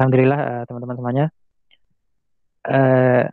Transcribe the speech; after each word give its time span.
Alhamdulillah 0.00 0.40
uh, 0.40 0.64
teman-teman 0.64 0.96
semuanya. 0.96 1.26
Uh, 2.64 3.28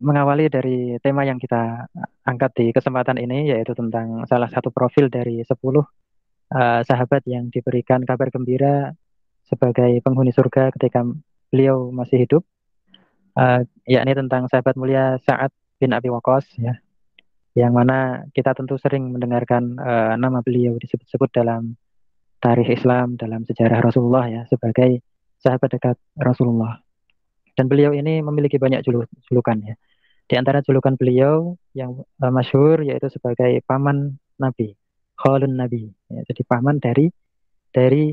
mengawali 0.00 0.48
dari 0.48 0.96
tema 1.04 1.28
yang 1.28 1.36
kita 1.36 1.88
angkat 2.24 2.52
di 2.56 2.66
kesempatan 2.72 3.20
ini 3.20 3.52
yaitu 3.52 3.76
tentang 3.76 4.24
salah 4.28 4.48
satu 4.48 4.72
profil 4.72 5.08
dari 5.12 5.40
10 5.40 5.52
uh, 5.52 5.84
sahabat 6.84 7.24
yang 7.28 7.48
diberikan 7.48 8.04
kabar 8.04 8.28
gembira 8.28 8.92
sebagai 9.48 10.00
penghuni 10.04 10.36
surga 10.36 10.68
ketika 10.76 11.00
beliau 11.48 11.88
masih 11.92 12.28
hidup 12.28 12.42
yakni 13.88 14.12
tentang 14.16 14.48
sahabat 14.48 14.76
mulia 14.80 15.16
Sa'ad 15.24 15.52
bin 15.80 15.92
Abi 15.96 16.08
Waqqas 16.12 16.44
ya 16.60 16.76
yang 17.56 17.72
mana 17.72 18.28
kita 18.36 18.52
tentu 18.52 18.76
sering 18.76 19.08
mendengarkan 19.12 19.80
uh, 19.80 20.12
nama 20.20 20.44
beliau 20.44 20.76
disebut-sebut 20.76 21.32
dalam 21.32 21.72
tarikh 22.36 22.68
Islam 22.68 23.16
dalam 23.16 23.48
sejarah 23.48 23.80
Rasulullah 23.80 24.28
ya 24.28 24.42
sebagai 24.44 25.00
sahabat 25.40 25.76
dekat 25.76 25.96
Rasulullah 26.16 26.80
dan 27.56 27.72
beliau 27.72 27.96
ini 27.96 28.20
memiliki 28.20 28.60
banyak 28.60 28.84
julukan 29.26 29.56
ya. 29.64 29.74
Di 30.28 30.36
antara 30.36 30.60
julukan 30.60 30.94
beliau 31.00 31.56
yang 31.72 32.04
uh, 32.20 32.32
masyhur 32.34 32.84
yaitu 32.84 33.08
sebagai 33.08 33.64
paman 33.64 34.20
Nabi, 34.36 34.76
khalun 35.16 35.56
Nabi. 35.56 35.88
Ya, 36.12 36.20
jadi 36.28 36.42
paman 36.44 36.76
dari 36.76 37.08
dari 37.72 38.12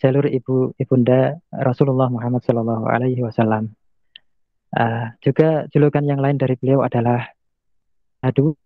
jalur 0.00 0.24
ibu 0.26 0.72
ibunda 0.80 1.36
Rasulullah 1.52 2.08
Muhammad 2.08 2.40
Shallallahu 2.48 2.88
Alaihi 2.88 3.20
Wasallam. 3.20 3.76
Uh, 4.72 5.12
juga 5.20 5.68
julukan 5.68 6.00
yang 6.00 6.24
lain 6.24 6.40
dari 6.40 6.56
beliau 6.56 6.80
adalah 6.80 7.28
adu 8.24 8.56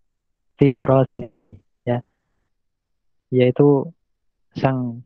fitros 0.55 1.11
ya 1.83 1.99
yaitu 3.35 3.91
sang 4.55 5.03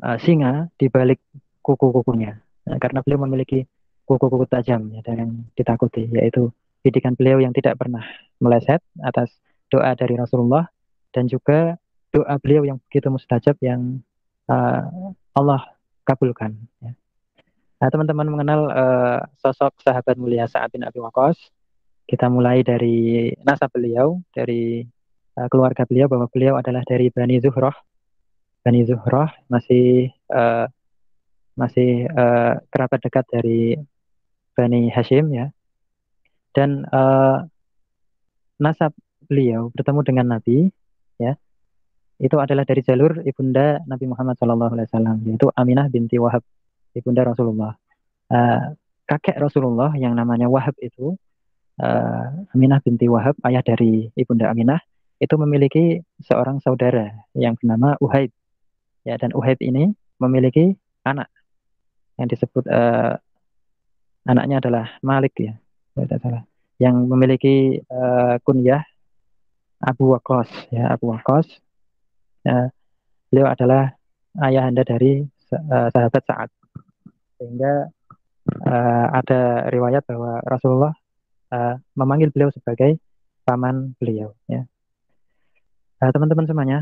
uh, 0.00 0.16
singa 0.16 0.72
di 0.80 0.88
balik 0.88 1.20
kuku-kukunya 1.66 2.38
nah, 2.62 2.78
karena 2.78 3.02
beliau 3.02 3.26
memiliki 3.26 3.66
kuku-kuku 4.06 4.46
tajam 4.46 4.94
ya, 4.94 5.02
dan 5.02 5.14
yang 5.18 5.32
ditakuti 5.58 6.06
yaitu 6.14 6.54
didikan 6.86 7.18
beliau 7.18 7.42
yang 7.42 7.50
tidak 7.50 7.74
pernah 7.74 8.06
meleset 8.38 8.78
atas 9.02 9.34
doa 9.66 9.90
dari 9.98 10.14
Rasulullah 10.14 10.70
dan 11.10 11.26
juga 11.26 11.74
doa 12.14 12.38
beliau 12.38 12.62
yang 12.62 12.78
begitu 12.86 13.10
mustajab 13.10 13.58
yang 13.58 13.98
uh, 14.46 14.86
Allah 15.34 15.74
kabulkan. 16.06 16.54
Ya. 16.78 16.94
Nah, 17.76 17.88
teman-teman 17.92 18.30
mengenal 18.30 18.60
uh, 18.72 19.20
sosok 19.42 19.76
sahabat 19.84 20.16
mulia 20.16 20.48
Sa'ad 20.48 20.72
bin 20.72 20.86
Abi 20.86 21.02
Waqqas. 21.02 21.36
Kita 22.06 22.30
mulai 22.30 22.62
dari 22.62 23.34
nasab 23.42 23.74
beliau, 23.74 24.22
dari 24.32 24.86
uh, 25.36 25.48
keluarga 25.50 25.84
beliau 25.84 26.06
bahwa 26.08 26.30
beliau 26.30 26.56
adalah 26.56 26.86
dari 26.86 27.12
Bani 27.12 27.36
Zuhrah. 27.42 27.74
Bani 28.64 28.86
Zuhrah 28.86 29.34
masih 29.50 30.08
uh, 30.32 30.70
masih 31.56 32.04
uh, 32.12 32.60
kerabat 32.68 33.00
dekat 33.00 33.24
dari 33.32 33.74
Bani 34.52 34.92
Hashim 34.92 35.32
ya. 35.32 35.50
Dan 36.52 36.84
uh, 36.88 37.44
nasab 38.60 38.92
beliau 39.24 39.72
bertemu 39.72 40.00
dengan 40.04 40.26
Nabi 40.36 40.68
ya. 41.20 41.36
Itu 42.16 42.40
adalah 42.40 42.64
dari 42.64 42.80
jalur 42.80 43.20
ibunda 43.28 43.80
Nabi 43.84 44.08
Muhammad 44.08 44.40
SAW 44.40 44.72
yaitu 45.28 45.52
Aminah 45.52 45.88
binti 45.92 46.16
Wahab 46.16 46.40
ibunda 46.96 47.24
Rasulullah. 47.24 47.76
Uh, 48.32 48.72
kakek 49.04 49.36
Rasulullah 49.36 49.92
yang 49.96 50.16
namanya 50.16 50.48
Wahab 50.48 50.76
itu 50.80 51.16
uh, 51.80 52.24
Aminah 52.56 52.80
binti 52.80 53.08
Wahab 53.08 53.36
ayah 53.44 53.60
dari 53.60 54.08
ibunda 54.16 54.48
Aminah 54.48 54.80
itu 55.16 55.34
memiliki 55.40 56.04
seorang 56.20 56.60
saudara 56.60 57.08
yang 57.32 57.56
bernama 57.56 57.96
Uhaib 58.04 58.32
ya 59.08 59.16
dan 59.16 59.32
Uhaib 59.32 59.56
ini 59.64 59.92
memiliki 60.20 60.76
anak 61.06 61.30
yang 62.16 62.28
disebut 62.28 62.64
uh, 62.68 63.16
anaknya 64.26 64.58
adalah 64.60 64.86
Malik 65.04 65.36
ya, 65.38 65.54
tidak 65.94 66.20
salah, 66.20 66.42
yang 66.80 67.06
memiliki 67.08 67.80
uh, 67.88 68.36
kunyah 68.42 68.82
Abu 69.80 70.16
Waqqas 70.16 70.48
ya, 70.72 70.92
Abu 70.92 71.12
Waqqas. 71.12 71.46
Ya, 72.46 72.70
beliau 73.28 73.50
adalah 73.50 73.92
ayah 74.48 74.70
anda 74.70 74.86
dari 74.86 75.26
uh, 75.52 75.88
sahabat 75.92 76.22
Sa'ad. 76.24 76.50
Sehingga 77.36 77.90
uh, 78.64 79.06
ada 79.12 79.68
riwayat 79.68 80.06
bahwa 80.08 80.40
Rasulullah 80.46 80.94
uh, 81.52 81.74
memanggil 81.98 82.32
beliau 82.32 82.48
sebagai 82.54 82.96
paman 83.44 83.94
beliau 84.00 84.32
ya. 84.48 84.64
teman-teman 86.00 86.44
uh, 86.44 86.48
semuanya, 86.48 86.78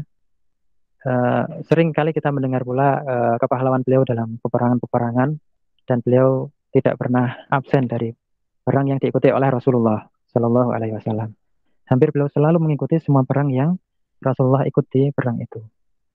uh, 1.06 1.44
sering 1.68 1.92
kali 1.92 2.10
kita 2.12 2.32
mendengar 2.34 2.64
pula 2.64 3.00
uh, 3.00 3.36
kepahlawan 3.40 3.84
beliau 3.84 4.02
dalam 4.04 4.40
peperangan-peperangan 4.40 5.36
dan 5.84 5.98
beliau 6.00 6.48
tidak 6.74 6.98
pernah 6.98 7.36
absen 7.52 7.86
dari 7.86 8.10
perang 8.64 8.90
yang 8.90 8.98
diikuti 8.98 9.30
oleh 9.30 9.48
Rasulullah 9.52 10.02
Shallallahu 10.32 10.72
Alaihi 10.74 10.96
Wasallam. 10.96 11.30
Hampir 11.84 12.10
beliau 12.10 12.32
selalu 12.32 12.58
mengikuti 12.64 12.96
semua 12.98 13.22
perang 13.28 13.52
yang 13.52 13.76
Rasulullah 14.24 14.64
ikuti 14.64 15.12
perang 15.12 15.36
itu. 15.38 15.60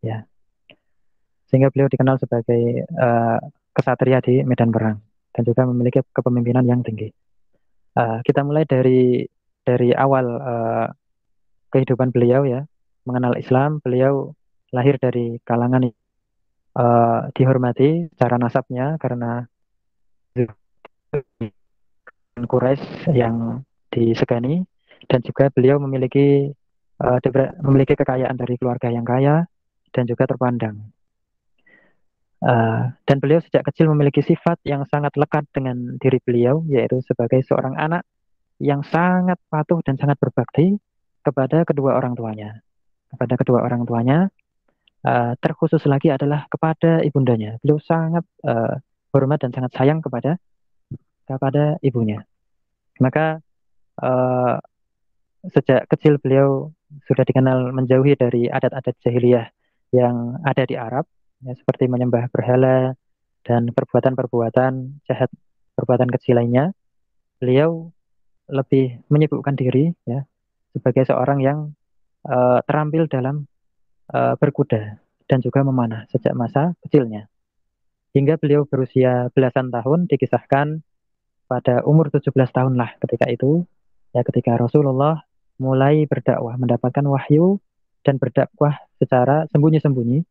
Ya, 0.02 0.26
sehingga 1.50 1.74
beliau 1.74 1.90
dikenal 1.90 2.22
sebagai 2.22 2.86
uh, 2.94 3.42
kesatria 3.74 4.22
di 4.22 4.46
medan 4.46 4.70
perang 4.70 5.02
dan 5.34 5.42
juga 5.42 5.66
memiliki 5.66 6.06
kepemimpinan 6.14 6.62
yang 6.64 6.86
tinggi. 6.86 7.10
Uh, 7.98 8.22
kita 8.22 8.46
mulai 8.46 8.70
dari 8.70 9.26
dari 9.66 9.90
awal 9.98 10.26
uh, 10.38 10.88
kehidupan 11.74 12.14
beliau 12.14 12.46
ya, 12.46 12.62
mengenal 13.10 13.34
Islam. 13.38 13.82
Beliau 13.82 14.38
lahir 14.69 15.02
dari 15.02 15.41
kalangan 15.41 15.90
uh, 16.78 17.22
dihormati 17.34 18.09
secara 18.13 18.35
nasabnya 18.38 18.96
karena 19.02 19.46
Quraisy 22.40 23.12
yang 23.12 23.66
disegani 23.90 24.63
dan 25.09 25.19
juga 25.25 25.50
beliau 25.50 25.81
memiliki 25.81 26.53
uh, 27.02 27.19
memiliki 27.66 27.97
kekayaan 27.97 28.38
dari 28.38 28.56
keluarga 28.62 28.94
yang 28.94 29.03
kaya 29.03 29.47
dan 29.91 30.03
juga 30.06 30.30
terpandang. 30.30 30.94
Uh, 32.40 32.96
dan 33.03 33.19
beliau 33.19 33.44
sejak 33.44 33.68
kecil 33.68 33.91
memiliki 33.91 34.24
sifat 34.24 34.63
yang 34.63 34.88
sangat 34.88 35.12
lekat 35.19 35.44
dengan 35.51 36.00
diri 36.00 36.24
beliau, 36.24 36.63
yaitu 36.72 37.03
sebagai 37.03 37.44
seorang 37.44 37.75
anak 37.75 38.07
yang 38.63 38.80
sangat 38.88 39.36
patuh 39.51 39.84
dan 39.84 40.00
sangat 40.00 40.16
berbakti 40.24 40.80
kepada 41.19 41.68
kedua 41.68 42.00
orang 42.00 42.16
tuanya. 42.16 42.63
Kepada 43.12 43.36
kedua 43.36 43.59
orang 43.66 43.84
tuanya, 43.84 44.31
uh, 45.06 45.34
terkhusus 45.40 45.84
lagi 45.88 46.12
adalah 46.12 46.48
kepada 46.52 47.04
ibundanya. 47.06 47.60
Beliau 47.64 47.80
sangat 47.84 48.26
uh, 48.44 48.80
hormat 49.14 49.44
dan 49.44 49.52
sangat 49.56 49.72
sayang 49.76 50.00
kepada 50.04 50.40
kepada 51.30 51.78
ibunya. 51.86 52.26
Maka 53.00 53.40
uh, 54.02 54.56
sejak 55.48 55.88
kecil 55.88 56.20
beliau 56.20 56.74
sudah 57.06 57.24
dikenal 57.24 57.72
menjauhi 57.72 58.18
dari 58.18 58.50
adat-adat 58.50 58.98
jahiliyah 59.06 59.48
yang 59.94 60.42
ada 60.46 60.66
di 60.66 60.76
Arab, 60.78 61.06
ya, 61.46 61.54
seperti 61.54 61.86
menyembah 61.86 62.30
berhala 62.34 62.94
dan 63.46 63.72
perbuatan-perbuatan 63.74 65.02
jahat, 65.06 65.30
perbuatan 65.78 66.10
kecil 66.18 66.42
lainnya. 66.42 66.74
Beliau 67.40 67.94
lebih 68.50 69.06
menyibukkan 69.08 69.54
diri 69.54 69.94
ya 70.10 70.26
sebagai 70.74 71.06
seorang 71.06 71.40
yang 71.40 71.60
uh, 72.26 72.60
terampil 72.66 73.06
dalam 73.10 73.49
uh, 74.14 74.34
berkuda 74.38 74.97
dan 75.30 75.40
juga 75.42 75.62
memanah 75.62 76.09
sejak 76.09 76.34
masa 76.34 76.74
kecilnya. 76.86 77.30
Hingga 78.14 78.42
beliau 78.42 78.66
berusia 78.66 79.30
belasan 79.34 79.70
tahun 79.70 80.09
dikisahkan 80.09 80.81
pada 81.46 81.86
umur 81.86 82.09
17 82.14 82.30
tahun 82.34 82.74
lah 82.78 82.98
ketika 83.02 83.30
itu 83.30 83.66
ya 84.14 84.22
ketika 84.25 84.58
Rasulullah 84.58 85.25
mulai 85.62 86.06
berdakwah 86.09 86.58
mendapatkan 86.58 87.06
wahyu 87.06 87.62
dan 88.06 88.18
berdakwah 88.22 88.78
secara 89.01 89.45
sembunyi-sembunyi 89.54 90.25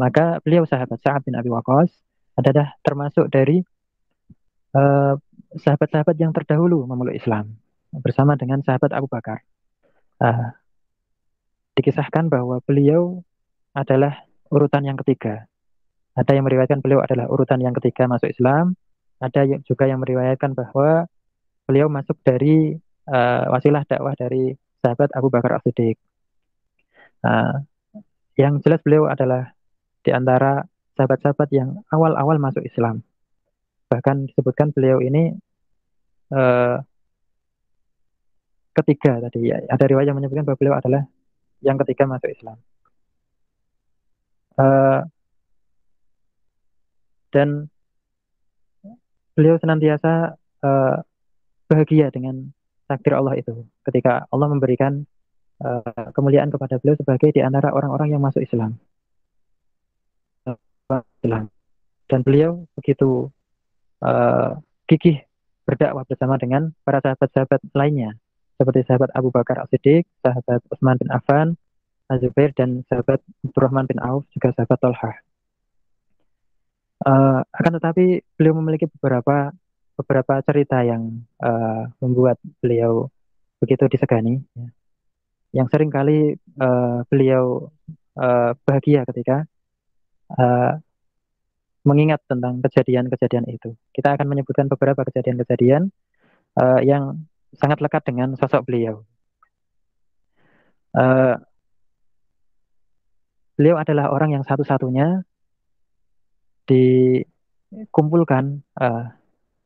maka 0.00 0.40
beliau 0.40 0.64
sahabat 0.64 1.00
Sa'ad 1.04 1.28
bin 1.28 1.36
Abi 1.36 1.52
Waqqas 1.52 1.92
adalah 2.40 2.76
termasuk 2.80 3.28
dari 3.28 3.60
eh, 4.72 5.14
sahabat-sahabat 5.60 6.16
yang 6.16 6.32
terdahulu 6.32 6.88
memeluk 6.88 7.12
Islam 7.12 7.60
bersama 7.92 8.40
dengan 8.40 8.64
sahabat 8.64 8.88
Abu 8.96 9.04
Bakar. 9.04 9.44
Uh, 10.22 10.54
dikisahkan 11.76 12.28
bahwa 12.28 12.60
beliau 12.64 13.24
adalah 13.72 14.24
urutan 14.52 14.84
yang 14.84 15.00
ketiga. 15.00 15.48
Ada 16.12 16.36
yang 16.36 16.44
meriwayatkan 16.44 16.84
beliau 16.84 17.00
adalah 17.00 17.24
urutan 17.32 17.60
yang 17.64 17.72
ketiga 17.72 18.04
masuk 18.04 18.28
Islam, 18.28 18.76
ada 19.22 19.48
juga 19.64 19.88
yang 19.88 20.02
meriwayatkan 20.04 20.52
bahwa 20.52 21.08
beliau 21.64 21.88
masuk 21.88 22.20
dari 22.20 22.76
uh, 23.08 23.44
wasilah 23.48 23.86
dakwah 23.88 24.12
dari 24.18 24.52
sahabat 24.84 25.08
Abu 25.16 25.32
Bakar 25.32 25.56
As-Siddiq. 25.56 25.96
Uh, 27.22 27.64
yang 28.36 28.58
jelas 28.60 28.82
beliau 28.82 29.06
adalah 29.06 29.54
di 30.02 30.10
antara 30.10 30.66
sahabat-sahabat 30.98 31.48
yang 31.54 31.80
awal-awal 31.88 32.36
masuk 32.42 32.66
Islam. 32.66 33.06
Bahkan 33.88 34.28
disebutkan 34.32 34.74
beliau 34.74 34.98
ini 34.98 35.32
uh, 36.34 36.82
ketiga 38.74 39.22
tadi. 39.22 39.48
Ya, 39.48 39.62
ada 39.70 39.84
riwayat 39.86 40.10
yang 40.10 40.18
menyebutkan 40.18 40.44
bahwa 40.44 40.58
beliau 40.58 40.76
adalah 40.76 41.06
yang 41.62 41.78
ketiga 41.80 42.04
masuk 42.10 42.30
Islam. 42.30 42.58
Uh, 44.58 45.00
dan 47.32 47.72
beliau 49.32 49.56
senantiasa 49.56 50.36
uh, 50.60 51.00
bahagia 51.72 52.12
dengan 52.12 52.52
takdir 52.84 53.16
Allah 53.16 53.40
itu 53.40 53.64
ketika 53.88 54.28
Allah 54.28 54.52
memberikan 54.52 55.08
uh, 55.64 56.12
kemuliaan 56.12 56.52
kepada 56.52 56.76
beliau 56.76 57.00
sebagai 57.00 57.32
di 57.32 57.40
antara 57.40 57.72
orang-orang 57.72 58.12
yang 58.12 58.20
masuk 58.20 58.44
Islam. 58.44 58.76
Dan 62.12 62.20
beliau 62.20 62.68
begitu 62.76 63.32
uh, 64.04 64.60
gigih 64.84 65.24
berdakwah 65.64 66.04
bersama 66.04 66.36
dengan 66.36 66.76
para 66.84 67.00
sahabat-sahabat 67.00 67.64
lainnya 67.72 68.20
seperti 68.62 68.86
sahabat 68.86 69.10
Abu 69.18 69.34
Bakar 69.34 69.58
As-Siddiq, 69.66 70.06
sahabat 70.22 70.62
Utsman 70.70 70.94
bin 70.94 71.10
Affan, 71.10 71.58
Az-Zubair 72.06 72.54
dan 72.54 72.86
sahabat 72.86 73.18
Abdurrahman 73.42 73.90
bin 73.90 73.98
Auf 73.98 74.22
juga 74.30 74.54
sahabat 74.54 74.78
Tolhah. 74.78 75.16
Uh, 77.02 77.42
akan 77.50 77.82
tetapi 77.82 78.22
beliau 78.38 78.54
memiliki 78.62 78.86
beberapa 78.86 79.50
beberapa 79.98 80.38
cerita 80.46 80.86
yang 80.86 81.26
uh, 81.42 81.90
membuat 81.98 82.38
beliau 82.62 83.10
begitu 83.58 83.90
disegani, 83.90 84.38
ya. 84.54 84.70
yang 85.62 85.66
sering 85.66 85.90
kali 85.90 86.38
uh, 86.62 87.02
beliau 87.10 87.66
uh, 88.14 88.54
bahagia 88.62 89.02
ketika 89.10 89.42
uh, 90.38 90.78
mengingat 91.82 92.22
tentang 92.30 92.62
kejadian-kejadian 92.62 93.50
itu. 93.50 93.74
Kita 93.90 94.14
akan 94.14 94.30
menyebutkan 94.30 94.70
beberapa 94.70 95.02
kejadian-kejadian 95.02 95.90
uh, 96.62 96.80
yang 96.86 97.26
sangat 97.56 97.78
lekat 97.84 98.02
dengan 98.08 98.34
sosok 98.36 98.64
beliau. 98.68 99.04
Uh, 100.92 101.40
beliau 103.56 103.80
adalah 103.80 104.12
orang 104.12 104.36
yang 104.36 104.44
satu-satunya 104.44 105.24
dikumpulkan 106.68 108.60
uh, 108.76 109.12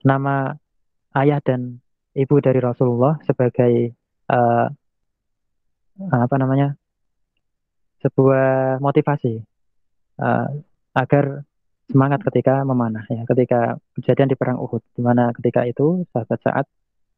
nama 0.07 0.55
ayah 1.19 1.43
dan 1.43 1.83
ibu 2.15 2.39
dari 2.39 2.63
Rasulullah 2.63 3.19
sebagai 3.27 3.93
uh, 4.31 4.67
apa 5.97 6.37
namanya 6.37 6.77
sebuah 8.05 8.79
motivasi 8.79 9.41
uh, 10.21 10.49
agar 10.97 11.43
semangat 11.87 12.21
ketika 12.27 12.67
memanah 12.67 13.07
ya 13.09 13.23
ketika 13.25 13.79
kejadian 13.95 14.29
di 14.31 14.37
perang 14.37 14.59
Uhud 14.59 14.83
di 14.93 15.03
mana 15.03 15.31
ketika 15.33 15.65
itu 15.65 16.05
sahabat 16.11 16.39
saat 16.43 16.67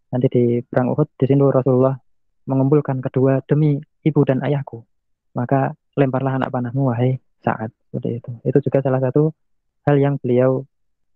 nanti 0.08 0.26
di 0.32 0.44
perang 0.64 0.92
Uhud 0.92 1.08
di 1.16 1.24
sini 1.28 1.42
Rasulullah 1.44 1.96
mengumpulkan 2.48 3.04
kedua 3.04 3.44
demi 3.44 3.76
ibu 4.04 4.20
dan 4.24 4.40
ayahku. 4.40 4.80
Maka 5.36 5.76
lemparlah 5.94 6.40
anak 6.40 6.48
panahmu 6.48 6.88
wahai 6.88 7.20
saat 7.44 7.70
seperti 7.88 8.24
itu. 8.24 8.30
Itu 8.48 8.58
juga 8.64 8.80
salah 8.80 8.98
satu 9.04 9.30
hal 9.84 9.96
yang 10.00 10.16
beliau 10.18 10.64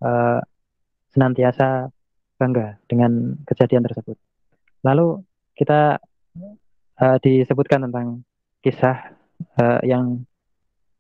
uh, 0.04 0.40
senantiasa 1.12 1.88
bangga 2.36 2.76
dengan 2.88 3.36
kejadian 3.48 3.84
tersebut. 3.84 4.16
Lalu 4.84 5.24
kita 5.56 6.00
uh, 7.00 7.16
disebutkan 7.20 7.88
tentang 7.88 8.26
kisah 8.60 9.16
uh, 9.58 9.80
yang 9.82 10.24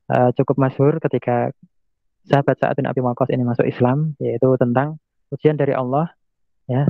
uh, 0.08 0.30
cukup 0.36 0.56
masyhur 0.58 0.96
ketika 1.02 1.52
sahabat 2.26 2.56
saat 2.58 2.78
bin 2.78 2.86
Abi 2.86 3.02
Waqqas 3.02 3.34
ini 3.34 3.42
masuk 3.42 3.66
Islam 3.66 4.14
yaitu 4.22 4.46
tentang 4.58 5.02
ujian 5.34 5.58
dari 5.58 5.74
Allah 5.74 6.14
ya 6.70 6.86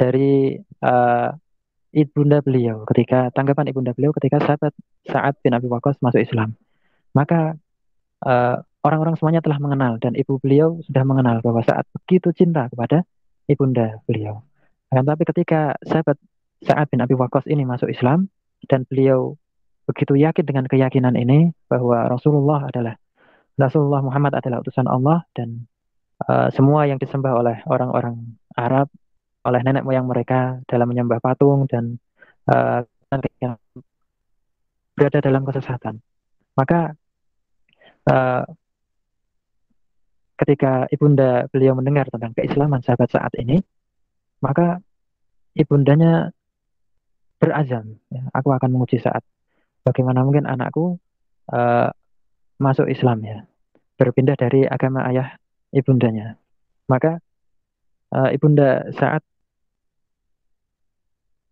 dari 0.00 0.56
uh, 0.80 1.28
ibunda 1.92 2.40
beliau 2.40 2.86
ketika 2.88 3.28
tanggapan 3.34 3.68
ibunda 3.70 3.92
beliau 3.92 4.14
ketika 4.14 4.40
sahabat 4.40 4.72
saat 5.04 5.36
bin 5.42 5.52
Abi 5.54 5.66
Waqqas 5.66 5.98
masuk 6.00 6.22
Islam. 6.22 6.54
Maka 7.10 7.58
eh, 8.22 8.56
orang-orang 8.86 9.18
semuanya 9.18 9.42
telah 9.42 9.58
mengenal 9.58 9.98
dan 9.98 10.14
ibu 10.14 10.38
beliau 10.38 10.78
sudah 10.86 11.02
mengenal 11.02 11.42
bahwa 11.42 11.60
saat 11.66 11.82
begitu 11.90 12.30
cinta 12.30 12.70
kepada 12.70 13.02
ibunda 13.50 13.98
beliau. 14.06 14.46
Akan 14.94 15.02
tapi 15.06 15.26
ketika 15.26 15.74
sahabat 15.82 16.16
saat 16.62 16.86
bin 16.94 17.02
Abi 17.02 17.18
Waqqas 17.18 17.50
ini 17.50 17.66
masuk 17.66 17.90
Islam 17.90 18.30
dan 18.70 18.86
beliau 18.86 19.34
begitu 19.90 20.14
yakin 20.14 20.46
dengan 20.46 20.70
keyakinan 20.70 21.18
ini 21.18 21.50
bahwa 21.66 22.06
Rasulullah 22.06 22.70
adalah 22.70 22.94
Rasulullah 23.58 24.00
Muhammad 24.06 24.38
adalah 24.38 24.62
utusan 24.62 24.86
Allah 24.86 25.26
dan 25.34 25.66
uh, 26.30 26.48
semua 26.54 26.86
yang 26.86 27.02
disembah 27.02 27.34
oleh 27.34 27.56
orang-orang 27.66 28.38
Arab 28.54 28.86
oleh 29.40 29.60
nenek 29.64 29.84
moyang 29.86 30.04
mereka 30.04 30.60
dalam 30.68 30.90
menyembah 30.90 31.20
patung 31.20 31.64
dan 31.64 31.96
uh, 32.48 32.84
berada 34.94 35.18
dalam 35.24 35.42
kesesatan. 35.48 35.96
Maka 36.54 36.92
uh, 38.04 38.44
ketika 40.36 40.84
ibunda 40.92 41.48
beliau 41.48 41.72
mendengar 41.72 42.08
tentang 42.12 42.36
keislaman 42.36 42.84
sahabat 42.84 43.08
saat 43.08 43.32
ini, 43.40 43.60
maka 44.44 44.80
ibundanya 45.56 46.32
berazam, 47.40 47.96
ya, 48.12 48.28
aku 48.36 48.52
akan 48.52 48.68
menguji 48.76 49.00
saat 49.00 49.24
bagaimana 49.84 50.20
mungkin 50.20 50.44
anakku 50.44 51.00
uh, 51.48 51.88
masuk 52.60 52.92
Islam 52.92 53.24
ya, 53.24 53.38
berpindah 53.96 54.36
dari 54.36 54.68
agama 54.68 55.08
ayah 55.08 55.40
ibundanya. 55.72 56.36
Maka 56.92 57.24
uh, 58.12 58.28
ibunda 58.36 58.92
saat 58.92 59.24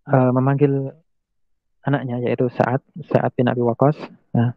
uh, 0.09 0.31
memanggil 0.33 0.93
anaknya 1.85 2.21
yaitu 2.25 2.49
saat 2.53 2.83
saat 3.09 3.31
bin 3.37 3.49
Abi 3.49 3.63
Waqqas. 3.63 3.97
Nah, 4.35 4.57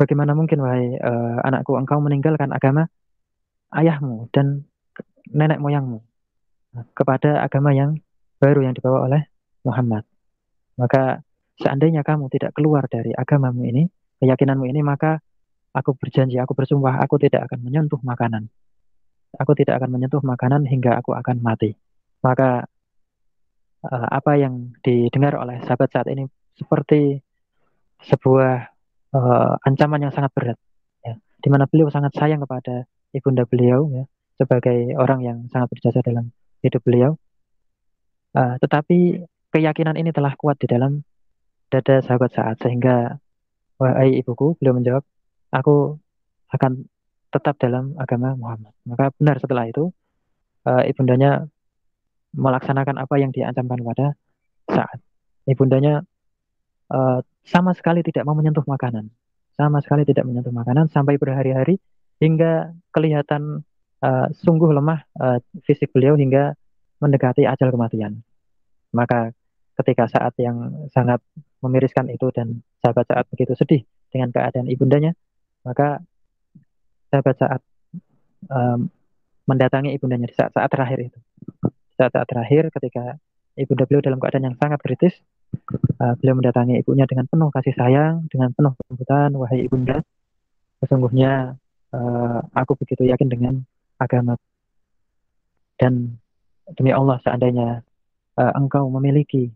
bagaimana 0.00 0.32
mungkin 0.34 0.60
wahai 0.60 0.98
uh, 0.98 1.44
anakku 1.44 1.76
engkau 1.78 2.00
meninggalkan 2.02 2.50
agama 2.50 2.90
ayahmu 3.72 4.28
dan 4.34 4.66
nenek 5.30 5.62
moyangmu 5.62 6.04
kepada 6.92 7.40
agama 7.40 7.70
yang 7.70 8.02
baru 8.42 8.66
yang 8.66 8.74
dibawa 8.74 9.06
oleh 9.06 9.22
Muhammad. 9.62 10.04
Maka 10.74 11.22
seandainya 11.56 12.02
kamu 12.02 12.26
tidak 12.34 12.52
keluar 12.52 12.84
dari 12.90 13.14
agamamu 13.14 13.62
ini, 13.62 13.86
keyakinanmu 14.18 14.66
ini, 14.66 14.82
maka 14.82 15.22
aku 15.70 15.94
berjanji, 15.94 16.36
aku 16.42 16.52
bersumpah, 16.52 16.98
aku 16.98 17.16
tidak 17.22 17.46
akan 17.46 17.62
menyentuh 17.62 18.02
makanan. 18.02 18.50
Aku 19.38 19.54
tidak 19.54 19.82
akan 19.82 19.98
menyentuh 19.98 20.22
makanan 20.22 20.66
hingga 20.66 20.98
aku 20.98 21.14
akan 21.14 21.42
mati. 21.42 21.74
Maka 22.22 22.66
uh, 23.84 24.08
apa 24.08 24.40
yang 24.40 24.72
didengar 24.80 25.36
oleh 25.36 25.60
sahabat 25.64 25.92
saat 25.92 26.08
ini 26.08 26.24
seperti 26.56 27.20
sebuah 28.04 28.54
uh, 29.16 29.52
ancaman 29.64 30.08
yang 30.08 30.12
sangat 30.12 30.32
berat, 30.36 30.58
ya, 31.04 31.16
di 31.16 31.48
mana 31.48 31.64
beliau 31.68 31.88
sangat 31.88 32.12
sayang 32.16 32.44
kepada 32.44 32.84
ibunda 33.12 33.44
beliau, 33.48 33.88
ya, 33.92 34.04
sebagai 34.36 34.92
orang 34.96 35.20
yang 35.24 35.38
sangat 35.48 35.72
berjasa 35.72 36.04
dalam 36.04 36.30
hidup 36.60 36.80
beliau. 36.84 37.16
Uh, 38.34 38.58
tetapi 38.58 39.24
keyakinan 39.54 39.94
ini 39.94 40.10
telah 40.10 40.34
kuat 40.34 40.58
di 40.58 40.66
dalam 40.66 41.06
dada 41.70 42.02
sahabat 42.02 42.34
saat 42.34 42.58
sehingga 42.60 43.18
wahai 43.78 44.18
ibuku, 44.18 44.58
beliau 44.58 44.74
menjawab, 44.74 45.04
aku 45.54 45.98
akan 46.50 46.86
tetap 47.30 47.58
dalam 47.58 47.98
agama 47.98 48.38
Muhammad. 48.38 48.74
Maka 48.86 49.10
benar 49.18 49.42
setelah 49.42 49.66
itu 49.66 49.90
uh, 50.66 50.82
ibundanya 50.86 51.50
melaksanakan 52.34 52.98
apa 52.98 53.14
yang 53.16 53.30
diancamkan 53.30 53.80
pada 53.80 54.06
saat 54.68 54.98
ibundanya 55.46 56.02
uh, 56.90 57.22
sama 57.44 57.72
sekali 57.76 58.02
tidak 58.02 58.24
mau 58.26 58.34
menyentuh 58.34 58.64
makanan, 58.66 59.12
sama 59.54 59.78
sekali 59.84 60.02
tidak 60.08 60.24
menyentuh 60.26 60.50
makanan 60.50 60.90
sampai 60.90 61.20
berhari-hari 61.20 61.78
hingga 62.18 62.74
kelihatan 62.90 63.62
uh, 64.02 64.26
sungguh 64.32 64.72
lemah 64.72 65.04
uh, 65.20 65.38
fisik 65.62 65.92
beliau 65.92 66.16
hingga 66.18 66.56
mendekati 66.98 67.44
ajal 67.44 67.70
kematian. 67.70 68.24
Maka 68.94 69.34
ketika 69.76 70.06
saat 70.06 70.32
yang 70.38 70.88
sangat 70.94 71.20
memiriskan 71.60 72.06
itu 72.08 72.30
dan 72.30 72.62
sahabat 72.80 73.04
saat 73.10 73.26
begitu 73.28 73.52
sedih 73.58 73.82
dengan 74.08 74.30
keadaan 74.30 74.70
ibundanya, 74.70 75.12
maka 75.66 75.98
sahabat 77.10 77.36
saat 77.36 77.60
um, 78.48 78.88
mendatangi 79.44 79.92
ibundanya 79.92 80.30
di 80.30 80.36
saat-saat 80.36 80.70
terakhir 80.72 81.12
itu. 81.12 81.18
Saat-saat 81.94 82.26
terakhir 82.26 82.70
ketika 82.74 83.18
ibunda 83.54 83.86
beliau 83.86 84.02
dalam 84.02 84.18
keadaan 84.18 84.50
yang 84.50 84.56
sangat 84.58 84.82
kritis, 84.82 85.14
uh, 86.02 86.14
beliau 86.18 86.34
mendatangi 86.38 86.82
ibunya 86.82 87.06
dengan 87.06 87.30
penuh 87.30 87.50
kasih 87.54 87.74
sayang, 87.78 88.26
dengan 88.30 88.50
penuh 88.50 88.74
kelembutan, 88.74 89.30
wahai 89.38 89.66
ibunda, 89.66 90.02
sesungguhnya 90.82 91.54
uh, 91.94 92.38
aku 92.52 92.74
begitu 92.82 93.06
yakin 93.08 93.30
dengan 93.30 93.54
agama 93.96 94.34
dan 95.78 96.18
demi 96.74 96.90
Allah 96.90 97.20
seandainya 97.22 97.82
uh, 98.38 98.52
engkau 98.58 98.90
memiliki 98.90 99.50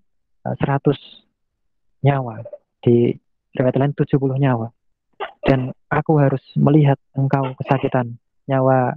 uh, 0.46 0.54
100 0.56 0.94
nyawa 2.06 2.42
di 2.84 3.14
riwayat 3.54 3.76
lain 3.78 3.92
70 3.94 4.18
nyawa 4.38 4.70
dan 5.46 5.72
aku 5.90 6.20
harus 6.20 6.42
melihat 6.54 6.98
engkau 7.16 7.54
kesakitan 7.58 8.18
nyawa 8.46 8.94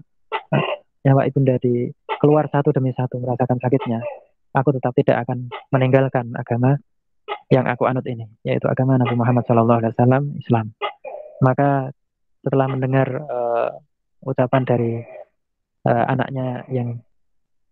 uh, 0.54 0.66
nyawa 1.06 1.26
ibunda 1.30 1.58
di 1.62 1.90
keluar 2.22 2.46
satu 2.54 2.70
demi 2.70 2.94
satu 2.94 3.18
merasakan 3.18 3.58
sakitnya 3.58 4.06
aku 4.54 4.76
tetap 4.76 4.94
tidak 4.96 5.26
akan 5.28 5.50
meninggalkan 5.72 6.32
agama 6.36 6.78
yang 7.52 7.68
aku 7.68 7.88
anut 7.88 8.04
ini 8.08 8.28
yaitu 8.48 8.68
agama 8.68 8.96
Nabi 8.96 9.16
Muhammad 9.16 9.44
SAW 9.44 10.40
Islam. 10.40 10.72
Maka 11.44 11.92
setelah 12.46 12.68
mendengar 12.72 13.08
uh, 13.28 13.70
ucapan 14.24 14.64
dari 14.64 14.94
uh, 15.88 16.06
anaknya 16.08 16.64
yang 16.72 17.02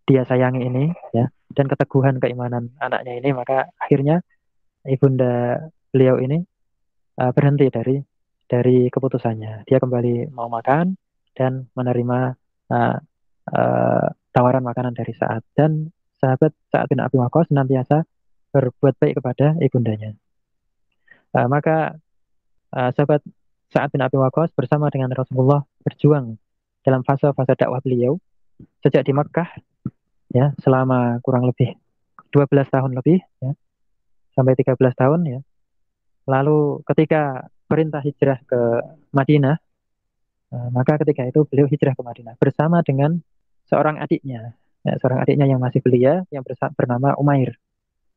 dia 0.10 0.26
sayangi 0.26 0.66
ini 0.66 0.90
ya 1.14 1.30
dan 1.54 1.70
keteguhan 1.70 2.18
keimanan 2.18 2.74
anaknya 2.82 3.22
ini 3.22 3.30
maka 3.30 3.70
akhirnya 3.78 4.26
ibunda 4.90 5.70
beliau 5.94 6.18
ini 6.18 6.42
uh, 7.22 7.32
berhenti 7.32 7.70
dari 7.70 7.98
dari 8.50 8.90
keputusannya. 8.90 9.70
Dia 9.70 9.78
kembali 9.78 10.34
mau 10.34 10.50
makan 10.50 10.98
dan 11.38 11.70
menerima 11.78 12.20
uh, 12.74 12.98
tawaran 14.36 14.64
makanan 14.64 14.94
dari 14.94 15.14
saat 15.16 15.42
dan 15.58 15.90
sahabat 16.20 16.52
saat 16.70 16.86
bin 16.92 17.02
Abi 17.02 17.18
Waqqas 17.18 17.50
senantiasa 17.50 18.06
berbuat 18.54 18.98
baik 18.98 19.22
kepada 19.22 19.56
ibundanya 19.62 20.14
uh, 21.34 21.48
maka 21.50 21.98
uh, 22.74 22.90
sahabat 22.94 23.22
saat 23.70 23.90
bin 23.94 24.02
Abi 24.02 24.18
Waqqas 24.18 24.54
bersama 24.58 24.90
dengan 24.90 25.14
Rasulullah 25.14 25.62
berjuang 25.86 26.38
dalam 26.82 27.06
fase-fase 27.06 27.54
dakwah 27.54 27.82
beliau 27.86 28.18
sejak 28.82 29.06
di 29.06 29.14
Mekah 29.14 29.50
ya 30.34 30.54
selama 30.62 31.22
kurang 31.22 31.46
lebih 31.46 31.78
12 32.34 32.50
tahun 32.70 32.92
lebih 32.98 33.22
ya 33.42 33.52
sampai 34.34 34.54
13 34.56 34.78
tahun 34.96 35.20
ya. 35.26 35.40
Lalu 36.30 36.86
ketika 36.86 37.50
perintah 37.66 38.02
hijrah 38.02 38.40
ke 38.46 38.60
Madinah 39.14 39.58
uh, 40.54 40.70
maka 40.74 40.98
ketika 41.06 41.26
itu 41.26 41.46
beliau 41.46 41.70
hijrah 41.70 41.94
ke 41.94 42.02
Madinah 42.02 42.36
bersama 42.38 42.82
dengan 42.82 43.22
seorang 43.70 44.02
adiknya 44.02 44.58
ya, 44.82 44.98
seorang 44.98 45.22
adiknya 45.22 45.46
yang 45.46 45.62
masih 45.62 45.80
belia 45.86 46.26
yang 46.34 46.42
bernama 46.74 47.14
Umair. 47.22 47.54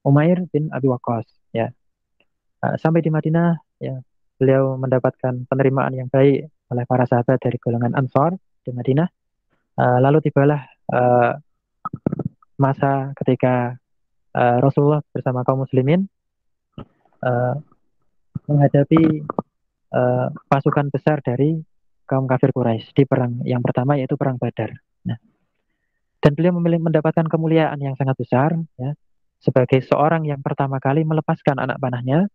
Umair 0.02 0.48
bin 0.50 0.72
Abi 0.74 0.90
Waqqas 0.90 1.28
ya. 1.54 1.70
Uh, 2.62 2.74
sampai 2.78 3.02
di 3.02 3.10
Madinah 3.10 3.58
ya 3.78 4.00
beliau 4.38 4.74
mendapatkan 4.78 5.46
penerimaan 5.46 5.94
yang 5.94 6.08
baik 6.10 6.50
oleh 6.72 6.84
para 6.88 7.04
sahabat 7.06 7.38
dari 7.38 7.58
golongan 7.60 7.94
Ansor 7.94 8.34
di 8.64 8.70
Madinah. 8.74 9.06
Uh, 9.78 9.98
lalu 10.02 10.18
tibalah 10.24 10.66
uh, 10.90 11.36
masa 12.58 13.10
ketika 13.18 13.76
Rasulullah 14.32 15.04
bersama 15.12 15.44
kaum 15.44 15.60
muslimin 15.60 16.08
menghadapi 18.48 19.20
pasukan 20.48 20.88
besar 20.88 21.20
dari 21.20 21.60
kaum 22.08 22.24
kafir 22.24 22.48
Quraisy 22.48 22.96
di 22.96 23.04
perang 23.04 23.44
yang 23.44 23.60
pertama 23.60 24.00
yaitu 24.00 24.16
perang 24.16 24.40
Badar. 24.40 24.72
Dan 26.22 26.38
beliau 26.38 26.54
memilih 26.54 26.78
mendapatkan 26.78 27.26
kemuliaan 27.26 27.76
yang 27.82 27.98
sangat 27.98 28.14
besar 28.14 28.54
ya 28.78 28.94
sebagai 29.42 29.82
seorang 29.82 30.22
yang 30.22 30.38
pertama 30.38 30.78
kali 30.78 31.02
melepaskan 31.02 31.58
anak 31.58 31.82
panahnya 31.82 32.30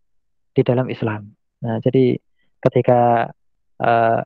di 0.51 0.62
dalam 0.67 0.91
Islam. 0.91 1.32
Nah, 1.63 1.79
jadi 1.79 2.20
ketika 2.60 3.32
uh, 3.79 4.20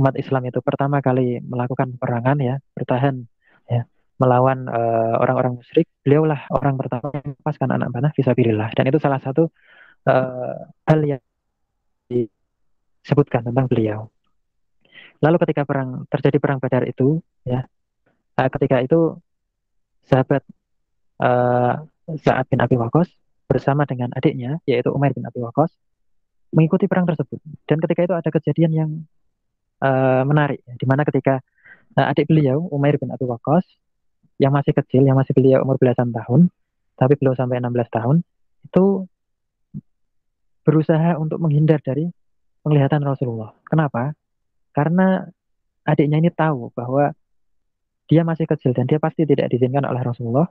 umat 0.00 0.14
Islam 0.16 0.48
itu 0.48 0.64
pertama 0.64 1.04
kali 1.04 1.44
melakukan 1.44 2.00
perangan 2.00 2.40
ya, 2.40 2.56
bertahan 2.72 3.28
ya 3.68 3.84
melawan 4.16 4.64
uh, 4.72 5.20
orang-orang 5.20 5.60
musyrik, 5.60 5.84
beliaulah 6.00 6.48
orang 6.48 6.80
pertama 6.80 7.12
yang 7.12 7.36
melepaskan 7.36 7.70
anak 7.76 7.88
panah 7.92 8.12
visabilillah. 8.16 8.72
Dan 8.72 8.88
itu 8.88 8.98
salah 9.02 9.20
satu 9.20 9.52
uh, 10.08 10.58
hal 10.88 11.00
yang 11.04 11.22
disebutkan 12.08 13.44
tentang 13.52 13.68
beliau. 13.68 14.08
Lalu 15.20 15.36
ketika 15.44 15.68
perang 15.68 16.08
terjadi 16.08 16.38
perang 16.40 16.58
Badar 16.62 16.88
itu, 16.88 17.20
ya, 17.44 17.68
uh, 18.38 18.48
ketika 18.50 18.82
itu 18.82 19.18
sahabat 20.06 20.42
uh, 21.22 21.84
Sa'ad 22.20 22.46
bin 22.52 22.60
Abi 22.60 22.76
Waqqas 22.76 23.08
bersama 23.48 23.88
dengan 23.88 24.12
adiknya 24.12 24.60
yaitu 24.68 24.92
Umar 24.92 25.12
bin 25.16 25.24
Abi 25.24 25.40
Waqqas 25.40 25.72
mengikuti 26.54 26.86
perang 26.86 27.08
tersebut. 27.08 27.42
Dan 27.66 27.82
ketika 27.82 28.06
itu 28.06 28.14
ada 28.14 28.30
kejadian 28.30 28.72
yang 28.72 28.90
uh, 29.82 30.22
menarik, 30.22 30.62
di 30.62 30.86
mana 30.86 31.02
ketika 31.02 31.42
uh, 31.98 32.10
adik 32.10 32.30
beliau 32.30 32.62
Umar 32.70 32.94
bin 33.00 33.10
Abi 33.10 33.26
Waqqas 33.26 33.66
yang 34.38 34.54
masih 34.54 34.74
kecil, 34.74 35.02
yang 35.02 35.18
masih 35.18 35.34
beliau 35.34 35.66
umur 35.66 35.78
belasan 35.78 36.14
tahun, 36.14 36.50
tapi 36.94 37.18
belum 37.18 37.34
sampai 37.34 37.58
16 37.58 37.90
tahun, 37.90 38.16
itu 38.70 38.84
berusaha 40.64 41.18
untuk 41.20 41.42
menghindar 41.42 41.82
dari 41.84 42.08
penglihatan 42.64 43.02
Rasulullah. 43.04 43.52
Kenapa? 43.68 44.16
Karena 44.72 45.22
adiknya 45.84 46.18
ini 46.22 46.30
tahu 46.32 46.72
bahwa 46.72 47.12
dia 48.10 48.22
masih 48.22 48.44
kecil 48.44 48.76
dan 48.76 48.84
dia 48.84 49.00
pasti 49.00 49.24
tidak 49.24 49.48
diizinkan 49.48 49.84
oleh 49.84 50.02
Rasulullah 50.04 50.48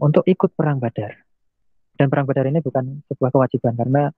untuk 0.00 0.26
ikut 0.28 0.52
perang 0.52 0.82
Badar. 0.82 1.16
Dan 1.94 2.10
perang 2.10 2.26
Badar 2.26 2.50
ini 2.50 2.58
bukan 2.58 3.06
sebuah 3.06 3.30
kewajiban 3.30 3.78
karena 3.78 4.10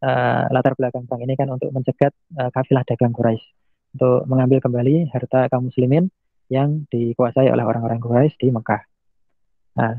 uh, 0.00 0.42
latar 0.54 0.78
belakang 0.78 1.04
perang 1.04 1.22
ini 1.26 1.34
kan 1.34 1.50
untuk 1.50 1.68
mencegat 1.74 2.14
uh, 2.38 2.48
kafilah 2.54 2.86
dagang 2.86 3.10
Quraisy 3.10 3.44
untuk 3.94 4.26
mengambil 4.26 4.58
kembali 4.58 5.14
harta 5.14 5.46
kaum 5.46 5.70
muslimin 5.70 6.10
yang 6.50 6.84
dikuasai 6.90 7.48
oleh 7.48 7.64
orang-orang 7.64 8.02
Quraisy 8.02 8.36
di 8.36 8.48
Mekah. 8.50 8.82
Nah, 9.78 9.94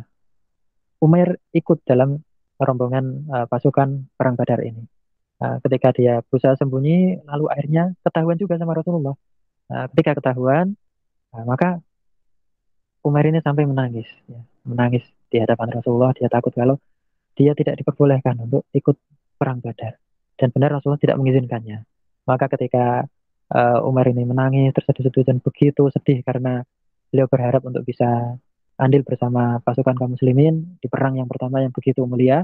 Umair 1.04 1.40
ikut 1.52 1.84
dalam 1.84 2.20
rombongan 2.60 3.06
uh, 3.28 3.46
pasukan 3.48 4.10
perang 4.16 4.36
Badar 4.40 4.64
ini. 4.64 4.84
Uh, 5.36 5.60
ketika 5.68 5.92
dia 5.92 6.24
berusaha 6.24 6.56
sembunyi, 6.56 7.20
lalu 7.28 7.52
akhirnya 7.52 7.92
ketahuan 8.04 8.40
juga 8.40 8.56
sama 8.56 8.72
Rasulullah. 8.72 9.16
Uh, 9.68 9.86
ketika 9.92 10.24
ketahuan, 10.24 10.80
uh, 11.36 11.44
maka 11.44 11.84
Umair 13.06 13.30
ini 13.30 13.40
sampai 13.46 13.70
menangis, 13.70 14.10
ya. 14.26 14.42
menangis 14.66 15.06
di 15.30 15.38
hadapan 15.38 15.78
Rasulullah. 15.78 16.12
Dia 16.18 16.26
takut 16.26 16.50
kalau 16.58 16.82
dia 17.38 17.54
tidak 17.54 17.78
diperbolehkan 17.78 18.42
untuk 18.42 18.66
ikut 18.74 18.98
perang 19.38 19.62
Badar. 19.62 20.02
Dan 20.34 20.50
benar 20.50 20.74
Rasulullah 20.74 20.98
tidak 20.98 21.22
mengizinkannya. 21.22 21.86
Maka 22.26 22.50
ketika 22.58 23.06
uh, 23.54 23.80
Umar 23.86 24.10
ini 24.10 24.26
menangis 24.26 24.74
tersedih-sedih 24.74 25.26
dan 25.28 25.38
begitu 25.38 25.86
sedih 25.94 26.26
karena 26.26 26.66
beliau 27.14 27.30
berharap 27.30 27.62
untuk 27.68 27.86
bisa 27.86 28.40
andil 28.76 29.06
bersama 29.06 29.62
pasukan 29.62 29.96
kaum 29.96 30.18
muslimin 30.18 30.80
di 30.82 30.88
perang 30.90 31.16
yang 31.16 31.30
pertama 31.30 31.64
yang 31.64 31.72
begitu 31.72 32.04
mulia 32.04 32.44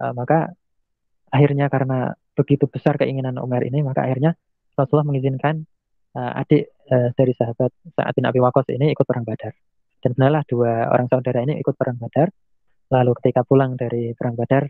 uh, 0.00 0.12
maka 0.16 0.54
akhirnya 1.28 1.68
karena 1.68 2.16
begitu 2.32 2.64
besar 2.70 2.96
keinginan 2.96 3.36
Umar 3.36 3.60
ini 3.66 3.84
maka 3.84 4.08
akhirnya 4.08 4.32
Rasulullah 4.72 5.12
mengizinkan 5.12 5.68
uh, 6.16 6.40
adik 6.40 6.72
uh, 6.88 7.12
dari 7.12 7.36
sahabat 7.36 7.68
saat 7.92 8.12
bin 8.16 8.24
Abi 8.24 8.40
Waqqas 8.40 8.72
ini 8.72 8.96
ikut 8.96 9.04
perang 9.04 9.28
Badar 9.28 9.52
dan 10.02 10.10
benarlah 10.18 10.42
dua 10.50 10.90
orang 10.90 11.06
saudara 11.06 11.46
ini 11.46 11.62
ikut 11.62 11.78
perang 11.78 11.96
Badar. 11.96 12.28
Lalu 12.92 13.14
ketika 13.22 13.46
pulang 13.46 13.78
dari 13.78 14.12
perang 14.18 14.34
Badar 14.34 14.68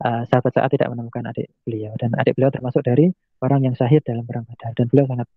uh, 0.00 0.22
sahabat 0.30 0.52
saat 0.54 0.70
tidak 0.70 0.88
menemukan 0.94 1.26
adik 1.26 1.50
beliau. 1.66 1.92
Dan 1.98 2.14
adik 2.14 2.38
beliau 2.38 2.54
termasuk 2.54 2.86
dari 2.86 3.10
orang 3.42 3.66
yang 3.66 3.74
syahid 3.74 4.06
dalam 4.06 4.22
perang 4.22 4.46
Badar. 4.46 4.72
Dan 4.78 4.86
beliau 4.88 5.10
sangat 5.10 5.28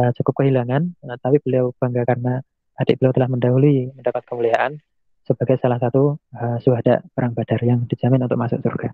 uh, 0.00 0.10
cukup 0.16 0.42
kehilangan 0.42 0.96
uh, 1.04 1.16
tapi 1.20 1.38
beliau 1.44 1.76
bangga 1.76 2.02
karena 2.08 2.40
adik 2.80 2.96
beliau 2.96 3.12
telah 3.12 3.28
mendahului 3.28 3.92
mendapat 3.92 4.24
kemuliaan 4.24 4.80
sebagai 5.28 5.60
salah 5.60 5.78
satu 5.78 6.16
uh, 6.34 6.56
suhada 6.64 7.04
perang 7.12 7.36
Badar 7.36 7.60
yang 7.62 7.84
dijamin 7.86 8.24
untuk 8.24 8.40
masuk 8.40 8.58
surga. 8.64 8.90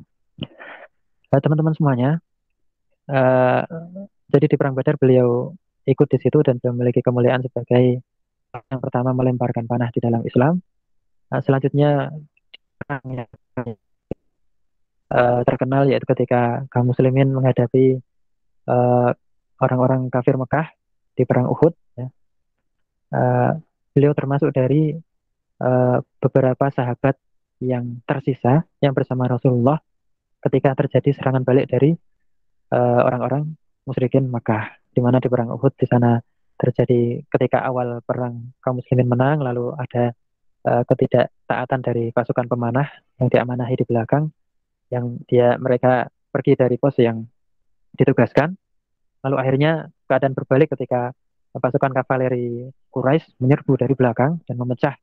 Uh, 1.31 1.41
teman-teman 1.41 1.73
semuanya, 1.79 2.11
uh, 3.09 3.63
jadi 4.29 4.47
di 4.51 4.57
perang 4.59 4.75
Badar 4.75 4.99
beliau 4.99 5.55
ikut 5.87 6.09
di 6.11 6.19
situ 6.19 6.43
dan 6.43 6.59
memiliki 6.59 6.99
kemuliaan 6.99 7.47
sebagai 7.47 8.03
yang 8.53 8.81
pertama 8.81 9.13
melemparkan 9.13 9.65
panah 9.69 9.91
di 9.93 10.01
dalam 10.01 10.23
Islam. 10.25 10.63
Uh, 11.33 11.43
selanjutnya 11.43 12.13
yang 12.87 13.27
uh, 15.11 15.43
terkenal 15.43 15.89
yaitu 15.91 16.07
ketika 16.07 16.67
kaum 16.71 16.93
muslimin 16.93 17.33
menghadapi 17.35 17.99
eh, 18.67 19.11
orang-orang 19.63 20.13
kafir 20.13 20.37
Mekah 20.37 20.71
di 21.17 21.25
perang 21.25 21.49
Uhud 21.49 21.73
ya. 21.97 22.07
uh, 23.17 23.53
beliau 23.97 24.13
termasuk 24.13 24.53
dari 24.53 24.93
uh, 25.65 25.99
beberapa 26.21 26.69
sahabat 26.69 27.17
yang 27.65 28.05
tersisa 28.05 28.69
yang 28.85 28.93
bersama 28.93 29.25
Rasulullah 29.25 29.81
ketika 30.45 30.77
terjadi 30.77 31.17
serangan 31.17 31.41
balik 31.41 31.73
dari 31.73 31.97
orang-orang 32.77 33.49
uh, 33.49 33.89
musyrikin 33.89 34.29
Mekah 34.29 34.77
di 34.93 35.01
mana 35.01 35.23
di 35.23 35.33
perang 35.33 35.49
Uhud 35.49 35.73
di 35.73 35.87
sana 35.89 36.21
terjadi 36.57 37.23
ketika 37.29 37.63
awal 37.65 38.01
perang 38.03 38.53
kaum 38.65 38.81
muslimin 38.81 39.09
menang 39.09 39.45
lalu 39.45 39.77
ada 39.77 40.17
uh, 40.65 40.83
ketidaktaatan 40.89 41.81
dari 41.85 42.11
pasukan 42.11 42.49
pemanah 42.49 42.89
yang 43.21 43.29
diamanahi 43.29 43.75
di 43.77 43.85
belakang 43.85 44.33
yang 44.91 45.21
dia 45.29 45.61
mereka 45.61 46.09
pergi 46.33 46.53
dari 46.57 46.77
pos 46.77 46.97
yang 47.01 47.27
ditugaskan. 47.97 48.55
Lalu 49.25 49.37
akhirnya 49.41 49.73
keadaan 50.07 50.37
berbalik 50.37 50.71
ketika 50.77 51.11
pasukan 51.57 51.91
kavaleri 51.97 52.69
Quraisy 52.93 53.41
menyerbu 53.41 53.81
dari 53.81 53.95
belakang 53.97 54.45
dan 54.45 54.57
memecah 54.61 54.95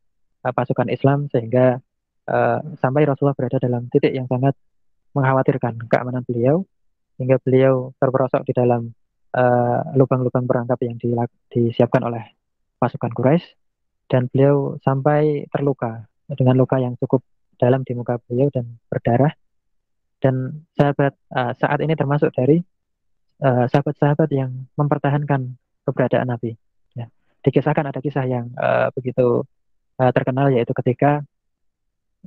uh, 0.45 0.53
pasukan 0.53 0.87
Islam 0.89 1.27
sehingga 1.33 1.81
uh, 2.29 2.59
sampai 2.77 3.09
Rasulullah 3.09 3.35
berada 3.35 3.57
dalam 3.57 3.89
titik 3.89 4.13
yang 4.13 4.29
sangat 4.29 4.53
mengkhawatirkan 5.13 5.77
keamanan 5.89 6.25
beliau 6.25 6.65
hingga 7.21 7.37
beliau 7.41 7.93
terperosok 8.01 8.45
di 8.49 8.53
dalam 8.53 8.89
uh, 9.33 9.81
lubang-lubang 9.97 10.45
perangkap 10.45 10.79
yang 10.85 10.97
disiapkan 11.49 12.01
oleh 12.05 12.23
pasukan 12.77 13.11
Quraisy 13.11 13.45
dan 14.07 14.29
beliau 14.29 14.77
sampai 14.81 15.49
terluka 15.49 16.05
dengan 16.33 16.55
luka 16.57 16.77
yang 16.77 16.93
cukup 17.01 17.25
dalam 17.57 17.81
di 17.85 17.93
muka 17.97 18.21
beliau 18.29 18.49
dan 18.53 18.77
berdarah 18.89 19.33
dan 20.23 20.65
sahabat 20.77 21.13
uh, 21.35 21.51
saat 21.57 21.79
ini 21.83 21.93
termasuk 21.97 22.31
dari 22.33 22.63
sahabat 23.43 23.67
sahabat-sahabat 23.75 24.29
yang 24.31 24.71
mempertahankan 24.79 25.59
keberadaan 25.83 26.31
Nabi. 26.31 26.55
Ya. 26.95 27.11
dikisahkan 27.43 27.91
ada 27.91 27.99
kisah 27.99 28.23
yang 28.23 28.47
uh, 28.55 28.87
begitu 28.95 29.43
uh, 29.99 30.11
terkenal 30.15 30.47
yaitu 30.47 30.71
ketika 30.71 31.27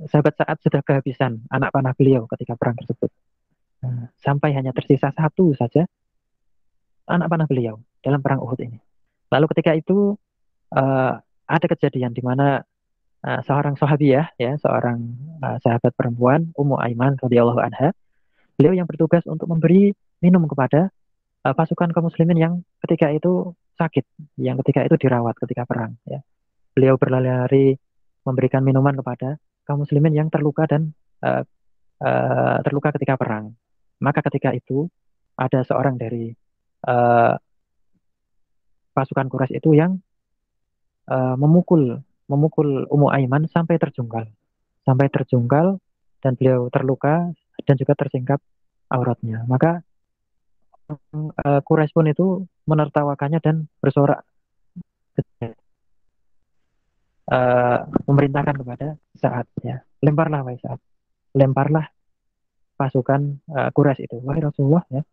sahabat 0.05 0.37
saat 0.37 0.61
sudah 0.61 0.85
kehabisan 0.85 1.41
anak 1.49 1.73
panah 1.73 1.97
beliau 1.97 2.29
ketika 2.29 2.53
perang 2.53 2.77
tersebut. 2.77 3.09
Nah, 3.81 4.13
sampai 4.21 4.53
hanya 4.53 4.69
tersisa 4.77 5.09
satu 5.09 5.57
saja 5.57 5.89
anak 7.07 7.27
panah 7.31 7.47
beliau 7.47 7.79
dalam 8.03 8.19
perang 8.19 8.43
Uhud 8.43 8.59
ini. 8.61 8.77
Lalu 9.31 9.45
ketika 9.55 9.71
itu 9.75 10.15
uh, 10.75 11.13
ada 11.47 11.65
kejadian 11.65 12.11
di 12.11 12.23
mana 12.23 12.63
uh, 13.23 13.41
seorang 13.43 13.79
sahabiah 13.79 14.31
ya, 14.35 14.55
seorang 14.59 14.99
uh, 15.39 15.57
sahabat 15.63 15.95
perempuan 15.95 16.51
Ummu 16.55 16.75
Aiman 16.79 17.15
radhiyallahu 17.19 17.59
anha, 17.63 17.95
beliau 18.59 18.75
yang 18.75 18.87
bertugas 18.87 19.23
untuk 19.27 19.47
memberi 19.47 19.95
minum 20.19 20.43
kepada 20.47 20.91
uh, 21.47 21.53
pasukan 21.55 21.91
kaum 21.95 22.11
muslimin 22.11 22.37
yang 22.37 22.53
ketika 22.83 23.11
itu 23.11 23.55
sakit, 23.79 24.03
yang 24.39 24.59
ketika 24.63 24.83
itu 24.83 24.95
dirawat 24.99 25.35
ketika 25.39 25.63
perang 25.63 25.95
ya. 26.03 26.19
Beliau 26.75 26.99
berlari-lari 26.99 27.73
memberikan 28.21 28.61
minuman 28.61 28.93
kepada 28.93 29.39
kaum 29.65 29.81
muslimin 29.87 30.13
yang 30.13 30.27
terluka 30.29 30.67
dan 30.69 30.93
uh, 31.23 31.41
uh, 32.03 32.57
terluka 32.61 32.93
ketika 32.99 33.15
perang. 33.15 33.55
Maka 33.97 34.21
ketika 34.29 34.53
itu 34.53 34.85
ada 35.37 35.65
seorang 35.65 35.97
dari 35.97 36.33
uh, 36.85 37.33
pasukan 38.93 39.29
Quraisy 39.29 39.61
itu 39.61 39.77
yang 39.77 40.01
uh, 41.09 41.37
memukul 41.37 42.01
memukul 42.27 42.89
Ummu 42.89 43.07
Aiman 43.13 43.45
sampai 43.47 43.79
terjungkal. 43.79 44.27
Sampai 44.83 45.07
terjungkal 45.13 45.79
dan 46.19 46.33
beliau 46.33 46.67
terluka 46.73 47.29
dan 47.63 47.75
juga 47.77 47.93
tersingkap 47.93 48.39
auratnya. 48.89 49.45
Maka 49.47 49.85
uh, 50.91 51.61
Quraisy 51.63 51.93
pun 51.95 52.07
itu 52.09 52.25
menertawakannya 52.67 53.39
dan 53.39 53.69
bersorak. 53.79 54.25
Uh, 57.27 57.83
memerintahkan 58.07 58.55
kepada 58.63 58.87
saat 59.19 59.43
ya 59.59 59.83
lemparlah 59.99 60.47
wahai 60.47 60.59
saat. 60.63 60.79
Lemparlah 61.35 61.91
pasukan 62.79 63.43
uh, 63.51 63.69
Quraisy 63.75 64.07
itu. 64.07 64.17
Wahai 64.23 64.41
Rasulullah 64.47 64.83
ya 64.87 65.03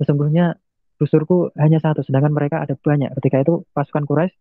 sesungguhnya 0.00 0.56
busurku 0.96 1.50
hanya 1.58 1.82
satu 1.82 2.06
sedangkan 2.06 2.30
mereka 2.30 2.62
ada 2.62 2.78
banyak 2.78 3.10
ketika 3.18 3.42
itu 3.42 3.66
pasukan 3.74 4.06
Quraisy 4.06 4.34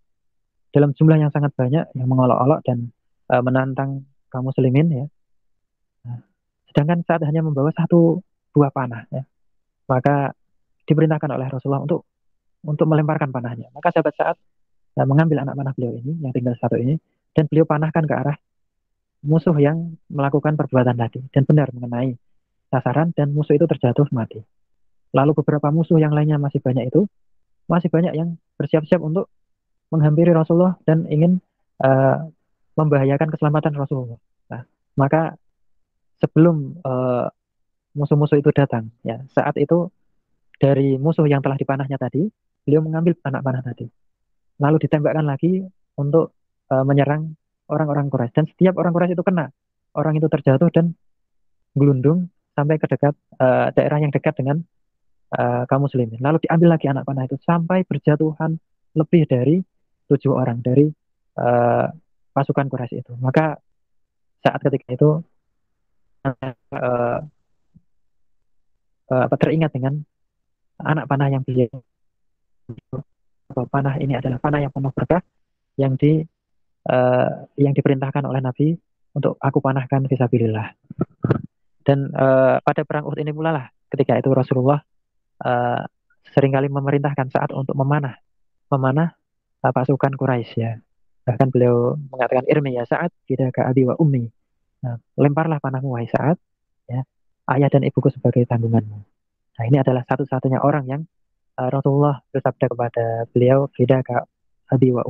dalam 0.72 0.96
jumlah 0.96 1.17
yang 1.20 1.31
sangat 1.34 1.51
banyak 1.58 1.89
yang 1.98 2.08
mengolok-olok 2.08 2.63
dan 2.63 2.93
uh, 3.27 3.43
menantang 3.43 4.08
kaum 4.31 4.48
muslimin 4.48 4.88
ya. 4.88 5.05
Nah, 6.08 6.20
sedangkan 6.72 7.03
saat 7.03 7.22
hanya 7.27 7.43
membawa 7.43 7.74
satu 7.75 8.24
buah 8.55 8.72
panah 8.72 9.03
ya. 9.12 9.27
Maka 9.91 10.31
diperintahkan 10.88 11.27
oleh 11.27 11.48
Rasulullah 11.51 11.84
untuk 11.84 12.08
untuk 12.63 12.88
melemparkan 12.88 13.36
panahnya. 13.36 13.67
Maka 13.75 13.91
sahabat 13.91 14.15
saat 14.15 14.38
uh, 14.96 15.08
mengambil 15.08 15.43
anak 15.43 15.60
panah 15.60 15.74
beliau 15.75 16.00
ini 16.00 16.24
yang 16.24 16.31
tinggal 16.31 16.55
satu 16.55 16.79
ini 16.79 16.96
dan 17.36 17.48
beliau 17.51 17.67
panahkan 17.67 18.08
ke 18.08 18.15
arah 18.15 18.38
musuh 19.22 19.53
yang 19.62 19.96
melakukan 20.10 20.58
perbuatan 20.58 20.98
tadi 20.98 21.22
dan 21.29 21.46
benar 21.46 21.70
mengenai 21.75 22.17
sasaran 22.74 23.13
dan 23.13 23.36
musuh 23.36 23.53
itu 23.53 23.67
terjatuh 23.67 24.08
mati. 24.15 24.41
Lalu 25.12 25.32
beberapa 25.44 25.68
musuh 25.70 26.00
yang 26.00 26.15
lainnya 26.15 26.39
masih 26.39 26.63
banyak 26.63 26.88
itu 26.88 27.03
masih 27.68 27.88
banyak 27.88 28.13
yang 28.15 28.36
bersiap-siap 28.60 29.00
untuk 29.00 29.32
menghampiri 29.91 30.32
Rasulullah 30.32 30.75
dan 30.88 31.08
ingin 31.08 31.39
uh, 31.84 32.27
membahayakan 32.75 33.27
keselamatan 33.32 33.75
Rasulullah. 33.75 34.20
Nah, 34.48 34.63
maka 34.96 35.36
sebelum 36.24 36.77
eh, 36.80 37.27
musuh-musuh 37.98 38.39
itu 38.39 38.50
datang, 38.56 38.94
ya 39.03 39.20
saat 39.36 39.58
itu 39.60 39.91
dari 40.62 40.96
musuh 40.96 41.25
yang 41.25 41.44
telah 41.44 41.58
dipanahnya 41.58 41.98
tadi, 41.98 42.30
beliau 42.63 42.86
mengambil 42.86 43.17
anak 43.26 43.41
panah 43.41 43.63
tadi, 43.65 43.89
lalu 44.62 44.78
ditembakkan 44.86 45.26
lagi 45.26 45.65
untuk 45.97 46.32
uh, 46.69 46.86
menyerang 46.86 47.34
orang-orang 47.67 48.08
Quraisy. 48.08 48.34
Dan 48.38 48.45
setiap 48.47 48.78
orang 48.78 48.93
Quraisy 48.93 49.17
itu 49.17 49.26
kena, 49.26 49.50
orang 49.97 50.13
itu 50.15 50.30
terjatuh 50.30 50.69
dan 50.69 50.93
gelundung 51.74 52.30
sampai 52.54 52.78
ke 52.78 52.86
dekat 52.88 53.17
uh, 53.41 53.74
daerah 53.74 53.97
yang 54.00 54.13
dekat 54.13 54.38
dengan 54.38 54.62
uh, 55.36 55.63
kaum 55.67 55.88
muslimin. 55.88 56.20
Lalu 56.20 56.48
diambil 56.48 56.76
lagi 56.78 56.88
anak 56.91 57.04
panah 57.08 57.28
itu 57.28 57.38
sampai 57.44 57.84
berjatuhan 57.88 58.60
lebih 58.96 59.24
dari 59.28 59.63
tujuh 60.12 60.32
orang 60.36 60.60
dari 60.60 60.91
uh, 61.39 61.88
pasukan 62.32 62.67
Quraisy 62.67 63.04
itu. 63.04 63.13
Maka 63.20 63.56
saat 64.41 64.60
ketika 64.63 64.88
itu 64.91 65.10
uh, 66.26 67.22
uh, 69.12 69.38
teringat 69.39 69.72
dengan 69.76 70.00
anak 70.82 71.06
panah 71.06 71.30
yang 71.30 71.44
beliau 71.44 71.70
panah 73.52 74.00
ini 74.00 74.15
adalah 74.15 74.39
panah 74.39 74.63
yang 74.63 74.72
penuh 74.72 74.91
berkah 74.96 75.20
yang 75.76 76.00
di 76.00 76.24
uh, 76.88 77.32
yang 77.60 77.76
diperintahkan 77.76 78.24
oleh 78.24 78.39
Nabi 78.39 78.76
untuk 79.12 79.36
aku 79.44 79.60
panahkan 79.60 80.08
visabilillah. 80.08 80.72
Dan 81.82 82.13
uh, 82.13 82.62
pada 82.62 82.82
perang 82.88 83.10
Uhud 83.10 83.20
ini 83.20 83.34
pula 83.36 83.52
lah 83.52 83.65
ketika 83.91 84.15
itu 84.15 84.32
Rasulullah 84.32 84.80
uh, 85.41 85.84
sering 86.32 86.56
kali 86.56 86.71
memerintahkan 86.71 87.27
saat 87.34 87.51
untuk 87.51 87.75
memanah 87.75 88.15
memanah 88.71 89.13
pasukan 89.62 90.15
Quraisy 90.15 90.58
ya. 90.58 90.80
Bahkan 91.27 91.54
beliau 91.54 91.99
mengatakan 92.10 92.47
irmi 92.49 92.73
ya 92.73 92.88
saat 92.88 93.13
tidak 93.30 93.54
ke 93.54 93.62
abi 93.62 93.86
wa. 93.86 93.93
Nah, 94.82 94.97
lemparlah 95.19 95.62
panahmu 95.62 95.93
wahai 95.93 96.10
saat 96.10 96.41
ya 96.89 97.06
ayah 97.54 97.69
dan 97.69 97.86
ibuku 97.86 98.10
sebagai 98.10 98.47
tanggunganmu. 98.49 98.97
Nah 99.60 99.63
ini 99.69 99.77
adalah 99.77 100.01
satu-satunya 100.08 100.63
orang 100.63 100.86
yang 100.89 101.01
uh, 101.62 101.69
Rasulullah 101.69 102.17
bersabda 102.34 102.65
kepada 102.65 103.06
beliau 103.30 103.69
tidak 103.77 104.10
ke 104.10 104.17
abi 104.73 104.89
wa 104.89 105.06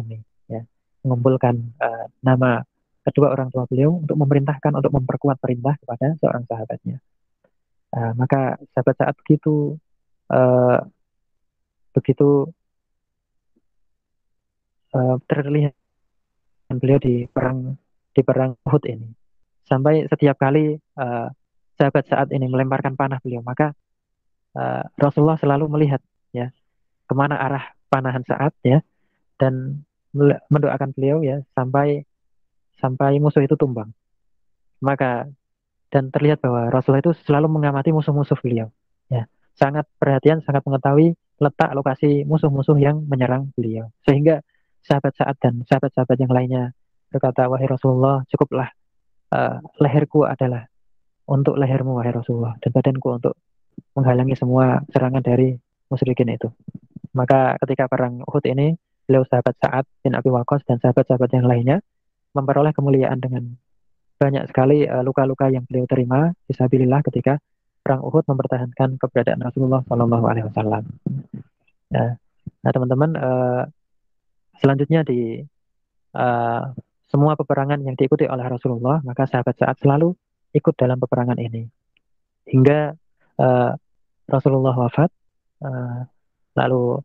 ya 0.52 0.62
mengumpulkan 1.06 1.56
uh, 1.80 2.12
nama 2.20 2.60
kedua 3.08 3.32
orang 3.34 3.50
tua 3.50 3.65
beliau 3.65 3.98
untuk 3.98 4.20
memerintahkan 4.20 4.76
untuk 4.76 4.91
memperkuat 4.94 5.39
perintah 5.39 5.80
kepada 5.80 6.17
seorang 6.20 6.44
sahabatnya. 6.46 6.98
Uh, 7.91 8.12
maka 8.20 8.60
sahabat 8.76 8.96
saat 9.00 9.15
begitu 9.24 9.80
uh, 10.32 10.80
begitu 11.91 12.48
uh, 14.96 15.15
terlihat 15.28 15.76
beliau 16.72 17.00
di 17.04 17.28
perang 17.28 17.76
di 18.15 18.22
perang 18.24 18.56
Uhud 18.63 18.84
ini. 18.88 19.08
Sampai 19.67 20.08
setiap 20.08 20.39
kali 20.39 20.80
uh, 21.00 21.28
sahabat 21.76 22.08
saat 22.08 22.28
ini 22.32 22.48
melemparkan 22.48 22.96
panah 22.96 23.20
beliau, 23.20 23.44
maka 23.44 23.76
uh, 24.56 24.84
Rasulullah 25.00 25.39
selalu 25.39 25.67
melihat 25.67 26.00
ya 26.32 26.52
ke 27.08 27.13
mana 27.15 27.36
arah 27.39 27.76
panahan 27.91 28.24
saat 28.24 28.56
ya 28.63 28.80
dan 29.36 29.84
mendoakan 30.52 30.91
beliau 30.91 31.24
ya 31.24 31.44
sampai 31.56 32.04
sampai 32.80 33.20
musuh 33.20 33.44
itu 33.44 33.56
tumbang. 33.56 33.91
Maka 34.84 35.28
dan 35.91 36.08
terlihat 36.08 36.39
bahwa 36.39 36.72
Rasulullah 36.72 37.04
itu 37.04 37.13
selalu 37.28 37.52
mengamati 37.52 37.91
musuh-musuh 37.91 38.39
beliau. 38.39 38.72
Sangat 39.62 39.86
perhatian, 40.02 40.41
sangat 40.41 40.65
mengetahui 40.65 41.13
letak 41.38 41.69
lokasi 41.78 42.26
musuh-musuh 42.26 42.82
yang 42.82 43.06
menyerang 43.06 43.54
beliau. 43.54 43.93
Sehingga 44.02 44.41
sahabat 44.82 45.13
saat 45.13 45.38
dan 45.38 45.62
sahabat-sahabat 45.69 46.17
yang 46.17 46.34
lainnya 46.34 46.63
berkata, 47.13 47.45
wahai 47.45 47.69
Rasulullah, 47.69 48.26
cukuplah 48.26 48.74
uh, 49.30 49.62
leherku 49.78 50.26
adalah 50.26 50.65
untuk 51.30 51.62
lehermu, 51.62 52.02
wahai 52.02 52.13
Rasulullah, 52.13 52.58
dan 52.58 52.74
badanku 52.74 53.08
untuk 53.21 53.38
menghalangi 53.93 54.34
semua 54.34 54.82
serangan 54.89 55.21
dari 55.21 55.54
musyrikin 55.93 56.34
itu. 56.34 56.50
Maka 57.13 57.60
ketika 57.62 57.86
perang 57.91 58.24
Uhud 58.26 58.43
ini, 58.47 58.74
beliau 59.06 59.28
sahabat 59.28 59.56
Sa'ad 59.60 59.86
bin 60.02 60.15
Abi 60.15 60.32
Waqqas 60.32 60.63
dan 60.63 60.80
sahabat-sahabat 60.80 61.30
yang 61.36 61.45
lainnya 61.45 61.78
memperoleh 62.32 62.71
kemuliaan 62.71 63.19
dengan 63.19 63.60
banyak 64.15 64.47
sekali 64.47 64.88
eh, 64.88 65.04
luka-luka 65.04 65.50
uh, 65.50 65.54
yang 65.60 65.65
beliau 65.67 65.84
terima 65.89 66.32
fisabilillah 66.47 67.02
ketika 67.04 67.41
perang 67.82 68.02
Uhud 68.06 68.24
mempertahankan 68.30 69.02
keberadaan 69.02 69.41
Rasulullah 69.41 69.82
Shallallahu 69.89 70.26
Alaihi 70.30 70.46
Wasallam. 70.48 70.84
Ya. 71.91 72.15
Nah, 72.62 72.72
teman-teman, 72.72 73.12
uh, 73.17 73.63
Selanjutnya 74.62 75.02
di 75.02 75.41
uh, 76.13 76.63
semua 77.10 77.34
peperangan 77.34 77.82
yang 77.82 77.98
diikuti 77.98 78.30
oleh 78.30 78.46
Rasulullah, 78.46 79.02
maka 79.02 79.26
sahabat 79.26 79.58
saat 79.58 79.82
selalu 79.82 80.13
ikut 80.54 80.78
dalam 80.78 81.02
peperangan 81.02 81.41
ini. 81.41 81.65
Hingga 82.46 82.94
uh, 83.41 83.74
Rasulullah 84.30 84.78
wafat, 84.78 85.10
uh, 85.65 86.06
lalu 86.54 87.02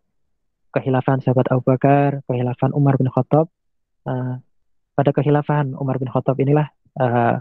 kehilafan 0.76 1.24
sahabat 1.24 1.48
Abu 1.48 1.64
Bakar, 1.64 2.20
kehilafan 2.28 2.76
Umar 2.76 3.00
bin 3.00 3.08
Khattab. 3.08 3.48
Uh, 4.04 4.36
pada 4.92 5.10
kehilafan 5.16 5.72
Umar 5.80 5.96
bin 5.96 6.12
Khattab 6.12 6.36
inilah 6.36 6.68
uh, 7.00 7.40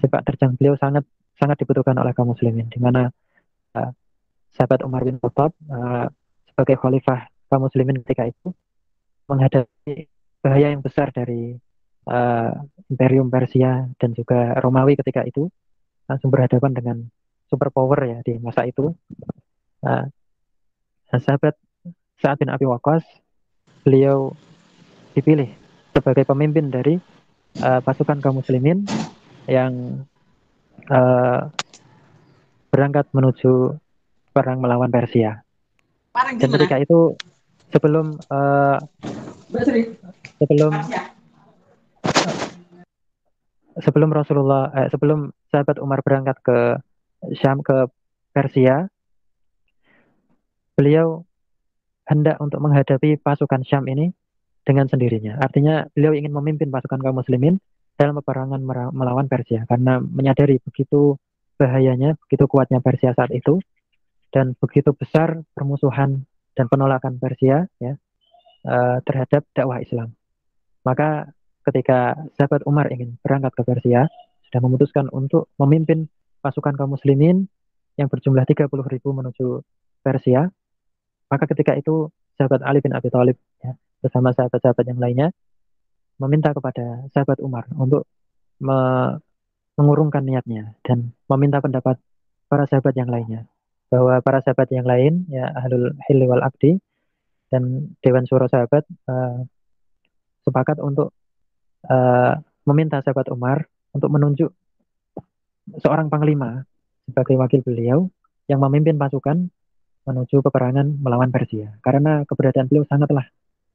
sepak 0.00 0.24
terjang 0.24 0.56
beliau 0.56 0.80
sangat 0.80 1.04
sangat 1.42 1.58
dibutuhkan 1.58 1.98
oleh 1.98 2.14
kaum 2.14 2.30
muslimin, 2.30 2.70
di 2.70 2.78
mana 2.78 3.10
uh, 3.74 3.90
sahabat 4.54 4.86
Umar 4.86 5.02
bin 5.02 5.18
Khattab 5.18 5.50
uh, 5.66 6.06
sebagai 6.46 6.78
khalifah 6.78 7.26
kaum 7.50 7.66
muslimin 7.66 7.98
ketika 8.06 8.30
itu 8.30 8.54
menghadapi 9.26 10.06
bahaya 10.38 10.70
yang 10.70 10.86
besar 10.86 11.10
dari 11.10 11.58
uh, 12.06 12.54
Imperium 12.86 13.26
Persia 13.26 13.90
dan 13.98 14.14
juga 14.14 14.54
Romawi 14.62 14.94
ketika 14.94 15.26
itu 15.26 15.50
langsung 16.06 16.30
berhadapan 16.30 16.70
dengan 16.70 16.96
superpower 17.50 17.98
ya 18.06 18.18
di 18.22 18.38
masa 18.38 18.62
itu. 18.62 18.94
Uh, 19.82 20.06
sahabat 21.10 21.58
Sa'ad 22.22 22.38
bin 22.38 22.54
Abi 22.54 22.70
Waqqas 22.70 23.02
beliau 23.82 24.30
dipilih 25.18 25.50
sebagai 25.90 26.22
pemimpin 26.22 26.70
dari 26.70 26.96
uh, 27.58 27.82
pasukan 27.82 28.22
kaum 28.22 28.38
muslimin 28.38 28.86
yang 29.50 30.06
uh, 30.90 31.50
berangkat 32.72 33.06
menuju 33.12 33.76
perang 34.32 34.58
melawan 34.58 34.88
Persia. 34.88 35.44
Dan 36.12 36.48
ketika 36.52 36.76
itu 36.80 37.16
sebelum 37.72 38.20
uh, 38.28 38.78
sebelum 40.40 40.72
sebelum 43.80 44.10
Rasulullah 44.12 44.68
eh, 44.76 44.88
sebelum 44.92 45.32
sahabat 45.48 45.80
Umar 45.80 46.04
berangkat 46.04 46.36
ke 46.44 46.58
Syam 47.40 47.64
ke 47.64 47.88
Persia, 48.32 48.88
beliau 50.76 51.24
hendak 52.08 52.36
untuk 52.42 52.60
menghadapi 52.60 53.20
pasukan 53.20 53.64
Syam 53.64 53.88
ini 53.88 54.12
dengan 54.66 54.86
sendirinya. 54.86 55.38
Artinya 55.40 55.86
beliau 55.96 56.12
ingin 56.12 56.32
memimpin 56.34 56.68
pasukan 56.68 57.00
kaum 57.00 57.16
muslimin 57.18 57.56
dalam 58.02 58.18
peperangan 58.18 58.58
melawan 58.90 59.30
Persia 59.30 59.62
karena 59.70 60.02
menyadari 60.02 60.58
begitu 60.58 61.14
bahayanya, 61.54 62.18
begitu 62.26 62.50
kuatnya 62.50 62.82
Persia 62.82 63.14
saat 63.14 63.30
itu 63.30 63.62
dan 64.34 64.58
begitu 64.58 64.90
besar 64.90 65.46
permusuhan 65.54 66.26
dan 66.58 66.66
penolakan 66.66 67.22
Persia 67.22 67.70
ya 67.78 67.94
uh, 68.66 68.98
terhadap 69.06 69.46
dakwah 69.54 69.78
Islam. 69.78 70.18
Maka 70.82 71.30
ketika 71.62 72.18
sahabat 72.34 72.66
Umar 72.66 72.90
ingin 72.90 73.14
berangkat 73.22 73.54
ke 73.54 73.62
Persia, 73.62 74.10
sudah 74.50 74.58
memutuskan 74.58 75.06
untuk 75.14 75.46
memimpin 75.62 76.10
pasukan 76.42 76.74
kaum 76.74 76.98
muslimin 76.98 77.46
yang 77.94 78.10
berjumlah 78.10 78.42
30 78.42 78.66
ribu 78.66 79.14
menuju 79.14 79.62
Persia. 80.02 80.50
Maka 81.30 81.44
ketika 81.46 81.78
itu 81.78 82.10
sahabat 82.34 82.66
Ali 82.66 82.82
bin 82.82 82.90
Abi 82.98 83.14
Thalib 83.14 83.38
ya, 83.62 83.78
bersama 84.02 84.34
sahabat-sahabat 84.34 84.84
yang 84.90 84.98
lainnya 84.98 85.30
meminta 86.22 86.54
kepada 86.54 87.06
sahabat 87.10 87.42
Umar 87.42 87.66
untuk 87.74 88.06
me 88.62 88.78
mengurungkan 89.74 90.22
niatnya 90.22 90.76
dan 90.84 91.16
meminta 91.26 91.58
pendapat 91.58 91.96
para 92.46 92.68
sahabat 92.68 92.94
yang 92.94 93.08
lainnya. 93.08 93.48
Bahwa 93.88 94.20
para 94.24 94.40
sahabat 94.44 94.68
yang 94.72 94.86
lain 94.86 95.26
ya 95.28 95.48
ahlul 95.52 95.96
hilli 96.08 96.24
wal 96.28 96.44
abdi 96.44 96.76
dan 97.52 97.92
dewan 98.00 98.24
syuro 98.24 98.48
sahabat 98.48 98.84
uh, 99.08 99.44
sepakat 100.44 100.80
untuk 100.80 101.12
uh, 101.88 102.40
meminta 102.64 103.00
sahabat 103.04 103.28
Umar 103.32 103.68
untuk 103.92 104.08
menunjuk 104.08 104.50
seorang 105.80 106.08
panglima 106.08 106.64
sebagai 107.08 107.36
wakil 107.36 107.60
beliau 107.60 108.08
yang 108.48 108.60
memimpin 108.60 108.96
pasukan 108.96 109.48
menuju 110.02 110.42
peperangan 110.42 110.98
melawan 110.98 111.30
Persia. 111.30 111.78
Karena 111.84 112.26
keberadaan 112.26 112.66
beliau 112.66 112.84
sangatlah 112.88 113.28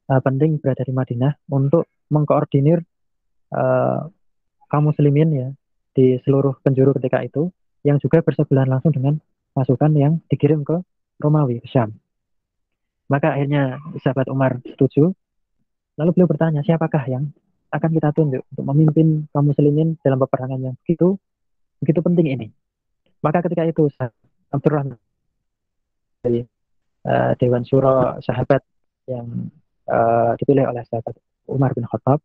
uh, 0.08 0.20
penting 0.24 0.56
berada 0.58 0.82
di 0.82 0.92
Madinah 0.92 1.32
untuk 1.52 1.86
mengkoordinir 2.08 2.82
uh, 3.52 4.08
kaum 4.68 4.84
muslimin 4.88 5.28
ya 5.32 5.48
di 5.92 6.16
seluruh 6.24 6.56
penjuru 6.64 6.96
ketika 6.96 7.24
itu 7.24 7.52
yang 7.84 8.00
juga 8.00 8.20
bersebelahan 8.24 8.68
langsung 8.68 8.92
dengan 8.92 9.20
pasukan 9.56 9.92
yang 9.96 10.20
dikirim 10.28 10.62
ke 10.62 10.80
Romawi, 11.18 11.58
ke 11.62 11.68
Syam. 11.70 11.94
Maka 13.08 13.34
akhirnya 13.34 13.80
sahabat 14.04 14.28
Umar 14.28 14.60
setuju. 14.62 15.10
Lalu 15.98 16.10
beliau 16.14 16.30
bertanya, 16.30 16.60
siapakah 16.62 17.02
yang 17.10 17.32
akan 17.74 17.90
kita 17.90 18.14
tunjuk 18.14 18.42
untuk 18.54 18.64
memimpin 18.70 19.26
kaum 19.34 19.50
muslimin 19.50 19.98
dalam 20.00 20.20
peperangan 20.22 20.60
yang 20.60 20.74
begitu 20.84 21.18
begitu 21.82 22.00
penting 22.00 22.26
ini. 22.30 22.46
Maka 23.18 23.42
ketika 23.42 23.66
itu 23.66 23.90
Abdurrahman 24.54 24.96
dari 26.22 26.46
uh, 27.04 27.32
Dewan 27.36 27.66
Suro 27.66 28.22
sahabat 28.22 28.62
yang 29.10 29.50
uh, 29.88 30.32
dipilih 30.38 30.68
oleh 30.68 30.84
sahabat 30.86 31.16
Umar 31.48 31.72
bin 31.72 31.88
Khattab 31.88 32.20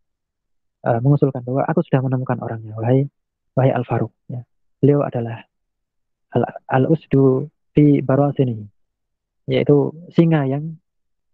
uh, 0.83 0.99
mengusulkan 0.99 1.41
bahwa 1.47 1.63
aku 1.65 1.79
sudah 1.87 2.03
menemukan 2.03 2.37
orangnya, 2.43 2.75
wahai 2.75 3.07
wahai 3.55 3.71
Al 3.71 3.87
Faruq. 3.87 4.11
Ya. 4.27 4.43
Beliau 4.83 5.01
adalah 5.01 5.47
Al, 6.35 6.43
Al 6.67 6.85
Usdu 6.91 7.47
di 7.73 8.03
sini, 8.37 8.61
yaitu 9.49 9.89
singa 10.13 10.45
yang 10.45 10.77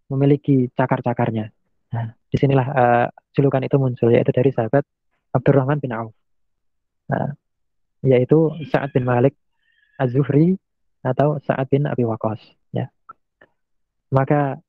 memiliki 0.07 0.71
cakar-cakarnya. 0.73 1.51
Nah, 1.89 2.15
di 2.29 2.37
sinilah 2.37 2.67
uh, 2.69 3.07
julukan 3.35 3.65
itu 3.65 3.75
muncul, 3.75 4.09
yaitu 4.13 4.31
dari 4.31 4.53
sahabat 4.53 4.85
Abdurrahman 5.35 5.81
bin 5.81 5.91
Auf. 5.93 6.13
Nah, 7.09 7.33
yaitu 8.05 8.53
Sa'ad 8.69 8.95
bin 8.95 9.03
Malik 9.03 9.35
Az-Zuhri 9.99 10.55
atau 11.03 11.41
Sa'ad 11.43 11.67
bin 11.67 11.89
Abi 11.89 12.07
Waqqas. 12.07 12.39
Ya. 12.71 12.87
Maka 14.13 14.61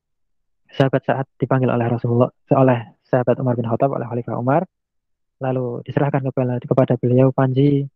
sahabat 0.75 1.01
saat 1.03 1.25
dipanggil 1.37 1.67
oleh 1.67 1.87
Rasulullah 1.87 2.29
oleh 2.55 2.79
sahabat 3.03 3.39
Umar 3.43 3.59
bin 3.59 3.67
Khattab 3.67 3.91
oleh 3.91 4.07
Khalifah 4.07 4.39
Umar 4.39 4.63
lalu 5.41 5.81
diserahkan 5.83 6.21
kepada 6.21 6.61
kepada 6.61 6.93
beliau 7.01 7.33
panji 7.33 7.87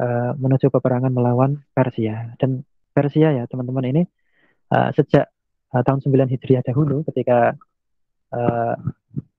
uh, 0.00 0.32
menuju 0.38 0.70
peperangan 0.72 1.12
melawan 1.12 1.60
Persia 1.74 2.32
dan 2.40 2.62
Persia 2.94 3.34
ya 3.36 3.44
teman-teman 3.50 3.84
ini 3.84 4.02
uh, 4.72 4.90
sejak 4.96 5.28
uh, 5.74 5.82
tahun 5.84 6.00
9 6.00 6.32
Hijriah 6.32 6.64
dahulu 6.64 7.04
ketika 7.12 7.52
uh, 8.32 8.74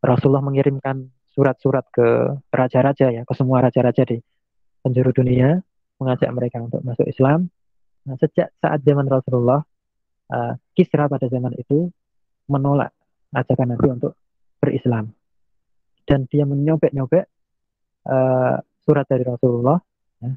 Rasulullah 0.04 0.46
mengirimkan 0.46 1.10
surat-surat 1.34 1.86
ke 1.94 2.34
raja-raja 2.50 3.14
ya 3.14 3.22
ke 3.26 3.34
semua 3.38 3.62
raja-raja 3.62 4.06
di 4.06 4.18
penjuru 4.82 5.14
dunia 5.14 5.62
mengajak 5.98 6.30
mereka 6.34 6.62
untuk 6.62 6.82
masuk 6.86 7.06
Islam. 7.10 7.50
Nah, 8.06 8.16
sejak 8.22 8.54
saat 8.62 8.80
zaman 8.86 9.10
Rasulullah, 9.10 9.62
uh, 10.32 10.54
Kisra 10.78 11.10
pada 11.10 11.28
zaman 11.28 11.58
itu 11.58 11.90
menolak 12.48 12.96
ajakan 13.36 13.76
Nabi 13.76 13.88
untuk 13.92 14.14
berislam. 14.58 15.12
Dan 16.08 16.24
dia 16.32 16.48
menyobek-nyobek 16.48 17.26
uh, 18.08 18.56
surat 18.88 19.06
dari 19.12 19.28
Rasulullah 19.28 19.76
ya, 20.24 20.32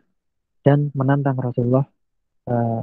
dan 0.67 0.91
menantang 0.99 1.39
Rasulullah 1.39 1.87
uh, 2.51 2.83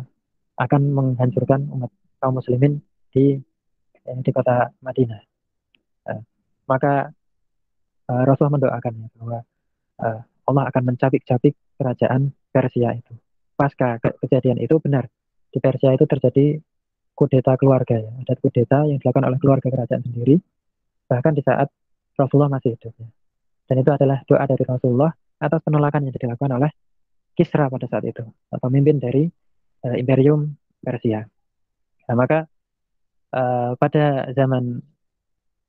akan 0.57 0.81
menghancurkan 0.95 1.67
umat 1.75 1.91
kaum 2.17 2.39
muslimin 2.39 2.79
di 3.11 3.35
eh, 4.07 4.19
di 4.23 4.31
kota 4.31 4.71
Madinah. 4.79 5.21
Uh, 6.07 6.23
maka 6.71 7.11
uh, 8.07 8.23
Rasulullah 8.23 8.55
mendoakan 8.55 8.93
ya, 9.03 9.07
bahwa 9.19 9.39
uh, 9.99 10.19
Allah 10.47 10.63
akan 10.71 10.83
mencabik-cabik 10.95 11.59
kerajaan 11.75 12.31
Persia 12.55 12.95
itu. 12.95 13.13
Pasca 13.59 13.99
ke 13.99 14.15
kejadian 14.23 14.63
itu 14.63 14.79
benar 14.79 15.11
di 15.51 15.59
Persia 15.59 15.91
itu 15.91 16.07
terjadi 16.07 16.55
kudeta 17.17 17.57
keluarga 17.57 17.97
ya. 17.97 18.11
Ada 18.21 18.33
kudeta 18.37 18.85
yang 18.85 19.01
dilakukan 19.01 19.25
oleh 19.25 19.39
keluarga 19.41 19.67
kerajaan 19.73 20.05
sendiri 20.05 20.37
bahkan 21.09 21.33
di 21.33 21.41
saat 21.41 21.73
Rasulullah 22.13 22.53
masih 22.53 22.77
hidup 22.77 22.93
ya. 22.93 23.09
Dan 23.67 23.75
itu 23.81 23.89
adalah 23.91 24.21
doa 24.23 24.45
dari 24.45 24.63
Rasulullah 24.63 25.11
atas 25.41 25.59
penolakan 25.65 26.07
yang 26.07 26.13
dilakukan 26.13 26.53
oleh 26.53 26.71
Kisra 27.37 27.69
pada 27.69 27.85
saat 27.85 28.01
itu, 28.01 28.25
pemimpin 28.49 28.97
dari 28.97 29.29
uh, 29.85 29.93
Imperium 29.93 30.57
Persia. 30.81 31.21
Nah, 32.09 32.15
maka 32.17 32.49
uh, 33.29 33.77
pada 33.77 34.33
zaman 34.33 34.81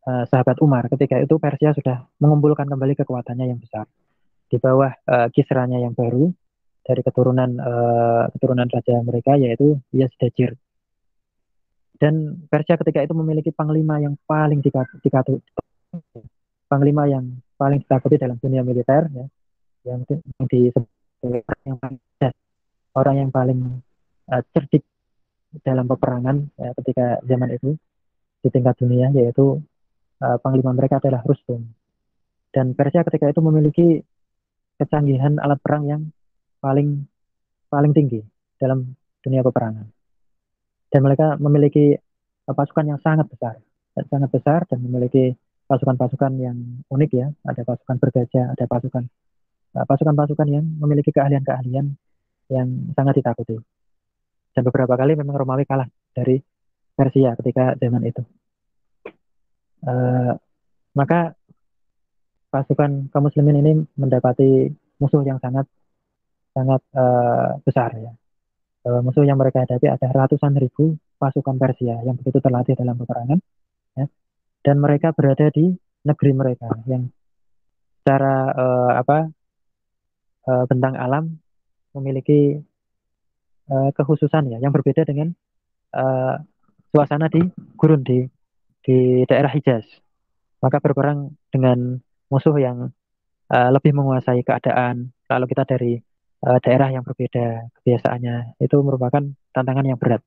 uh, 0.09 0.25
sahabat 0.33 0.57
Umar 0.65 0.89
ketika 0.89 1.21
itu 1.21 1.37
Persia 1.37 1.77
sudah 1.77 2.09
mengumpulkan 2.23 2.65
kembali 2.65 2.97
kekuatannya 3.05 3.53
yang 3.53 3.61
besar 3.61 3.85
di 4.49 4.57
bawah 4.57 4.89
uh, 4.89 5.29
Kisranya 5.29 5.77
yang 5.85 5.93
baru 5.93 6.33
dari 6.89 7.05
keturunan 7.05 7.61
uh, 7.61 8.33
keturunan 8.33 8.65
raja 8.73 8.97
mereka 9.05 9.37
yaitu 9.37 9.77
Yazdajir 9.93 10.57
dan 11.99 12.47
Persia 12.47 12.79
ketika 12.79 13.03
itu 13.03 13.11
memiliki 13.11 13.51
panglima 13.51 13.99
yang 13.99 14.15
paling 14.23 14.63
dikatakan 14.63 15.43
panglima 16.71 17.11
yang 17.11 17.43
paling 17.59 17.83
ditakuti 17.83 18.15
dalam 18.15 18.39
dunia 18.39 18.63
militer 18.63 19.11
ya. 19.11 19.27
Yang, 19.83 20.23
yang 20.23 20.47
disebut 20.47 20.87
orang 22.95 23.15
yang 23.19 23.31
paling 23.35 23.83
uh, 24.31 24.43
cerdik 24.55 24.87
dalam 25.67 25.91
peperangan 25.91 26.47
ya, 26.55 26.71
ketika 26.79 27.19
zaman 27.27 27.51
itu 27.57 27.75
di 28.47 28.49
tingkat 28.55 28.79
dunia 28.79 29.11
yaitu 29.11 29.59
uh, 30.23 30.39
panglima 30.39 30.71
mereka 30.71 31.03
adalah 31.03 31.27
Rustum. 31.27 31.67
Dan 32.55 32.79
Persia 32.79 33.03
ketika 33.03 33.27
itu 33.27 33.43
memiliki 33.43 33.99
kecanggihan 34.79 35.43
alat 35.43 35.59
perang 35.59 35.85
yang 35.91 36.03
paling 36.63 37.11
paling 37.67 37.91
tinggi 37.91 38.23
dalam 38.55 38.95
dunia 39.19 39.43
peperangan 39.43 39.98
dan 40.89 41.01
mereka 41.05 41.37
memiliki 41.37 41.97
uh, 42.49 42.55
pasukan 42.57 42.97
yang 42.97 43.01
sangat 43.01 43.29
besar. 43.29 43.61
Sangat 43.99 44.31
besar 44.31 44.63
dan 44.71 44.79
memiliki 44.79 45.35
pasukan-pasukan 45.67 46.33
yang 46.39 46.57
unik 46.89 47.11
ya. 47.13 47.29
Ada 47.45 47.67
pasukan 47.67 47.97
bergajah 47.99 48.45
ada 48.55 48.65
pasukan 48.65 49.05
uh, 49.77 49.85
pasukan-pasukan 49.85 50.49
yang 50.49 50.65
memiliki 50.81 51.13
keahlian-keahlian 51.13 51.87
yang 52.49 52.69
sangat 52.97 53.21
ditakuti. 53.21 53.57
Dan 54.57 54.63
beberapa 54.65 54.97
kali 54.97 55.15
memang 55.15 55.37
Romawi 55.37 55.69
kalah 55.69 55.87
dari 56.17 56.41
Persia 56.97 57.37
ketika 57.39 57.79
zaman 57.79 58.03
itu. 58.03 58.23
Uh, 59.79 60.35
maka 60.99 61.39
pasukan 62.51 63.13
kaum 63.13 63.29
muslimin 63.29 63.61
ini 63.63 63.73
mendapati 63.95 64.73
musuh 64.99 65.23
yang 65.23 65.39
sangat 65.39 65.69
sangat 66.57 66.83
uh, 66.97 67.61
besar 67.63 67.95
ya 67.95 68.11
bahwa 68.83 69.11
musuh 69.11 69.27
yang 69.27 69.37
mereka 69.37 69.67
hadapi 69.67 69.91
ada 69.91 70.09
ratusan 70.15 70.55
ribu 70.57 70.97
pasukan 71.19 71.57
Persia 71.59 71.99
yang 72.07 72.15
begitu 72.15 72.39
terlatih 72.39 72.79
dalam 72.79 72.95
peperangan. 72.97 73.41
Ya. 73.99 74.07
dan 74.63 74.79
mereka 74.79 75.11
berada 75.11 75.51
di 75.51 75.75
negeri 76.07 76.31
mereka 76.31 76.71
yang 76.87 77.11
secara 77.99 78.53
uh, 78.55 78.93
apa 78.95 79.27
uh, 80.47 80.65
bentang 80.71 80.95
alam 80.95 81.37
memiliki 81.93 82.63
uh, 83.69 83.91
kekhususan 83.93 84.55
ya 84.55 84.59
yang 84.63 84.73
berbeda 84.73 85.03
dengan 85.05 85.35
uh, 85.93 86.41
suasana 86.95 87.29
di 87.29 87.43
gurun 87.77 88.01
di 88.01 88.25
di 88.81 89.29
daerah 89.29 89.53
Hijaz. 89.53 89.85
Maka 90.59 90.81
berperang 90.81 91.37
dengan 91.53 92.01
musuh 92.33 92.57
yang 92.59 92.91
uh, 93.53 93.71
lebih 93.71 93.93
menguasai 93.95 94.43
keadaan. 94.43 95.13
Kalau 95.29 95.45
kita 95.45 95.69
dari 95.69 96.01
uh, 96.45 96.59
daerah 96.63 96.93
yang 96.93 97.03
berbeda 97.03 97.73
kebiasaannya 97.81 98.61
itu 98.63 98.77
merupakan 98.85 99.23
tantangan 99.55 99.87
yang 99.87 99.99
berat. 99.99 100.23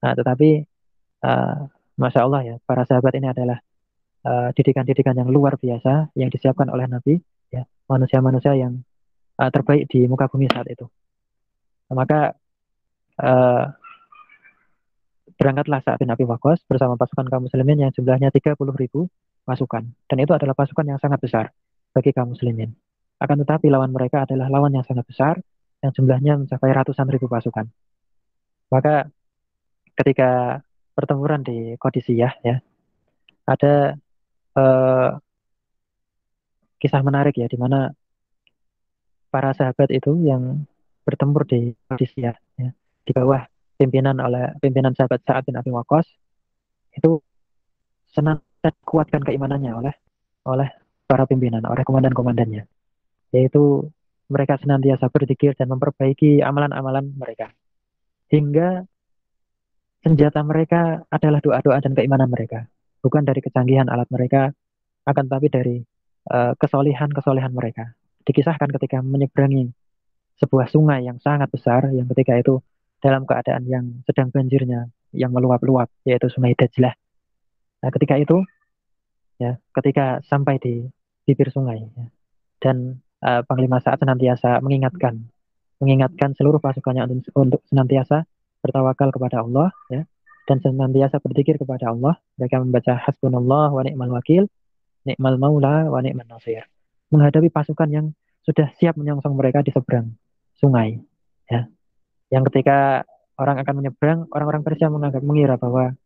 Nah, 0.00 0.12
tetapi 0.16 0.64
uh, 1.24 1.68
masya 2.00 2.20
Allah 2.24 2.40
ya 2.44 2.54
para 2.64 2.88
sahabat 2.88 3.12
ini 3.16 3.28
adalah 3.28 3.58
didikan-didikan 4.52 5.16
uh, 5.16 5.24
yang 5.24 5.32
luar 5.32 5.56
biasa 5.56 6.12
yang 6.12 6.28
disiapkan 6.28 6.68
oleh 6.68 6.84
Nabi 6.84 7.16
ya 7.48 7.64
manusia-manusia 7.88 8.52
yang 8.52 8.84
uh, 9.40 9.48
terbaik 9.48 9.88
di 9.88 10.04
muka 10.04 10.28
bumi 10.28 10.46
saat 10.52 10.68
itu. 10.68 10.84
Maka 11.88 12.36
uh, 13.18 13.64
berangkatlah 15.40 15.80
saat 15.80 15.96
bin 15.96 16.12
Abi 16.12 16.28
Waqqas 16.28 16.62
bersama 16.68 17.00
pasukan 17.00 17.26
kaum 17.32 17.48
muslimin 17.48 17.88
yang 17.88 17.90
jumlahnya 17.96 18.28
30 18.28 18.60
ribu 18.76 19.08
pasukan. 19.48 19.88
Dan 20.04 20.16
itu 20.20 20.36
adalah 20.36 20.52
pasukan 20.52 20.84
yang 20.84 21.00
sangat 21.00 21.18
besar 21.24 21.48
bagi 21.96 22.12
kaum 22.12 22.36
muslimin. 22.36 22.76
Akan 23.16 23.40
tetapi 23.40 23.72
lawan 23.72 23.90
mereka 23.90 24.28
adalah 24.28 24.52
lawan 24.52 24.76
yang 24.76 24.84
sangat 24.84 25.08
besar 25.08 25.40
yang 25.80 25.92
jumlahnya 25.96 26.32
mencapai 26.44 26.70
ratusan 26.72 27.08
ribu 27.08 27.26
pasukan. 27.26 27.66
Maka 28.70 29.08
ketika 29.96 30.60
pertempuran 30.92 31.40
di 31.40 31.74
Kodisiyah 31.80 32.32
ya, 32.44 32.56
ada 33.48 33.96
uh, 34.54 35.16
kisah 36.80 37.02
menarik 37.04 37.36
ya 37.36 37.48
di 37.48 37.56
mana 37.56 37.92
para 39.32 39.52
sahabat 39.56 39.88
itu 39.92 40.16
yang 40.24 40.64
bertempur 41.04 41.48
di 41.48 41.72
Kodisiyah 41.88 42.36
ya, 42.60 42.70
di 42.76 43.12
bawah 43.16 43.42
pimpinan 43.80 44.20
oleh 44.20 44.52
pimpinan 44.60 44.92
sahabat 44.92 45.24
Sa'ad 45.24 45.48
bin 45.48 45.56
Abi 45.56 45.72
Waqqas 45.72 46.04
itu 46.94 47.16
senantiasa 48.12 48.76
kuatkan 48.84 49.24
keimanannya 49.24 49.72
oleh 49.72 49.94
oleh 50.44 50.68
para 51.08 51.24
pimpinan, 51.26 51.64
oleh 51.64 51.82
komandan-komandannya. 51.82 52.68
Yaitu 53.34 53.88
mereka 54.30 54.56
senantiasa 54.62 55.10
berzikir 55.10 55.58
dan 55.58 55.68
memperbaiki 55.68 56.40
amalan-amalan 56.40 57.10
mereka. 57.18 57.50
Hingga 58.30 58.86
senjata 60.06 60.40
mereka 60.46 61.02
adalah 61.10 61.42
doa-doa 61.42 61.82
dan 61.82 61.92
keimanan 61.92 62.30
mereka. 62.30 62.70
Bukan 63.02 63.26
dari 63.26 63.42
kecanggihan 63.42 63.90
alat 63.90 64.06
mereka, 64.08 64.54
akan 65.04 65.26
tapi 65.26 65.50
dari 65.50 65.76
uh, 66.30 66.54
kesolihan-kesolihan 66.56 67.50
mereka. 67.50 67.92
Dikisahkan 68.22 68.70
ketika 68.80 69.02
menyeberangi 69.02 69.72
sebuah 70.40 70.70
sungai 70.72 71.04
yang 71.04 71.18
sangat 71.20 71.50
besar, 71.52 71.90
yang 71.92 72.08
ketika 72.08 72.38
itu 72.38 72.62
dalam 73.00 73.24
keadaan 73.24 73.64
yang 73.66 73.84
sedang 74.04 74.28
banjirnya 74.30 74.88
yang 75.10 75.32
meluap-luap 75.34 75.90
yaitu 76.06 76.30
Sungai 76.30 76.54
Dajlah. 76.54 76.94
Nah, 77.80 77.90
ketika 77.90 78.14
itu 78.20 78.44
ya, 79.40 79.56
ketika 79.72 80.20
sampai 80.28 80.60
di 80.60 80.84
bibir 81.24 81.48
sungai 81.48 81.80
ya, 81.80 82.06
dan 82.60 83.00
uh, 83.24 83.42
Panglima 83.44 83.80
saat 83.80 84.00
senantiasa 84.00 84.60
mengingatkan 84.64 85.20
mengingatkan 85.80 86.36
seluruh 86.36 86.60
pasukannya 86.60 87.08
untuk, 87.08 87.32
untuk 87.32 87.60
senantiasa 87.72 88.28
bertawakal 88.60 89.08
kepada 89.08 89.40
Allah 89.40 89.72
ya 89.88 90.04
dan 90.44 90.60
senantiasa 90.60 91.22
berzikir 91.24 91.56
kepada 91.56 91.88
Allah. 91.88 92.20
Mereka 92.36 92.60
membaca 92.60 93.00
hasbunallah 93.00 93.72
wa 93.72 93.80
ni'mal 93.80 94.12
wakil, 94.12 94.44
ni'mal 95.08 95.40
maula 95.40 95.88
wa 95.88 96.04
ni'mal 96.04 96.28
nasir. 96.28 96.68
Menghadapi 97.08 97.48
pasukan 97.48 97.88
yang 97.88 98.06
sudah 98.44 98.68
siap 98.76 98.96
menyongsong 98.96 99.36
mereka 99.36 99.60
di 99.60 99.72
seberang 99.72 100.16
sungai 100.56 101.00
ya 101.48 101.68
yang 102.30 102.46
ketika 102.46 103.04
orang 103.40 103.56
akan 103.58 103.74
menyeberang, 103.80 104.20
orang-orang 104.30 104.62
Persia 104.62 104.92
menganggap 104.92 105.24
mengira 105.24 105.56
bahwa 105.56 105.96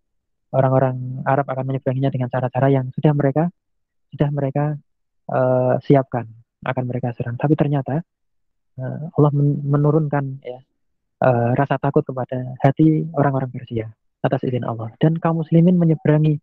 orang-orang 0.55 1.21
Arab 1.27 1.47
akan 1.51 1.65
menyeberanginya 1.67 2.11
dengan 2.15 2.31
cara-cara 2.31 2.71
yang 2.71 2.89
sudah 2.95 3.13
mereka 3.13 3.51
sudah 4.15 4.29
mereka 4.31 4.65
uh, 5.29 5.77
siapkan 5.83 6.31
akan 6.65 6.85
mereka 6.89 7.13
serang. 7.13 7.37
Tapi 7.37 7.55
ternyata 7.55 8.01
uh, 8.81 9.01
Allah 9.15 9.33
menurunkan 9.65 10.25
ya 10.43 10.59
uh, 11.23 11.51
rasa 11.55 11.79
takut 11.79 12.03
kepada 12.03 12.57
hati 12.65 13.07
orang-orang 13.15 13.53
Persia 13.53 13.87
atas 14.25 14.41
izin 14.49 14.65
Allah 14.65 14.89
dan 14.97 15.21
kaum 15.21 15.45
muslimin 15.45 15.77
menyeberangi 15.77 16.41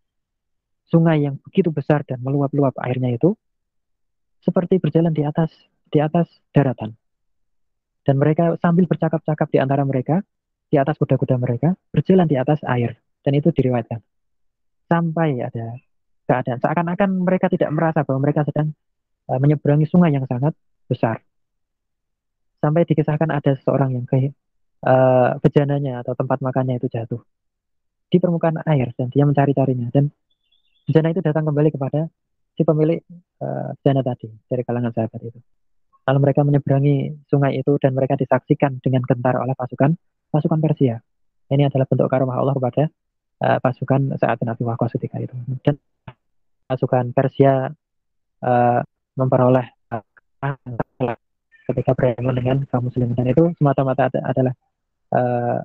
sungai 0.86 1.26
yang 1.26 1.42
begitu 1.42 1.74
besar 1.74 2.06
dan 2.06 2.22
meluap-luap 2.22 2.78
airnya 2.78 3.16
itu 3.16 3.34
seperti 4.42 4.78
berjalan 4.78 5.10
di 5.10 5.26
atas 5.26 5.50
di 5.92 5.98
atas 5.98 6.26
daratan. 6.50 6.94
Dan 8.02 8.18
mereka 8.18 8.58
sambil 8.58 8.90
bercakap-cakap 8.90 9.46
di 9.54 9.62
antara 9.62 9.86
mereka, 9.86 10.26
di 10.66 10.74
atas 10.74 10.98
kuda-kuda 10.98 11.38
mereka, 11.38 11.78
berjalan 11.94 12.26
di 12.26 12.34
atas 12.34 12.58
air. 12.66 12.98
Dan 13.22 13.38
itu 13.38 13.54
diriwayatkan. 13.54 14.02
Sampai 14.90 15.38
ada 15.38 15.78
keadaan. 16.26 16.58
Seakan-akan 16.58 17.10
mereka 17.22 17.46
tidak 17.46 17.70
merasa 17.70 18.02
bahwa 18.02 18.26
mereka 18.26 18.42
sedang 18.42 18.74
uh, 19.28 19.38
menyeberangi 19.38 19.86
sungai 19.86 20.14
yang 20.14 20.26
sangat 20.26 20.56
besar. 20.88 21.22
Sampai 22.62 22.86
dikisahkan 22.86 23.28
ada 23.30 23.58
seorang 23.62 23.98
yang 23.98 24.06
ke 24.06 24.30
uh, 24.86 25.38
bejananya 25.42 26.02
atau 26.02 26.14
tempat 26.14 26.38
makannya 26.42 26.78
itu 26.78 26.86
jatuh 26.90 27.22
di 28.12 28.20
permukaan 28.20 28.60
air 28.68 28.92
dan 28.92 29.08
dia 29.08 29.24
mencari-carinya 29.24 29.88
dan 29.88 30.12
bejana 30.84 31.16
itu 31.16 31.24
datang 31.24 31.48
kembali 31.48 31.72
kepada 31.72 32.12
si 32.52 32.62
pemilik 32.62 33.00
uh, 33.40 33.72
bejana 33.80 34.04
tadi 34.04 34.28
dari 34.46 34.62
kalangan 34.62 34.92
sahabat 34.92 35.20
itu. 35.24 35.40
Lalu 36.02 36.18
mereka 36.18 36.40
menyeberangi 36.42 37.24
sungai 37.30 37.56
itu 37.56 37.72
dan 37.78 37.94
mereka 37.94 38.18
disaksikan 38.18 38.82
dengan 38.82 39.06
gentar 39.06 39.38
oleh 39.38 39.54
pasukan 39.56 39.96
pasukan 40.28 40.60
Persia. 40.60 41.00
Ini 41.48 41.68
adalah 41.68 41.86
bentuk 41.88 42.10
karomah 42.10 42.36
Allah 42.36 42.54
kepada 42.58 42.84
uh, 43.40 43.58
pasukan 43.62 44.18
saat 44.18 44.42
Nabi 44.44 44.62
Waqqas 44.66 44.98
ketika 44.98 45.22
itu. 45.22 45.32
Dan 45.62 45.78
pasukan 46.66 47.14
Persia 47.16 47.70
uh, 48.44 48.80
memperoleh 49.16 49.66
uh, 49.92 50.02
ketika 51.70 51.92
bertemu 51.94 52.30
dengan 52.34 52.56
kaum 52.68 52.88
muslimin 52.88 53.14
dan 53.14 53.28
itu 53.30 53.52
semata-mata 53.56 54.10
adalah 54.10 54.54
uh, 55.14 55.58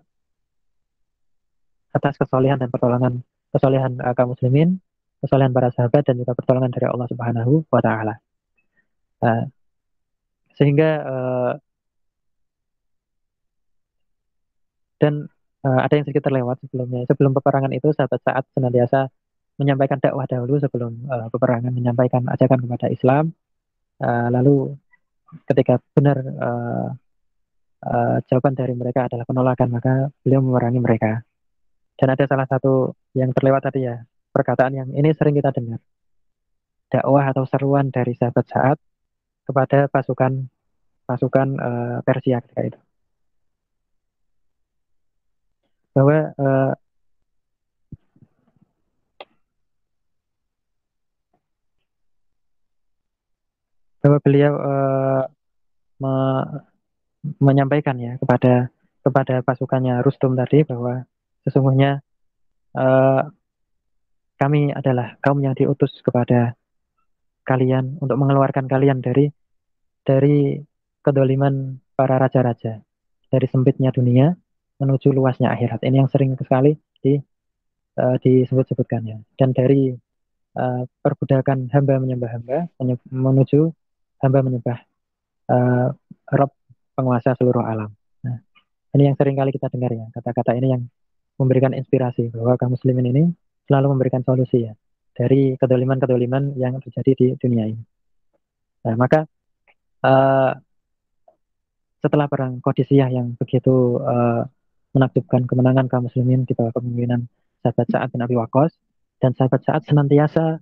atas 1.95 2.13
kesolehan 2.19 2.61
dan 2.61 2.69
pertolongan 2.69 3.25
kesolehan 3.51 3.97
uh, 4.03 4.13
kaum 4.13 4.35
muslimin, 4.37 4.77
kesolehan 5.23 5.51
para 5.55 5.73
sahabat 5.73 6.05
dan 6.05 6.15
juga 6.19 6.37
pertolongan 6.37 6.69
dari 6.69 6.85
Allah 6.85 7.07
Subhanahu 7.09 7.65
wa 7.71 7.81
taala. 7.81 8.15
Uh, 9.17 9.49
sehingga 10.53 10.89
uh, 11.05 11.53
dan 14.97 15.29
uh, 15.65 15.79
ada 15.85 15.93
yang 15.97 16.05
sedikit 16.05 16.29
terlewat 16.29 16.57
sebelumnya 16.65 17.05
sebelum 17.05 17.33
peperangan 17.33 17.73
itu 17.73 17.93
sahabat 17.93 18.21
saat 18.25 18.43
senantiasa 18.53 19.09
menyampaikan 19.57 19.97
dakwah 19.97 20.29
dahulu 20.29 20.61
sebelum 20.61 21.09
uh, 21.09 21.27
peperangan 21.33 21.73
menyampaikan 21.73 22.23
ajakan 22.29 22.63
kepada 22.63 22.87
Islam. 22.93 23.33
Uh, 23.97 24.29
lalu 24.29 24.77
ketika 25.49 25.81
benar 25.97 26.17
uh, 26.21 26.89
uh, 27.83 28.17
jawaban 28.29 28.53
dari 28.53 28.77
mereka 28.77 29.09
adalah 29.09 29.25
penolakan 29.25 29.69
maka 29.73 29.93
beliau 30.21 30.45
memerangi 30.45 30.79
mereka. 30.79 31.25
Dan 31.97 32.13
ada 32.13 32.23
salah 32.29 32.45
satu 32.45 32.93
yang 33.17 33.33
terlewat 33.33 33.65
tadi 33.65 33.89
ya 33.89 34.05
perkataan 34.29 34.73
yang 34.77 34.89
ini 34.93 35.09
sering 35.17 35.33
kita 35.33 35.49
dengar. 35.49 35.81
Dakwah 36.87 37.25
atau 37.33 37.43
seruan 37.49 37.89
dari 37.89 38.13
sahabat 38.13 38.45
saat 38.45 38.77
kepada 39.43 39.89
pasukan 39.89 40.45
pasukan 41.09 41.47
uh, 41.57 41.97
Persia 42.05 42.37
ketika 42.45 42.61
itu. 42.69 42.79
Bahwa 45.97 46.17
uh, 46.37 46.71
bahwa 54.03 54.17
beliau 54.21 54.53
uh, 54.55 55.23
me 55.97 56.15
menyampaikan 57.41 57.97
ya 57.97 58.15
kepada 58.21 58.71
kepada 59.03 59.41
pasukannya 59.43 59.99
Rustum 60.05 60.37
tadi 60.37 60.63
bahwa 60.63 61.03
sesungguhnya 61.43 61.99
uh, 62.77 63.21
kami 64.37 64.71
adalah 64.71 65.17
kaum 65.19 65.41
yang 65.41 65.57
diutus 65.57 65.91
kepada 66.05 66.53
kalian 67.43 67.97
untuk 67.99 68.19
mengeluarkan 68.21 68.69
kalian 68.69 69.01
dari 69.01 69.31
dari 70.05 70.61
kedoliman 71.01 71.79
para 71.97 72.21
raja-raja 72.21 72.79
dari 73.27 73.47
sempitnya 73.49 73.91
dunia 73.91 74.31
menuju 74.77 75.11
luasnya 75.11 75.51
akhirat. 75.51 75.83
Ini 75.83 76.05
yang 76.05 76.11
sering 76.11 76.37
sekali 76.37 76.77
di 77.01 77.17
uh, 77.97 78.15
disebut-sebutkannya. 78.21 79.25
Dan 79.35 79.51
dari 79.51 79.91
uh, 80.55 80.83
perbudakan 81.01 81.71
hamba 81.73 81.97
menyembah 81.97 82.29
hamba 82.37 82.57
menuju 83.09 83.73
hamba 84.23 84.39
menyembah 84.41 84.79
uh, 85.51 85.87
Rob 86.33 86.51
penguasa 86.97 87.37
seluruh 87.37 87.63
alam. 87.63 87.93
Nah, 88.25 88.37
ini 88.97 89.11
yang 89.11 89.15
sering 89.15 89.37
kali 89.37 89.53
kita 89.53 89.69
dengar 89.69 89.93
ya 89.93 90.05
kata-kata 90.13 90.57
ini 90.57 90.73
yang 90.73 90.83
memberikan 91.37 91.71
inspirasi 91.77 92.33
bahwa 92.33 92.57
kaum 92.57 92.73
muslimin 92.73 93.13
ini 93.13 93.23
selalu 93.69 93.93
memberikan 93.93 94.25
solusi 94.25 94.65
ya 94.65 94.73
dari 95.13 95.53
kedoliman-kedoliman 95.57 96.57
yang 96.57 96.81
terjadi 96.81 97.11
di 97.13 97.27
dunia 97.37 97.65
ini. 97.69 97.83
Nah, 98.85 98.95
maka 98.97 99.25
uh, 100.05 100.51
setelah 102.01 102.29
perang 102.29 102.61
Qadisiyah 102.61 103.09
yang 103.09 103.33
begitu 103.37 104.01
uh, 104.01 104.45
menakjubkan 104.93 105.45
kemenangan 105.45 105.89
kaum 105.89 106.05
muslimin 106.09 106.45
di 106.45 106.53
bawah 106.53 106.73
kepemimpinan 106.73 107.25
sahabat 107.61 107.87
Sa'ad 107.89 108.09
bin 108.13 108.21
Abi 108.23 108.35
Waqqas 108.37 108.73
dan 109.21 109.33
sahabat 109.33 109.61
Sa'ad 109.65 109.83
senantiasa 109.85 110.61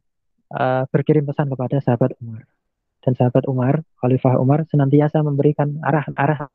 uh, 0.55 0.83
berkirim 0.89 1.27
pesan 1.27 1.51
kepada 1.51 1.79
sahabat 1.83 2.15
Umar. 2.23 2.47
Dan 3.05 3.13
sahabat 3.13 3.45
Umar, 3.45 3.85
Khalifah 4.01 4.41
Umar 4.41 4.65
senantiasa 4.65 5.21
memberikan 5.21 5.77
arah-arah 5.85 6.49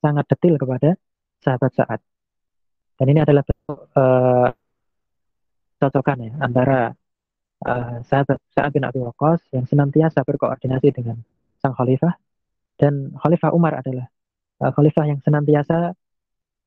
sangat 0.00 0.24
detail 0.32 0.56
kepada 0.56 0.96
sahabat 1.44 1.70
Sa'ad. 1.76 2.00
Dan 2.96 3.06
ini 3.12 3.20
adalah 3.20 3.44
bentuk 3.44 3.78
uh, 3.92 4.48
cocokan 5.76 6.18
ya 6.24 6.32
antara 6.40 6.96
uh, 7.68 8.00
sahabat 8.08 8.40
Sa'ad 8.56 8.72
bin 8.72 8.88
Abi 8.88 9.04
Waqqas 9.04 9.52
yang 9.52 9.68
senantiasa 9.68 10.24
berkoordinasi 10.24 10.88
dengan 10.96 11.20
sang 11.60 11.76
khalifah 11.76 12.16
dan 12.80 13.12
khalifah 13.20 13.52
Umar 13.52 13.76
adalah 13.76 14.08
uh, 14.64 14.72
khalifah 14.72 15.12
yang 15.12 15.20
senantiasa 15.20 15.92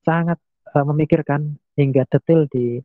sangat 0.05 0.37
uh, 0.69 0.85
memikirkan 0.85 1.57
hingga 1.73 2.05
detail 2.07 2.45
di 2.45 2.77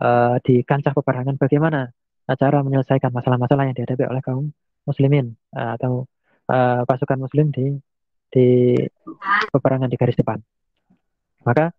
uh, 0.00 0.40
di 0.40 0.64
kancah 0.64 0.96
peperangan 0.96 1.36
bagaimana 1.36 1.92
cara 2.32 2.64
menyelesaikan 2.64 3.12
masalah-masalah 3.12 3.68
yang 3.68 3.76
dihadapi 3.76 4.08
oleh 4.08 4.22
kaum 4.24 4.54
muslimin 4.88 5.34
uh, 5.54 5.78
atau 5.78 6.06
uh, 6.50 6.82
pasukan 6.86 7.18
muslim 7.20 7.50
di 7.54 7.76
di 8.32 8.74
peperangan 9.52 9.92
di 9.92 9.96
garis 10.00 10.16
depan. 10.16 10.40
Maka 11.44 11.70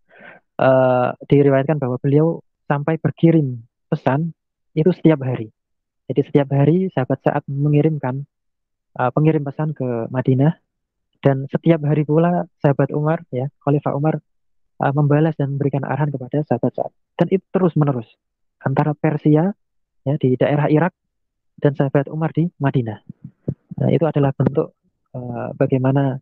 uh, 0.62 1.18
diriwayatkan 1.26 1.82
bahwa 1.82 1.98
beliau 1.98 2.40
sampai 2.70 3.02
berkirim 3.02 3.64
pesan 3.90 4.32
itu 4.78 4.90
setiap 4.94 5.22
hari. 5.26 5.50
Jadi 6.10 6.22
setiap 6.30 6.52
hari 6.54 6.92
sahabat 6.94 7.20
saat 7.26 7.44
mengirimkan 7.50 8.28
uh, 9.00 9.10
pengirim 9.14 9.42
pesan 9.42 9.74
ke 9.74 10.10
Madinah 10.12 10.54
dan 11.24 11.48
setiap 11.48 11.80
hari 11.88 12.04
pula 12.04 12.46
sahabat 12.60 12.92
Umar 12.92 13.24
ya 13.32 13.48
Khalifah 13.64 13.96
Umar 13.96 14.20
uh, 14.84 14.94
membalas 14.94 15.34
dan 15.40 15.56
memberikan 15.56 15.88
arahan 15.88 16.12
kepada 16.12 16.44
sahabat 16.44 16.72
saat 16.76 16.92
dan 17.16 17.28
itu 17.32 17.46
terus 17.56 17.74
menerus 17.80 18.06
antara 18.60 18.92
Persia 18.92 19.56
ya 20.04 20.16
di 20.20 20.36
daerah 20.36 20.68
Irak 20.68 20.92
dan 21.60 21.72
sahabat 21.78 22.10
Umar 22.10 22.32
di 22.34 22.50
Madinah. 22.58 23.00
Nah, 23.80 23.90
itu 23.90 24.06
adalah 24.06 24.32
bentuk 24.34 24.74
uh, 25.14 25.52
bagaimana 25.58 26.22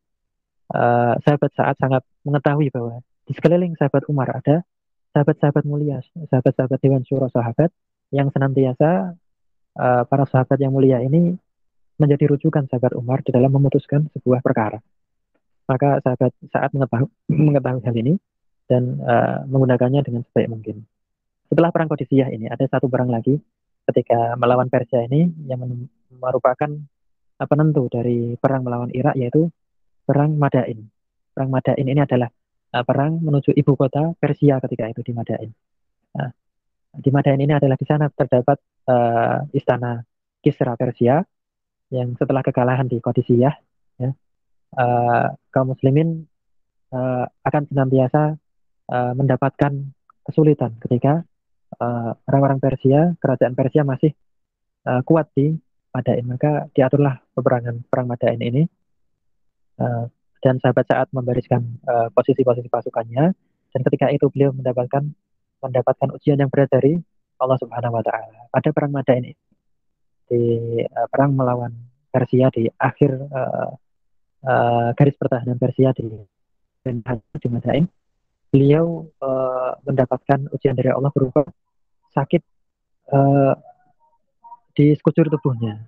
uh, 0.71 1.13
sahabat 1.21 1.51
saat 1.55 1.75
sangat 1.77 2.03
mengetahui 2.23 2.71
bahwa 2.71 3.03
di 3.27 3.33
sekeliling 3.37 3.75
sahabat 3.77 4.07
Umar 4.09 4.31
ada 4.31 4.65
sahabat-sahabat 5.11 5.63
mulia, 5.67 5.99
sahabat-sahabat 6.31 6.79
Dewan 6.79 7.03
Syuro 7.03 7.27
sahabat 7.27 7.69
yang 8.15 8.31
senantiasa 8.31 9.15
uh, 9.75 10.03
para 10.07 10.23
sahabat 10.27 10.57
yang 10.59 10.71
mulia 10.71 11.03
ini 11.03 11.35
menjadi 11.99 12.33
rujukan 12.33 12.65
sahabat 12.71 12.95
Umar 12.97 13.21
di 13.21 13.35
dalam 13.35 13.51
memutuskan 13.51 14.07
sebuah 14.15 14.41
perkara. 14.41 14.79
Maka 15.67 16.01
sahabat 16.03 16.31
saat 16.49 16.71
mengetahui, 16.73 17.11
mengetahui 17.29 17.81
hal 17.85 17.95
ini 17.95 18.13
dan 18.71 18.99
uh, 19.03 19.43
menggunakannya 19.47 20.01
dengan 20.01 20.23
sebaik 20.31 20.47
mungkin. 20.49 20.87
Setelah 21.51 21.69
perang 21.75 21.91
Kodisiyah 21.91 22.31
ini 22.31 22.47
ada 22.47 22.63
satu 22.71 22.87
perang 22.87 23.11
lagi 23.11 23.35
ketika 23.89 24.35
melawan 24.37 24.69
Persia 24.69 25.03
ini 25.05 25.31
yang 25.49 25.61
merupakan 26.13 26.69
penentu 27.41 27.89
dari 27.89 28.37
perang 28.37 28.61
melawan 28.61 28.91
Irak 28.93 29.17
yaitu 29.17 29.49
perang 30.05 30.37
Madain. 30.37 30.89
Perang 31.31 31.49
Madain 31.49 31.87
ini 31.87 32.01
adalah 32.01 32.29
uh, 32.75 32.83
perang 32.85 33.17
menuju 33.21 33.55
ibu 33.55 33.73
kota 33.73 34.13
Persia 34.17 34.59
ketika 34.61 34.89
itu 34.91 35.01
di 35.01 35.13
Madain. 35.15 35.49
Nah, 36.17 36.29
di 36.91 37.09
Madain 37.09 37.39
ini 37.39 37.53
adalah 37.55 37.79
di 37.79 37.87
sana 37.87 38.11
terdapat 38.11 38.57
uh, 38.91 39.47
istana 39.55 40.03
Kisra 40.41 40.75
Persia 40.75 41.23
yang 41.91 42.15
setelah 42.15 42.41
kekalahan 42.41 42.87
di 42.87 42.97
Qadisiyah, 43.03 43.55
ya, 43.99 44.11
uh, 44.79 45.25
kaum 45.51 45.75
muslimin 45.75 46.23
uh, 46.95 47.25
akan 47.43 47.63
senantiasa 47.67 48.35
uh, 48.91 49.13
mendapatkan 49.15 49.91
kesulitan 50.23 50.77
ketika 50.83 51.23
orang-orang 52.27 52.59
uh, 52.59 52.63
Persia, 52.63 53.01
kerajaan 53.21 53.55
Persia 53.55 53.81
masih 53.87 54.11
uh, 54.89 55.01
kuat 55.07 55.31
di 55.37 55.55
Madain. 55.91 56.25
Maka 56.27 56.67
diaturlah 56.75 57.21
peperangan 57.35 57.85
perang 57.87 58.07
Madain 58.11 58.41
ini. 58.41 58.63
Uh, 59.79 60.11
dan 60.41 60.57
sahabat 60.57 60.89
saat 60.89 61.07
membariskan 61.13 61.61
uh, 61.85 62.09
posisi-posisi 62.11 62.65
pasukannya 62.65 63.29
dan 63.71 63.81
ketika 63.85 64.09
itu 64.09 64.25
beliau 64.33 64.49
mendapatkan 64.51 65.05
mendapatkan 65.61 66.09
ujian 66.17 66.41
yang 66.41 66.49
berat 66.49 66.73
dari 66.73 66.97
Allah 67.37 67.57
Subhanahu 67.61 67.93
wa 67.93 68.03
taala. 68.03 68.49
Pada 68.49 68.73
perang 68.73 68.89
Madain 68.89 69.21
ini 69.21 69.37
di 70.25 70.43
uh, 70.81 71.07
perang 71.13 71.37
melawan 71.37 71.71
Persia 72.09 72.49
di 72.49 72.65
akhir 72.67 73.11
uh, 73.29 73.71
uh, 74.43 74.89
garis 74.97 75.15
pertahanan 75.15 75.61
Persia 75.61 75.93
di 75.93 76.09
di 76.81 77.47
Madain, 77.47 77.85
beliau 78.49 79.05
uh, 79.21 79.77
mendapatkan 79.85 80.49
ujian 80.49 80.73
dari 80.73 80.89
Allah 80.89 81.13
berupa 81.13 81.45
sakit 82.11 82.43
uh, 83.11 83.53
di 84.75 84.95
sekujur 84.95 85.27
tubuhnya 85.27 85.87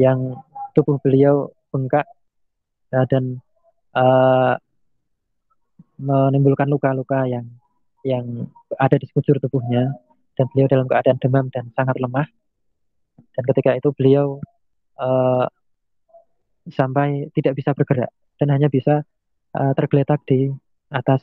yang 0.00 0.36
tubuh 0.72 0.98
beliau 1.00 1.52
bengkak 1.70 2.06
uh, 2.92 3.06
dan 3.08 3.38
uh, 3.94 4.56
menimbulkan 6.00 6.66
luka-luka 6.66 7.24
yang 7.30 7.46
yang 8.04 8.50
ada 8.76 8.98
di 9.00 9.06
sekujur 9.08 9.40
tubuhnya 9.40 9.94
dan 10.34 10.50
beliau 10.52 10.68
dalam 10.68 10.86
keadaan 10.90 11.18
demam 11.22 11.46
dan 11.48 11.70
sangat 11.72 11.96
lemah 11.96 12.26
dan 13.34 13.44
ketika 13.46 13.70
itu 13.78 13.88
beliau 13.94 14.42
uh, 14.98 15.46
sampai 16.70 17.28
tidak 17.36 17.58
bisa 17.58 17.76
bergerak 17.76 18.10
dan 18.40 18.48
hanya 18.50 18.68
bisa 18.72 19.04
uh, 19.54 19.72
tergeletak 19.76 20.22
di 20.26 20.50
atas 20.90 21.22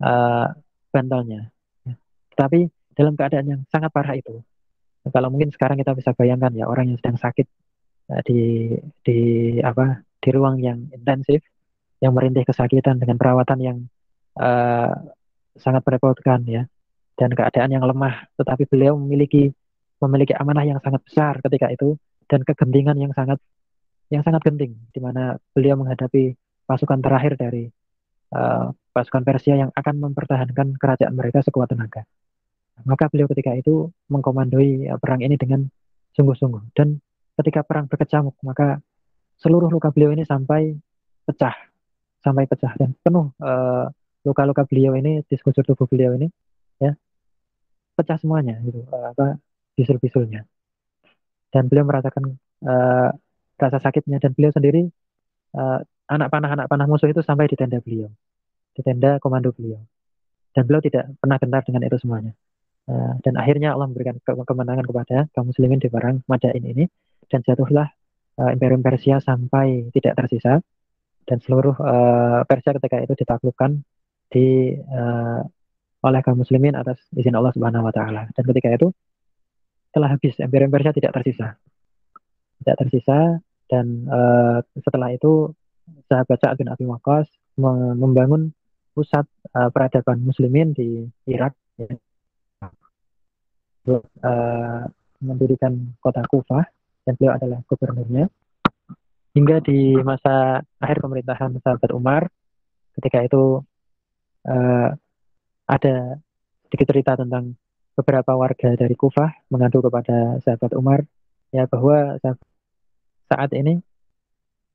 uh, 0.00 0.52
bantalnya. 0.92 1.50
Tapi 2.36 2.68
dalam 2.96 3.14
keadaan 3.14 3.46
yang 3.46 3.60
sangat 3.68 3.92
parah 3.92 4.16
itu, 4.16 4.40
kalau 5.12 5.28
mungkin 5.30 5.52
sekarang 5.52 5.78
kita 5.78 5.94
bisa 5.94 6.10
bayangkan 6.16 6.50
ya 6.56 6.66
orang 6.66 6.90
yang 6.90 6.98
sedang 6.98 7.20
sakit 7.20 7.46
uh, 8.10 8.22
di 8.26 8.72
di 9.04 9.18
apa 9.62 10.02
di 10.18 10.28
ruang 10.34 10.58
yang 10.58 10.90
intensif 10.90 11.44
yang 12.02 12.12
merintih 12.12 12.42
kesakitan 12.42 12.98
dengan 12.98 13.16
perawatan 13.16 13.58
yang 13.62 13.78
uh, 14.40 14.92
sangat 15.56 15.82
merepotkan 15.86 16.44
ya 16.44 16.62
dan 17.16 17.32
keadaan 17.32 17.72
yang 17.72 17.84
lemah 17.86 18.28
tetapi 18.36 18.68
beliau 18.68 18.98
memiliki 18.98 19.48
memiliki 20.02 20.36
amanah 20.36 20.64
yang 20.66 20.78
sangat 20.84 21.00
besar 21.06 21.40
ketika 21.40 21.72
itu 21.72 21.96
dan 22.28 22.44
kegentingan 22.44 22.98
yang 23.00 23.12
sangat 23.16 23.40
yang 24.12 24.22
sangat 24.22 24.44
genting 24.44 24.76
di 24.92 25.00
mana 25.00 25.40
beliau 25.56 25.78
menghadapi 25.80 26.36
pasukan 26.68 27.00
terakhir 27.00 27.38
dari 27.38 27.70
uh, 28.34 28.70
pasukan 28.92 29.22
Persia 29.22 29.54
yang 29.56 29.70
akan 29.72 30.10
mempertahankan 30.10 30.76
kerajaan 30.76 31.14
mereka 31.14 31.42
sekuat 31.42 31.72
tenaga. 31.72 32.06
Maka 32.84 33.08
beliau 33.08 33.24
ketika 33.32 33.56
itu 33.56 33.88
mengkomandoi 34.12 34.92
uh, 34.92 35.00
perang 35.00 35.24
ini 35.24 35.40
dengan 35.40 35.64
sungguh-sungguh. 36.12 36.76
Dan 36.76 37.00
ketika 37.40 37.64
perang 37.64 37.88
berkecamuk 37.88 38.36
maka 38.44 38.84
seluruh 39.40 39.72
luka 39.72 39.88
beliau 39.88 40.12
ini 40.12 40.28
sampai 40.28 40.76
pecah. 41.24 41.56
Sampai 42.20 42.44
pecah 42.44 42.74
dan 42.76 42.92
penuh 43.00 43.32
uh, 43.40 43.88
luka-luka 44.26 44.66
beliau 44.66 44.98
ini 44.98 45.22
di 45.24 45.34
sekujur 45.38 45.62
tubuh 45.64 45.88
beliau 45.88 46.18
ini 46.18 46.28
ya. 46.82 46.92
Pecah 47.96 48.20
semuanya 48.20 48.60
gitu 48.60 48.84
uh, 48.92 49.16
apa 49.16 49.40
bisul-bisulnya. 49.78 50.44
Dan 51.48 51.72
beliau 51.72 51.88
merasakan 51.88 52.36
uh, 52.66 53.08
rasa 53.56 53.78
sakitnya. 53.80 54.20
Dan 54.20 54.36
beliau 54.36 54.52
sendiri 54.52 54.84
uh, 55.56 55.80
anak 56.12 56.28
panah 56.28 56.52
anak 56.52 56.66
panah 56.68 56.84
musuh 56.84 57.08
itu 57.08 57.24
sampai 57.24 57.48
di 57.48 57.56
tenda 57.56 57.80
beliau. 57.80 58.12
Di 58.76 58.84
tenda 58.84 59.16
komando 59.16 59.54
beliau. 59.56 59.80
Dan 60.52 60.68
beliau 60.68 60.82
tidak 60.84 61.08
pernah 61.20 61.40
gentar 61.40 61.62
dengan 61.64 61.84
itu 61.84 61.96
semuanya 62.00 62.36
uh, 62.90 63.14
dan 63.22 63.34
akhirnya 63.38 63.74
Allah 63.74 63.86
memberikan 63.90 64.16
ke 64.18 64.32
kemenangan 64.32 64.86
kepada 64.86 65.16
kaum 65.34 65.50
muslimin 65.50 65.78
di 65.78 65.88
barang 65.90 66.26
Madain 66.26 66.64
ini 66.64 66.84
dan 67.30 67.42
jatuhlah 67.42 67.88
uh, 68.40 68.50
Imperium 68.52 68.82
Persia 68.82 69.18
sampai 69.22 69.90
tidak 69.94 70.18
tersisa 70.18 70.62
dan 71.26 71.38
seluruh 71.42 71.74
uh, 71.82 72.40
Persia 72.46 72.72
ketika 72.78 73.02
itu 73.02 73.14
ditaklukkan 73.18 73.82
di 74.30 74.74
uh, 74.78 75.42
oleh 76.06 76.20
kaum 76.22 76.38
muslimin 76.38 76.78
atas 76.78 77.02
izin 77.18 77.34
Allah 77.34 77.50
Subhanahu 77.50 77.86
wa 77.86 77.94
taala. 77.94 78.30
Dan 78.30 78.46
ketika 78.46 78.70
itu 78.70 78.94
telah 79.90 80.14
habis 80.14 80.38
Imperium 80.38 80.70
Persia 80.70 80.94
tidak 80.94 81.16
tersisa. 81.18 81.58
Tidak 82.62 82.76
tersisa 82.78 83.42
dan 83.66 84.06
uh, 84.06 84.62
setelah 84.78 85.10
itu 85.10 85.50
sahabat 86.06 86.38
Sa'ad 86.38 86.56
bin 86.58 86.70
Abi 86.70 86.86
Waqqas 86.86 87.26
membangun 87.98 88.54
pusat 88.94 89.26
uh, 89.52 89.68
peradaban 89.72 90.22
muslimin 90.22 90.72
di 90.72 91.04
Irak 91.26 91.52
ya. 91.76 91.90
Uh, 93.94 94.82
mendirikan 95.22 95.96
kota 96.02 96.22
Kufah 96.26 96.66
dan 97.06 97.12
beliau 97.14 97.38
adalah 97.38 97.58
gubernurnya. 97.70 98.26
Hingga 99.36 99.60
di 99.60 99.94
masa 100.00 100.64
akhir 100.80 101.04
pemerintahan 101.04 101.60
sahabat 101.60 101.90
Umar 101.92 102.26
ketika 102.96 103.20
itu 103.20 103.60
uh, 104.48 104.88
ada 105.68 105.96
sedikit 106.66 106.88
cerita 106.88 107.12
tentang 107.20 107.52
beberapa 107.96 108.32
warga 108.36 108.76
dari 108.76 108.96
Kufah 108.96 109.48
mengadu 109.52 109.84
kepada 109.84 110.40
sahabat 110.40 110.72
Umar 110.72 111.04
ya 111.52 111.68
bahwa 111.68 112.16
saat 113.28 113.50
ini 113.52 113.80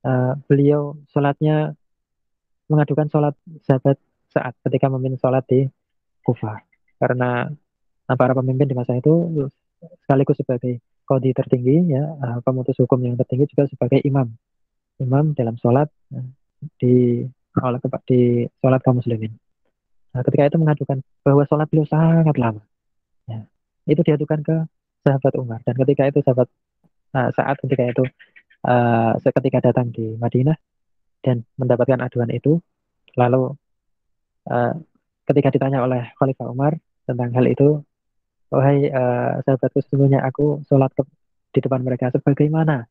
uh, 0.06 0.34
beliau 0.46 0.98
sholatnya 1.10 1.74
mengadukan 2.70 3.10
sholat 3.12 3.36
sahabat 3.66 3.98
saat 4.32 4.54
ketika 4.64 4.88
memimpin 4.88 5.20
sholat 5.20 5.44
di 5.50 5.68
Kufah. 6.24 6.62
Karena 7.02 7.50
para 8.16 8.34
pemimpin 8.36 8.68
di 8.68 8.76
masa 8.76 8.98
itu 8.98 9.50
sekaligus 10.06 10.38
sebagai 10.38 10.82
kodi 11.06 11.36
tertinggi 11.36 11.92
ya 11.92 12.04
uh, 12.08 12.40
pemutus 12.46 12.78
hukum 12.80 13.02
yang 13.04 13.20
tertinggi 13.20 13.52
juga 13.52 13.68
sebagai 13.68 14.00
imam. 14.06 14.32
Imam 15.02 15.34
dalam 15.34 15.58
sholat 15.58 15.90
uh, 16.14 16.28
di 16.78 17.26
oleh 17.60 17.80
di 18.08 18.48
sholat 18.64 18.80
kaum 18.80 19.02
muslimin. 19.02 19.34
Nah, 20.12 20.22
ketika 20.24 20.48
itu 20.48 20.58
mengadukan 20.60 20.98
bahwa 21.24 21.44
sholat 21.48 21.68
beliau 21.68 21.88
sangat 21.88 22.36
lama 22.40 22.64
ya, 23.28 23.44
itu 23.88 24.02
diadukan 24.04 24.40
ke 24.44 24.56
sahabat 25.04 25.34
Umar. 25.36 25.60
Dan 25.68 25.76
ketika 25.80 26.08
itu 26.08 26.20
sahabat 26.24 26.48
uh, 27.18 27.30
saat 27.36 27.58
ketika 27.60 27.84
itu 27.92 28.04
uh, 28.68 29.18
seketika 29.20 29.72
datang 29.72 29.90
di 29.92 30.16
Madinah 30.16 30.56
dan 31.22 31.44
mendapatkan 31.58 32.02
aduan 32.02 32.32
itu 32.34 32.62
lalu 33.20 33.54
uh, 34.48 34.74
ketika 35.28 35.54
ditanya 35.54 35.84
oleh 35.84 36.08
Khalifah 36.18 36.48
Umar 36.50 36.74
tentang 37.06 37.30
hal 37.36 37.46
itu 37.50 37.84
wahai 38.52 38.92
uh, 38.92 39.40
sahabatku 39.48 39.80
sesungguhnya 39.80 40.22
aku 40.28 40.62
sholat 40.68 40.92
ke, 40.92 41.08
di 41.56 41.60
depan 41.64 41.82
mereka. 41.82 42.12
Sebagaimana 42.12 42.84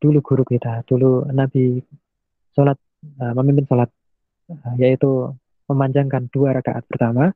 dulu 0.00 0.18
guru 0.24 0.44
kita 0.48 0.82
dulu 0.88 1.28
Nabi 1.30 1.80
sholat 2.56 2.76
uh, 3.20 3.32
memimpin 3.36 3.68
sholat 3.68 3.88
uh, 4.50 4.74
yaitu 4.80 5.30
memanjangkan 5.68 6.28
dua 6.32 6.56
rakaat 6.56 6.84
pertama 6.88 7.32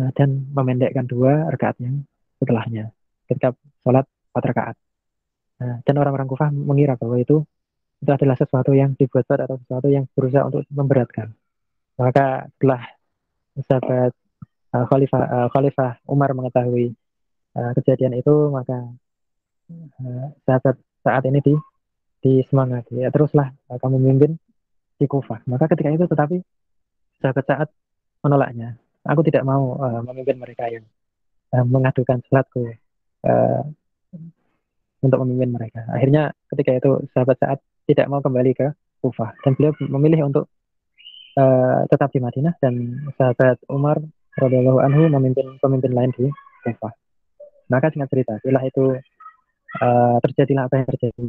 uh, 0.00 0.10
dan 0.16 0.48
memendekkan 0.52 1.04
dua 1.04 1.52
rakaat 1.52 1.76
yang 1.84 2.02
setelahnya. 2.40 2.90
Ketika 3.28 3.52
sholat 3.84 4.08
empat 4.32 4.44
rakaat. 4.52 4.76
Nah, 5.56 5.80
dan 5.88 5.94
orang-orang 5.96 6.28
Kufah 6.28 6.52
mengira 6.52 7.00
bahwa 7.00 7.16
itu 7.16 7.44
itu 7.96 8.10
adalah 8.12 8.36
sesuatu 8.36 8.76
yang 8.76 8.92
dibuat 8.92 9.24
atau 9.24 9.56
sesuatu 9.56 9.88
yang 9.88 10.04
berusaha 10.12 10.44
untuk 10.44 10.68
memberatkan. 10.68 11.32
Maka 11.96 12.52
setelah 12.52 12.84
sahabat 13.64 14.12
uh, 14.76 14.84
Khalifah 14.84 15.22
uh, 15.24 15.48
Khalifah 15.48 16.04
Umar 16.04 16.36
mengetahui 16.36 16.92
uh, 17.56 17.72
kejadian 17.80 18.20
itu, 18.20 18.52
maka 18.52 18.92
uh, 19.72 20.26
sahabat 20.44 20.76
saat 21.00 21.24
ini 21.24 21.40
di 21.40 21.54
disemangati. 22.20 23.00
Ya, 23.00 23.08
teruslah 23.08 23.56
uh, 23.72 23.78
kamu 23.80 23.96
memimpin 23.96 24.36
di 25.00 25.06
Kufah. 25.08 25.40
Maka 25.48 25.72
ketika 25.72 25.88
itu 25.92 26.04
tetapi 26.04 26.36
sahabat 27.24 27.44
saat 27.48 27.68
menolaknya. 28.20 28.76
Aku 29.06 29.22
tidak 29.22 29.46
mau 29.46 29.78
uh, 29.78 30.02
memimpin 30.02 30.36
mereka 30.36 30.66
yang 30.66 30.82
uh, 31.54 31.62
mengadukan 31.62 32.18
salatku 32.26 32.74
uh, 33.22 33.62
untuk 34.98 35.18
memimpin 35.22 35.54
mereka. 35.54 35.86
Akhirnya 35.94 36.34
ketika 36.50 36.74
itu 36.74 36.90
sahabat 37.14 37.38
saat 37.38 37.58
tidak 37.86 38.10
mau 38.10 38.18
kembali 38.18 38.52
ke 38.56 38.66
Kufah 38.98 39.30
dan 39.46 39.54
beliau 39.54 39.72
memilih 39.78 40.26
untuk 40.26 40.50
uh, 41.38 41.86
tetap 41.86 42.10
di 42.10 42.18
Madinah 42.18 42.58
dan 42.58 43.06
sahabat 43.14 43.62
Umar 43.70 44.02
radhiyallahu 44.36 44.80
anhu 44.84 45.08
memimpin 45.08 45.56
pemimpin 45.60 45.92
lain 45.96 46.12
di 46.16 46.28
Kufah. 46.64 46.92
Maka 47.66 47.90
singkat 47.90 48.10
cerita, 48.12 48.38
setelah 48.42 48.62
itu 48.62 48.94
uh, 49.82 50.16
terjadilah 50.22 50.70
apa 50.70 50.74
yang 50.78 50.88
terjadi 50.92 51.26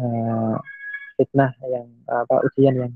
uh, 0.00 0.56
fitnah 1.16 1.52
yang 1.68 1.86
apa 2.10 2.42
ujian 2.44 2.74
yang 2.76 2.92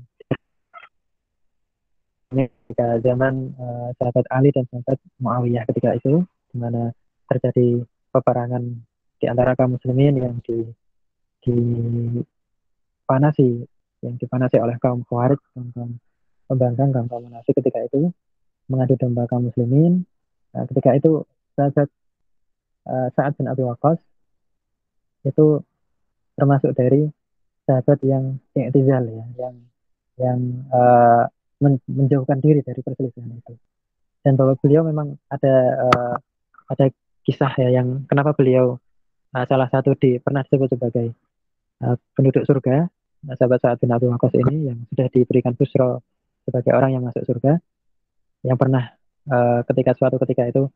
ketika 2.31 2.99
zaman 3.03 3.51
uh, 3.59 3.91
sahabat 3.99 4.23
Ali 4.31 4.55
dan 4.55 4.63
sahabat 4.71 4.99
Muawiyah 5.19 5.67
ketika 5.67 5.99
itu 5.99 6.23
di 6.51 6.57
mana 6.59 6.95
terjadi 7.27 7.83
peperangan 8.11 8.63
di 9.19 9.25
antara 9.27 9.55
kaum 9.55 9.75
muslimin 9.75 10.15
yang 10.15 10.39
di 10.43 10.63
dipanasi 11.43 12.23
yang 14.01 14.15
dipanasi 14.15 14.57
oleh 14.63 14.79
kaum 14.79 15.03
Khawarij 15.03 15.39
kaum 15.51 15.67
kaum 15.75 15.99
pembangkang 16.47 16.95
kaum 16.95 17.07
kaum 17.11 17.23
munafik 17.27 17.51
ketika 17.59 17.83
itu 17.83 18.11
mengadu 18.71 18.95
domba 18.95 19.27
kaum 19.27 19.51
muslimin. 19.51 20.07
Nah, 20.55 20.63
ketika 20.71 20.95
itu 20.95 21.27
sahabat 21.59 21.87
uh, 22.87 23.07
Sa'ad 23.11 23.35
bin 23.35 23.51
Abi 23.51 23.67
Waqqas 23.67 23.99
itu 25.27 25.61
termasuk 26.39 26.71
dari 26.73 27.11
sahabat 27.67 27.99
yang 28.01 28.39
i'tizal 28.57 29.05
ya 29.05 29.25
yang 29.37 29.55
yang 30.17 30.39
uh, 30.71 31.29
men 31.61 31.77
menjauhkan 31.85 32.41
diri 32.41 32.63
dari 32.65 32.81
perselisihan 32.81 33.29
itu. 33.31 33.53
Dan 34.21 34.37
bahwa 34.37 34.57
beliau 34.57 34.85
memang 34.85 35.17
ada 35.29 35.55
uh, 35.89 36.15
ada 36.71 36.89
kisah 37.27 37.53
ya 37.57 37.81
yang 37.81 38.07
kenapa 38.09 38.33
beliau 38.33 38.79
uh, 39.35 39.45
salah 39.45 39.69
satu 39.69 39.93
di 39.99 40.17
pernah 40.17 40.41
disebut 40.47 40.73
sebagai 40.73 41.13
uh, 41.85 41.95
penduduk 42.17 42.47
surga. 42.47 42.89
Nah, 43.21 43.37
sahabat 43.37 43.61
saat 43.61 43.77
bin 43.77 43.93
Abi 43.93 44.09
Waqqas 44.09 44.33
ini 44.33 44.73
yang 44.73 44.77
sudah 44.89 45.07
diberikan 45.13 45.53
busro 45.53 46.01
sebagai 46.41 46.73
orang 46.73 46.97
yang 46.97 47.05
masuk 47.05 47.21
surga 47.21 47.61
yang 48.41 48.57
pernah 48.57 48.93
uh, 49.29 49.61
ketika 49.69 49.97
suatu 49.97 50.17
ketika 50.21 50.49
itu 50.49 50.67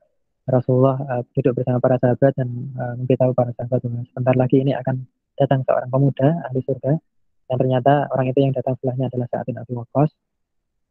Rasulullah 0.45 0.97
uh, 1.01 1.21
duduk 1.33 1.61
bersama 1.61 1.81
para 1.81 1.97
sahabat 1.97 2.33
dan 2.37 2.49
uh, 2.77 2.93
memberitahu 3.01 3.33
para 3.33 3.51
sahabat 3.57 3.81
bahwa 3.81 4.01
sebentar 4.09 4.35
lagi 4.37 4.57
ini 4.61 4.77
akan 4.77 5.05
datang 5.35 5.65
seorang 5.65 5.89
pemuda 5.89 6.27
ahli 6.49 6.61
surga 6.61 6.93
dan 7.45 7.55
ternyata 7.57 8.09
orang 8.13 8.29
itu 8.29 8.39
yang 8.41 8.53
datang 8.53 8.77
setelahnya 8.77 9.09
adalah 9.09 9.27
saat 9.29 9.45
bin 9.49 9.57
Abi 9.57 9.73
Waqqas 9.73 10.09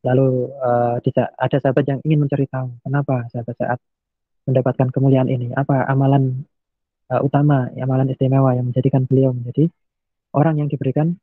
lalu 0.04 0.52
uh, 0.60 0.98
ada 1.38 1.56
sahabat 1.62 1.84
yang 1.86 1.98
ingin 2.02 2.26
mencari 2.26 2.44
tahu 2.50 2.74
kenapa 2.82 3.24
sahabat 3.30 3.54
saat 3.56 3.78
mendapatkan 4.44 4.92
kemuliaan 4.92 5.30
ini 5.32 5.54
apa 5.56 5.88
amalan 5.88 6.44
uh, 7.10 7.20
utama, 7.24 7.72
amalan 7.78 8.12
istimewa 8.12 8.52
yang 8.56 8.68
menjadikan 8.68 9.08
beliau 9.08 9.32
menjadi 9.32 9.68
orang 10.36 10.60
yang 10.64 10.68
diberikan 10.68 11.16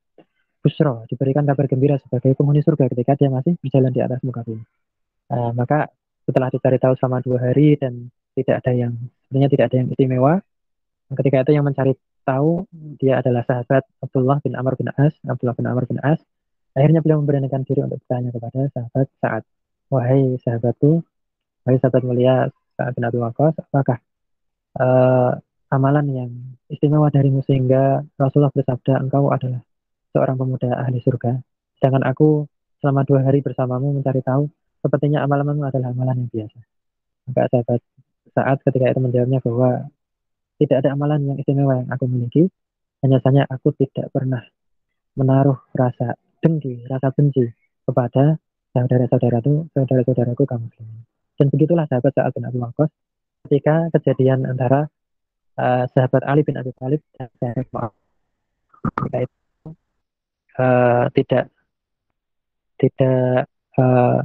busro, 0.62 1.06
diberikan 1.10 1.44
kabar 1.46 1.66
gembira 1.66 1.98
sebagai 1.98 2.38
penghuni 2.38 2.62
surga 2.62 2.86
ketika 2.90 3.18
dia 3.18 3.30
masih 3.34 3.58
berjalan 3.60 3.92
di 3.92 4.02
atas 4.02 4.22
muka 4.22 4.46
bumi. 4.46 4.62
Uh, 5.32 5.52
maka 5.56 5.88
setelah 6.28 6.52
dicari 6.52 6.76
tahu 6.76 6.94
selama 7.00 7.24
dua 7.24 7.40
hari 7.40 7.80
dan 7.80 8.12
tidak 8.36 8.60
ada 8.64 8.72
yang 8.76 8.94
sebenarnya 9.28 9.50
tidak 9.52 9.66
ada 9.72 9.76
yang 9.80 9.88
istimewa, 9.88 10.34
ketika 11.16 11.48
itu 11.48 11.52
yang 11.56 11.66
mencari 11.68 11.96
tahu 12.28 12.68
dia 13.00 13.24
adalah 13.24 13.42
sahabat 13.48 13.84
Abdullah 14.04 14.44
bin 14.44 14.54
Amr 14.60 14.76
bin 14.76 14.92
As, 15.00 15.16
Abdullah 15.24 15.56
bin 15.56 15.66
Amr 15.68 15.88
bin 15.88 15.98
As. 16.04 16.20
Akhirnya 16.76 17.04
beliau 17.04 17.20
memberanikan 17.24 17.68
diri 17.68 17.84
untuk 17.84 18.00
bertanya 18.04 18.32
kepada 18.32 18.60
sahabat 18.72 19.08
saat, 19.20 19.44
wahai 19.92 20.40
sahabatku, 20.40 21.04
wahai 21.68 21.78
sahabat 21.80 22.04
mulia 22.04 22.48
saat 22.80 22.92
bin 22.96 23.04
Abi 23.04 23.20
Waqqas, 23.20 23.60
apakah 23.60 24.00
uh, 24.80 25.36
amalan 25.72 26.06
yang 26.12 26.32
istimewa 26.68 27.08
darimu 27.08 27.44
sehingga 27.48 28.04
Rasulullah 28.20 28.52
bersabda 28.52 29.00
engkau 29.00 29.32
adalah 29.32 29.64
seorang 30.12 30.36
pemuda 30.36 30.76
ahli 30.76 31.00
surga 31.00 31.40
sedangkan 31.80 32.04
aku 32.12 32.46
selama 32.84 33.08
dua 33.08 33.24
hari 33.24 33.40
bersamamu 33.40 33.96
mencari 33.96 34.20
tahu 34.22 34.52
sepertinya 34.82 35.24
amalanmu 35.26 35.64
adalah 35.64 35.94
amalan 35.94 36.26
yang 36.26 36.30
biasa. 36.30 36.60
Maka 37.30 37.42
sahabat 37.54 37.82
saat 38.34 38.58
ketika 38.66 38.86
itu 38.92 39.00
menjawabnya 39.00 39.40
bahwa 39.46 39.70
tidak 40.62 40.78
ada 40.86 40.90
amalan 40.94 41.20
yang 41.26 41.38
istimewa 41.42 41.82
yang 41.82 41.90
aku 41.90 42.06
miliki. 42.10 42.44
Hanya 43.02 43.18
saja 43.18 43.50
aku 43.50 43.74
tidak 43.82 44.14
pernah 44.14 44.46
menaruh 45.18 45.58
rasa 45.74 46.14
dengki 46.42 46.86
rasa 46.86 47.10
benci 47.14 47.50
kepada 47.86 48.38
saudara-saudara 48.74 49.42
itu 49.42 49.66
saudara-saudaraku 49.74 50.44
kaum 50.46 50.70
muslimin. 50.70 51.02
Dan 51.38 51.50
begitulah 51.50 51.90
sahabat 51.90 52.14
saat 52.14 52.32
bin 52.38 52.46
Abi 52.46 52.62
Waqqas 52.62 52.90
ketika 53.50 53.90
kejadian 53.98 54.46
antara 54.46 54.86
uh, 55.58 55.90
sahabat 55.90 56.22
Ali 56.30 56.46
bin 56.46 56.56
Abi 56.62 56.72
Thalib 56.78 57.02
dan 57.18 57.30
sahabat 57.42 57.68
Muawiyah 57.74 59.22
itu 59.26 59.38
uh, 60.62 61.06
tidak 61.18 61.46
tidak 62.78 63.50
uh, 63.78 64.22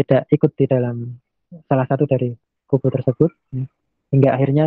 tidak 0.00 0.26
ikut 0.32 0.50
di 0.56 0.64
dalam 0.64 1.20
salah 1.68 1.86
satu 1.86 2.06
dari 2.06 2.32
kubu 2.70 2.88
tersebut 2.88 3.30
ya. 3.52 3.66
hingga 4.14 4.28
akhirnya 4.34 4.66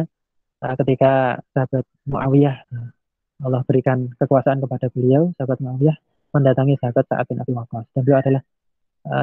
uh, 0.62 0.76
ketika 0.80 1.42
sahabat 1.56 1.86
Muawiyah 2.06 2.58
Allah 3.44 3.62
berikan 3.68 4.12
kekuasaan 4.20 4.62
kepada 4.62 4.88
beliau 4.94 5.32
sahabat 5.40 5.60
Muawiyah 5.64 5.98
mendatangi 6.34 6.78
sahabat 6.82 7.06
Sa'ad 7.10 7.26
bin 7.30 7.40
Abi 7.40 7.54
Waqqas 7.54 7.86
dan 7.94 8.02
beliau 8.04 8.20
adalah 8.20 8.42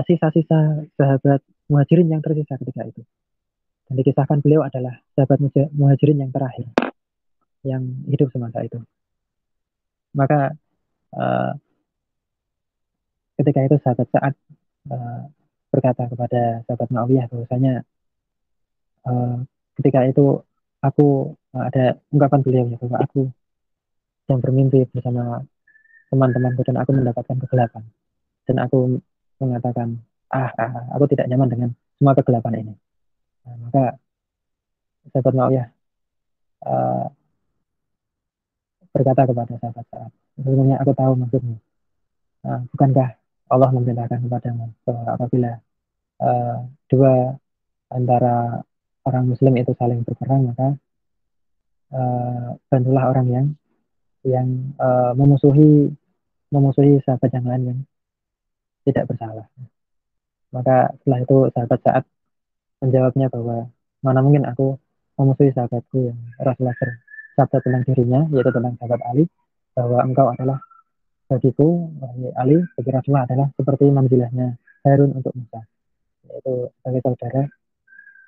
sisa-sisa 0.04 0.58
uh, 0.58 0.84
sahabat 0.94 1.40
muhajirin 1.72 2.12
yang 2.12 2.20
tersisa 2.20 2.60
ketika 2.60 2.84
itu 2.84 3.02
dan 3.90 3.94
dikisahkan 3.98 4.38
beliau 4.44 4.62
adalah 4.62 5.02
sahabat 5.18 5.42
muhajirin 5.74 6.22
yang 6.22 6.30
terakhir 6.30 6.68
yang 7.66 7.82
hidup 8.08 8.32
semasa 8.32 8.64
itu. 8.64 8.78
Maka 10.16 10.54
uh, 11.14 11.52
ketika 13.40 13.60
itu 13.66 13.76
sahabat 13.82 14.08
saat 14.14 14.34
uh, 14.90 15.26
berkata 15.70 16.10
kepada 16.10 16.66
sahabat 16.66 16.88
Muawiyah 16.90 17.26
bahwasanya 17.30 17.74
uh, 19.06 19.46
ketika 19.78 20.06
itu 20.06 20.42
aku 20.82 21.34
uh, 21.54 21.64
ada 21.70 21.96
ungkapan 22.10 22.40
beliau 22.42 22.66
ya 22.70 22.76
bahwa 22.82 22.98
aku 23.02 23.20
yang 24.30 24.38
bermimpi 24.42 24.86
bersama 24.90 25.42
teman-temanku 26.10 26.62
dan 26.66 26.76
aku 26.78 26.90
mendapatkan 26.94 27.36
kegelapan 27.46 27.82
dan 28.46 28.56
aku 28.62 28.98
mengatakan 29.38 30.02
ah, 30.34 30.50
ah 30.58 30.90
aku 30.98 31.10
tidak 31.10 31.30
nyaman 31.30 31.48
dengan 31.50 31.70
semua 31.98 32.14
kegelapan 32.18 32.66
ini 32.66 32.74
Nah, 33.50 33.56
maka 33.66 33.84
sahabat 35.10 35.34
Muawiyah 35.34 35.66
uh, 36.68 37.06
berkata 38.94 39.22
kepada 39.26 39.54
sahabat 39.58 39.86
saat, 39.88 40.10
sebenarnya 40.36 40.76
aku 40.82 40.92
tahu 40.92 41.12
maksudnya. 41.16 41.58
Uh, 42.40 42.64
bukankah 42.72 43.19
Allah 43.50 43.70
memerintahkan 43.74 44.22
kepadamu 44.26 44.70
apabila 44.86 45.58
uh, 46.22 46.58
dua 46.86 47.34
antara 47.90 48.62
orang 49.04 49.24
Muslim 49.34 49.58
itu 49.58 49.74
saling 49.74 50.06
berperang 50.06 50.54
maka 50.54 50.78
uh, 51.90 52.54
bantulah 52.70 53.10
orang 53.10 53.26
yang 53.26 53.46
yang 54.22 54.48
uh, 54.78 55.12
memusuhi 55.16 55.90
memusuhi 56.52 57.02
sahabat 57.02 57.30
yang 57.34 57.46
lain 57.46 57.62
yang 57.66 57.80
tidak 58.86 59.06
bersalah. 59.10 59.46
Maka 60.50 60.90
setelah 61.00 61.18
itu 61.22 61.36
sahabat 61.54 61.80
saat 61.86 62.04
menjawabnya 62.82 63.26
bahwa 63.30 63.70
mana 64.02 64.20
mungkin 64.24 64.48
aku 64.48 64.74
memusuhi 65.14 65.52
sahabatku 65.54 66.10
yang 66.10 66.18
Rasulullah 66.40 66.74
bersabda 66.74 67.58
tentang 67.62 67.84
dirinya, 67.86 68.20
yaitu 68.34 68.50
tentang 68.50 68.74
sahabat 68.80 69.00
Ali, 69.06 69.24
bahwa 69.76 69.98
engkau 70.02 70.26
adalah 70.32 70.58
bagiku, 71.30 71.86
Ali, 72.34 72.58
bagi 72.74 72.90
Rasulullah 72.90 73.24
adalah 73.30 73.48
seperti 73.54 73.86
manzilahnya 73.86 74.58
Harun 74.82 75.14
untuk 75.14 75.30
Musa, 75.38 75.62
yaitu 76.26 76.66
sebagai 76.82 77.00
saudara, 77.06 77.42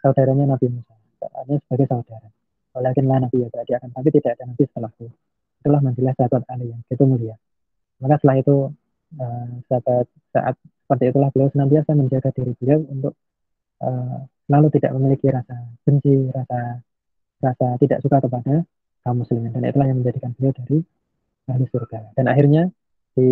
saudaranya 0.07 0.55
Nabi 0.55 0.67
Musa, 0.71 0.95
artinya 1.35 1.59
sebagai 1.67 1.87
saudara. 1.91 2.29
Walakin 2.73 3.05
lah 3.05 3.19
Nabi 3.21 3.45
ya 3.45 3.49
berarti 3.53 3.73
akan, 3.77 3.91
tapi 3.93 4.09
tidak 4.15 4.39
ada 4.39 4.45
Nabi 4.49 4.63
setelahku. 4.65 5.07
Itulah 5.61 5.81
manzilah 5.85 6.15
sahabat 6.17 6.43
Ali 6.49 6.73
yang 6.73 6.81
itu 6.89 7.05
mulia. 7.05 7.37
Maka 8.01 8.17
setelah 8.23 8.37
itu 8.41 8.57
uh, 9.21 9.49
sahabat 9.69 10.07
saat 10.33 10.55
seperti 10.57 11.05
itulah 11.13 11.29
beliau 11.35 11.49
senantiasa 11.53 11.91
menjaga 11.93 12.31
diri 12.33 12.53
beliau 12.57 12.81
untuk 12.89 13.15
uh, 13.85 14.25
selalu 14.49 14.69
tidak 14.73 14.91
memiliki 14.97 15.27
rasa 15.29 15.57
benci, 15.85 16.33
rasa 16.33 16.81
rasa 17.43 17.67
tidak 17.83 17.99
suka 18.01 18.25
kepada 18.25 18.65
kaum 19.03 19.17
muslimin 19.21 19.53
dan 19.53 19.69
itulah 19.69 19.87
yang 19.91 19.99
menjadikan 20.01 20.31
beliau 20.39 20.53
dari 20.57 20.79
ahli 21.51 21.67
surga. 21.69 22.17
Dan 22.17 22.27
akhirnya 22.31 22.73
di 23.17 23.31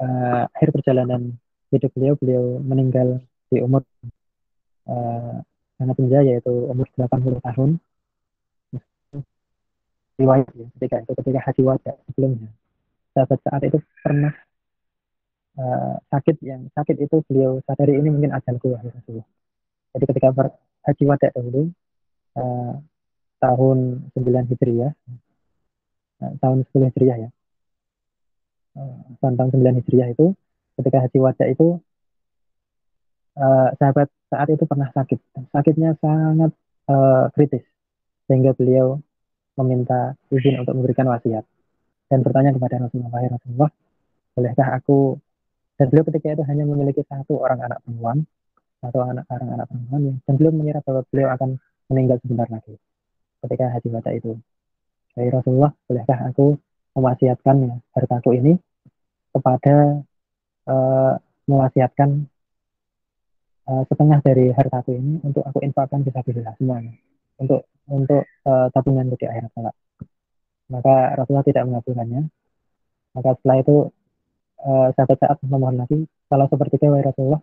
uh, 0.00 0.42
akhir 0.56 0.68
perjalanan 0.72 1.34
hidup 1.72 1.90
beliau 1.92 2.14
beliau 2.16 2.44
meninggal 2.62 3.20
di 3.52 3.60
umur 3.60 3.82
uh, 4.88 5.40
sangat 5.76 5.96
muda 6.00 6.20
yaitu 6.24 6.52
umur 6.52 6.86
80 6.96 7.40
tahun. 7.42 7.70
Riwayat 10.16 10.48
ya, 10.56 10.66
ketika 10.80 10.96
itu 11.04 11.12
ketika 11.20 11.40
haji 11.44 11.62
wajah 11.62 11.94
sebelumnya. 12.08 12.48
Sahabat 13.12 13.38
saat 13.44 13.62
itu 13.68 13.78
pernah 14.00 14.32
uh, 15.60 16.00
sakit 16.08 16.36
yang 16.40 16.68
sakit 16.72 16.96
itu 17.04 17.20
beliau 17.28 17.60
sadari 17.68 18.00
ini 18.00 18.08
mungkin 18.08 18.32
ajalku 18.32 18.72
ya 18.72 18.80
Rasulullah 18.80 19.28
jadi 19.96 20.04
ketika 20.12 20.28
haji 20.84 21.04
wada 21.08 21.32
dahulu 21.32 21.72
uh, 22.36 22.74
tahun 23.40 23.78
9 24.12 24.52
Hijriah, 24.52 24.92
uh, 26.20 26.32
tahun 26.36 26.68
10 26.68 26.92
Hijriah 26.92 27.16
ya. 27.24 27.30
Uh, 28.76 29.16
tahun 29.24 29.56
9 29.56 29.80
Hijriah 29.80 30.12
itu 30.12 30.36
ketika 30.76 31.08
haji 31.08 31.18
wada 31.24 31.44
itu 31.48 31.80
uh, 33.40 33.68
sahabat 33.80 34.12
saat 34.28 34.48
itu 34.52 34.68
pernah 34.68 34.92
sakit. 34.92 35.16
Sakitnya 35.48 35.96
sangat 35.96 36.52
uh, 36.92 37.32
kritis 37.32 37.64
sehingga 38.28 38.52
beliau 38.52 39.00
meminta 39.56 40.12
izin 40.28 40.60
untuk 40.60 40.76
memberikan 40.76 41.08
wasiat 41.08 41.48
dan 42.12 42.20
bertanya 42.20 42.52
kepada 42.52 42.86
Rasulullah, 42.86 43.24
Rasulullah, 43.32 43.70
bolehkah 44.36 44.68
aku 44.76 45.16
dan 45.76 45.86
beliau 45.92 46.04
ketika 46.12 46.36
itu 46.36 46.44
hanya 46.44 46.64
memiliki 46.68 47.02
satu 47.08 47.40
orang 47.40 47.64
anak 47.64 47.80
perempuan 47.84 48.24
atau 48.84 49.00
anak-anak 49.02 49.48
anak 49.56 49.66
perempuan 49.72 50.00
yang 50.04 50.16
dan 50.28 50.34
belum 50.36 50.54
mengira 50.60 50.78
bahwa 50.84 51.00
beliau 51.08 51.28
akan 51.32 51.50
meninggal 51.88 52.16
sebentar 52.20 52.48
lagi 52.52 52.74
ketika 53.44 53.64
haji 53.72 53.88
wada 53.88 54.10
itu. 54.12 54.32
Dari 55.16 55.32
Rasulullah, 55.32 55.72
bolehkah 55.88 56.18
aku 56.28 56.60
mewasiatkan 56.92 57.56
hartaku 57.96 58.36
ini 58.36 58.52
kepada 59.36 60.00
uh, 60.66 61.12
mewasiatkan 61.44 62.24
uh, 63.68 63.82
setengah 63.92 64.18
dari 64.24 64.50
hartaku 64.56 64.96
ini 64.96 65.20
untuk 65.20 65.44
aku 65.44 65.60
infakkan 65.60 66.00
bisa 66.00 66.24
sabilillah 66.24 66.56
semuanya 66.56 66.96
untuk 67.36 67.68
untuk 67.86 68.24
uh, 68.48 68.72
tabungan 68.72 69.12
di 69.12 69.26
akhirat 69.28 69.52
kelak. 69.52 69.76
Maka 70.72 71.14
Rasulullah 71.14 71.46
tidak 71.46 71.62
mengabulkannya. 71.68 72.26
Maka 73.14 73.38
setelah 73.38 73.56
itu 73.62 73.76
uh, 74.66 74.88
saat 74.96 75.38
memohon 75.46 75.78
lagi, 75.78 76.04
kalau 76.26 76.50
seperti 76.50 76.82
wahai 76.90 77.06
Rasulullah, 77.06 77.40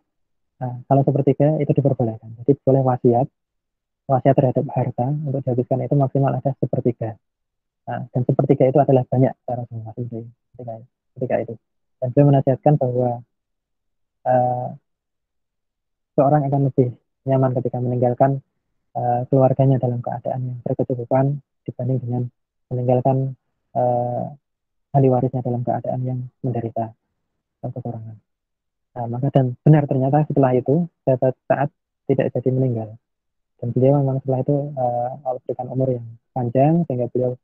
Nah, 0.64 0.80
kalau 0.88 1.04
sepertiga 1.04 1.60
itu 1.60 1.72
diperbolehkan. 1.76 2.39
Jadi 2.39 2.56
boleh 2.64 2.82
wasiat, 2.88 3.28
wasiat 4.08 4.36
terhadap 4.38 4.66
harta 4.72 5.08
untuk 5.12 5.44
dihabiskan 5.44 5.84
itu 5.84 5.96
maksimal 6.00 6.32
ada 6.32 6.56
sepertiga. 6.56 7.20
Nah, 7.84 8.08
dan 8.16 8.22
sepertiga 8.24 8.72
itu 8.72 8.80
adalah 8.80 9.04
banyak 9.04 9.34
cara 9.44 9.64
masing 9.68 10.08
ketika, 10.56 10.76
ketika 11.20 11.36
itu. 11.44 11.54
Dan 12.04 12.12
beliau 12.12 12.36
menasihatkan 12.36 12.76
bahwa 12.76 13.24
uh, 14.28 14.68
seorang 16.20 16.51
akan 16.51 16.68
lebih 16.68 16.91
nyaman 17.24 17.56
ketika 17.56 17.80
meninggalkan 17.80 18.43
uh, 18.91 19.24
keluarganya 19.32 19.80
dalam 19.80 20.04
keadaan 20.04 20.51
yang 20.51 20.58
berkecukupan 20.68 21.39
dibanding 21.64 22.04
dengan 22.04 22.24
meninggalkan 22.68 23.39
uh, 23.72 24.36
ahli 24.91 25.08
warisnya 25.08 25.39
dalam 25.47 25.64
keadaan 25.64 25.99
yang 26.04 26.20
menderita 26.43 26.91
atau 27.64 27.72
kekurangan. 27.72 28.20
Nah, 28.99 29.06
maka 29.08 29.32
dan 29.32 29.56
benar 29.64 29.88
ternyata 29.88 30.28
setelah 30.28 30.51
itu 30.60 30.84
sahabat 31.08 31.39
saat 31.47 31.72
tidak 32.12 32.36
jadi 32.36 32.49
meninggal. 32.51 32.99
Dan 33.64 33.72
beliau 33.72 34.04
memang 34.04 34.20
setelah 34.20 34.43
itu 34.43 34.76
uh, 34.76 35.24
Allah 35.24 35.39
berikan 35.47 35.72
umur 35.72 35.88
yang 35.88 36.06
panjang 36.36 36.84
sehingga 36.84 37.08
beliau 37.16 37.39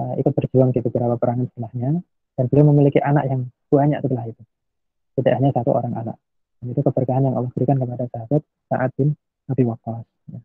uh, 0.00 0.16
ikut 0.16 0.32
berjuang 0.32 0.72
di 0.72 0.80
beberapa 0.80 1.20
perangan 1.20 1.44
setelahnya. 1.52 2.00
Dan 2.40 2.44
beliau 2.48 2.72
memiliki 2.72 3.04
anak 3.04 3.28
yang 3.28 3.44
banyak 3.70 4.00
setelah 4.00 4.24
itu. 4.28 4.42
Tidak 5.18 5.34
hanya 5.34 5.50
satu 5.52 5.70
orang 5.76 5.94
anak. 5.94 6.16
Dan 6.58 6.66
itu 6.74 6.80
keberkahan 6.82 7.22
yang 7.26 7.34
Allah 7.38 7.50
berikan 7.54 7.78
kepada 7.78 8.04
sahabat 8.10 8.42
saat 8.70 8.90
bin 8.98 9.14
Nabi 9.46 9.62
Waqqas. 9.68 10.06
Ya. 10.32 10.40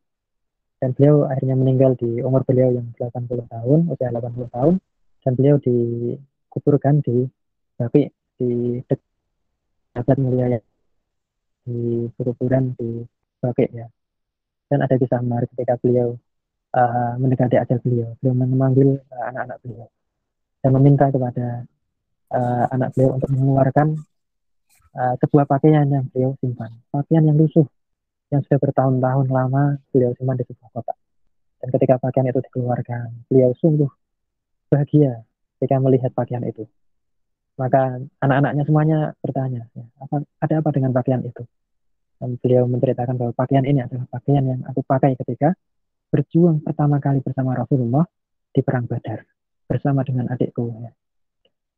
Dan 0.84 0.90
beliau 0.98 1.16
akhirnya 1.30 1.56
meninggal 1.58 1.92
di 1.96 2.20
umur 2.22 2.44
beliau 2.44 2.70
yang 2.74 2.88
80 2.98 3.48
tahun, 3.50 3.80
usia 3.90 4.10
80 4.12 4.50
tahun. 4.54 4.74
Dan 5.24 5.32
beliau 5.40 5.56
dikuburkan 5.62 7.00
di 7.02 7.26
Bapi 7.74 8.06
di 8.38 8.82
sahabat 9.94 10.18
mulia 10.22 10.46
ya 10.58 10.62
di 11.64 12.06
kuburan 12.20 12.76
di 12.78 13.02
Bakek 13.42 13.70
ya. 13.74 13.88
Dan 14.70 14.84
ada 14.84 14.96
kisah 14.96 15.22
menarik 15.24 15.50
ketika 15.54 15.80
beliau 15.80 16.16
uh, 16.76 17.14
mendekati 17.18 17.56
ajal 17.58 17.80
beliau, 17.82 18.14
beliau 18.20 18.36
memanggil 18.36 18.90
uh, 19.00 19.24
anak-anak 19.32 19.58
beliau 19.64 19.88
dan 20.64 20.72
meminta 20.80 21.12
kepada 21.12 21.68
uh, 22.34 22.66
anak 22.74 22.92
beliau 22.98 23.16
untuk 23.16 23.30
mengeluarkan 23.30 23.88
uh, 24.98 25.16
sebuah 25.22 25.46
pakaian 25.46 25.86
yang 25.86 26.06
beliau 26.10 26.34
simpan, 26.42 26.74
pakaian 26.90 27.24
yang 27.24 27.38
lusuh 27.38 27.66
yang 28.34 28.42
sudah 28.50 28.58
bertahun-tahun 28.58 29.30
lama 29.30 29.78
beliau 29.94 30.12
simpan 30.18 30.42
di 30.42 30.46
sebuah 30.50 30.70
kotak. 30.74 30.98
Dan 31.62 31.68
ketika 31.72 31.96
pakaian 32.02 32.28
itu 32.28 32.42
dikeluarkan, 32.44 33.30
beliau 33.30 33.54
sungguh 33.62 33.88
bahagia 34.68 35.22
ketika 35.58 35.78
melihat 35.80 36.12
pakaian 36.12 36.44
itu. 36.44 36.66
Maka 37.56 38.02
anak-anaknya 38.18 38.64
semuanya 38.66 39.00
bertanya, 39.22 39.70
ya, 39.78 39.86
apa, 40.02 40.26
ada 40.42 40.54
apa 40.60 40.70
dengan 40.74 40.90
pakaian 40.90 41.22
itu? 41.22 41.46
Dan 42.18 42.42
beliau 42.42 42.66
menceritakan 42.66 43.16
bahwa 43.16 43.32
pakaian 43.38 43.64
ini 43.64 43.86
adalah 43.86 44.10
pakaian 44.10 44.44
yang 44.44 44.60
aku 44.66 44.82
pakai 44.82 45.14
ketika 45.22 45.54
berjuang 46.10 46.66
pertama 46.66 46.98
kali 46.98 47.22
bersama 47.22 47.54
Rasulullah 47.54 48.10
di 48.50 48.62
Perang 48.66 48.90
Badar 48.90 49.22
bersama 49.70 50.02
dengan 50.02 50.34
adikku. 50.34 50.66
Ya. 50.82 50.92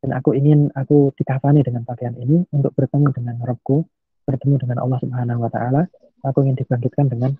Dan 0.06 0.22
aku 0.22 0.38
ingin 0.38 0.70
aku 0.78 1.10
dikafani 1.18 1.66
dengan 1.66 1.82
pakaian 1.82 2.14
ini 2.14 2.45
untuk 2.53 2.78
bertemu 2.78 3.10
dengan 3.10 3.41
Robku, 3.41 3.89
bertemu 4.30 4.62
dengan 4.62 4.86
Allah 4.86 5.01
Subhanahu 5.01 5.41
Wa 5.41 5.49
Taala. 5.49 5.82
Aku 6.22 6.45
ingin 6.45 6.62
dibangkitkan 6.62 7.10
dengan 7.10 7.34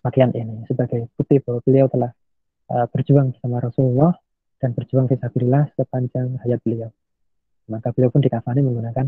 pakaian 0.00 0.32
ini 0.32 0.64
sebagai 0.64 1.12
bukti 1.12 1.44
bahwa 1.44 1.60
beliau 1.60 1.92
telah 1.92 2.08
uh, 2.72 2.88
berjuang 2.88 3.36
bersama 3.36 3.60
Rasulullah 3.60 4.16
dan 4.64 4.72
berjuang 4.72 5.12
fisabilillah 5.12 5.76
sepanjang 5.76 6.40
hayat 6.40 6.64
beliau. 6.64 6.88
Maka 7.68 7.92
beliau 7.92 8.08
pun 8.08 8.24
dikafani 8.24 8.64
menggunakan 8.64 9.04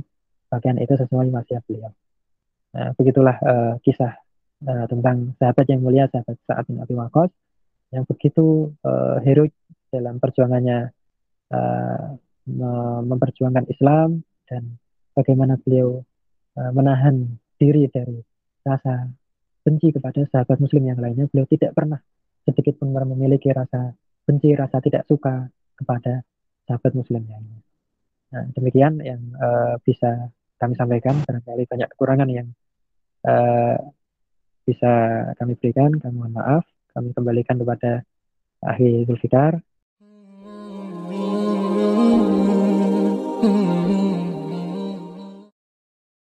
pakaian 0.52 0.76
itu 0.76 0.92
sesuai 0.92 1.32
wasiat 1.32 1.64
beliau. 1.64 1.96
Nah, 2.76 2.92
begitulah 2.92 3.36
uh, 3.40 3.72
kisah 3.80 4.20
uh, 4.68 4.84
tentang 4.84 5.32
sahabat 5.40 5.64
yang 5.64 5.80
mulia, 5.80 6.12
sahabat 6.12 6.36
Sa'ad 6.44 6.68
bin 6.68 6.76
Abi 6.76 6.92
Waqqas 6.92 7.32
yang 7.96 8.04
begitu 8.04 8.76
uh, 8.84 9.16
heroik 9.24 9.56
dalam 9.88 10.20
perjuangannya 10.20 10.92
uh, 11.56 12.20
memperjuangkan 13.06 13.70
Islam 13.70 14.26
dan 14.50 14.78
bagaimana 15.14 15.54
beliau 15.62 16.02
uh, 16.58 16.72
menahan 16.74 17.38
diri 17.60 17.86
dari 17.86 18.18
rasa 18.66 19.06
benci 19.62 19.94
kepada 19.94 20.26
sahabat 20.26 20.58
muslim 20.58 20.90
yang 20.90 20.98
lainnya. 20.98 21.30
Beliau 21.30 21.46
tidak 21.46 21.72
pernah 21.78 22.02
sedikit 22.42 22.82
pun 22.82 22.90
memiliki 22.90 23.54
rasa 23.54 23.94
benci, 24.26 24.50
rasa 24.58 24.82
tidak 24.82 25.06
suka 25.06 25.46
kepada 25.78 26.26
sahabat 26.66 26.92
muslim 26.98 27.22
lainnya. 27.30 27.60
Nah, 28.32 28.44
demikian 28.56 28.98
yang 29.04 29.22
uh, 29.38 29.78
bisa 29.86 30.32
kami 30.58 30.74
sampaikan. 30.74 31.20
Barangkali 31.22 31.68
banyak 31.68 31.88
kekurangan 31.94 32.28
yang 32.32 32.48
uh, 33.28 33.78
bisa 34.66 34.92
kami 35.38 35.54
berikan. 35.58 35.94
Kami 35.94 36.14
mohon 36.16 36.34
maaf. 36.34 36.64
Kami 36.92 37.14
kembalikan 37.14 37.56
kepada 37.56 38.02
ahli 38.62 39.06
Zulfikar 39.06 39.58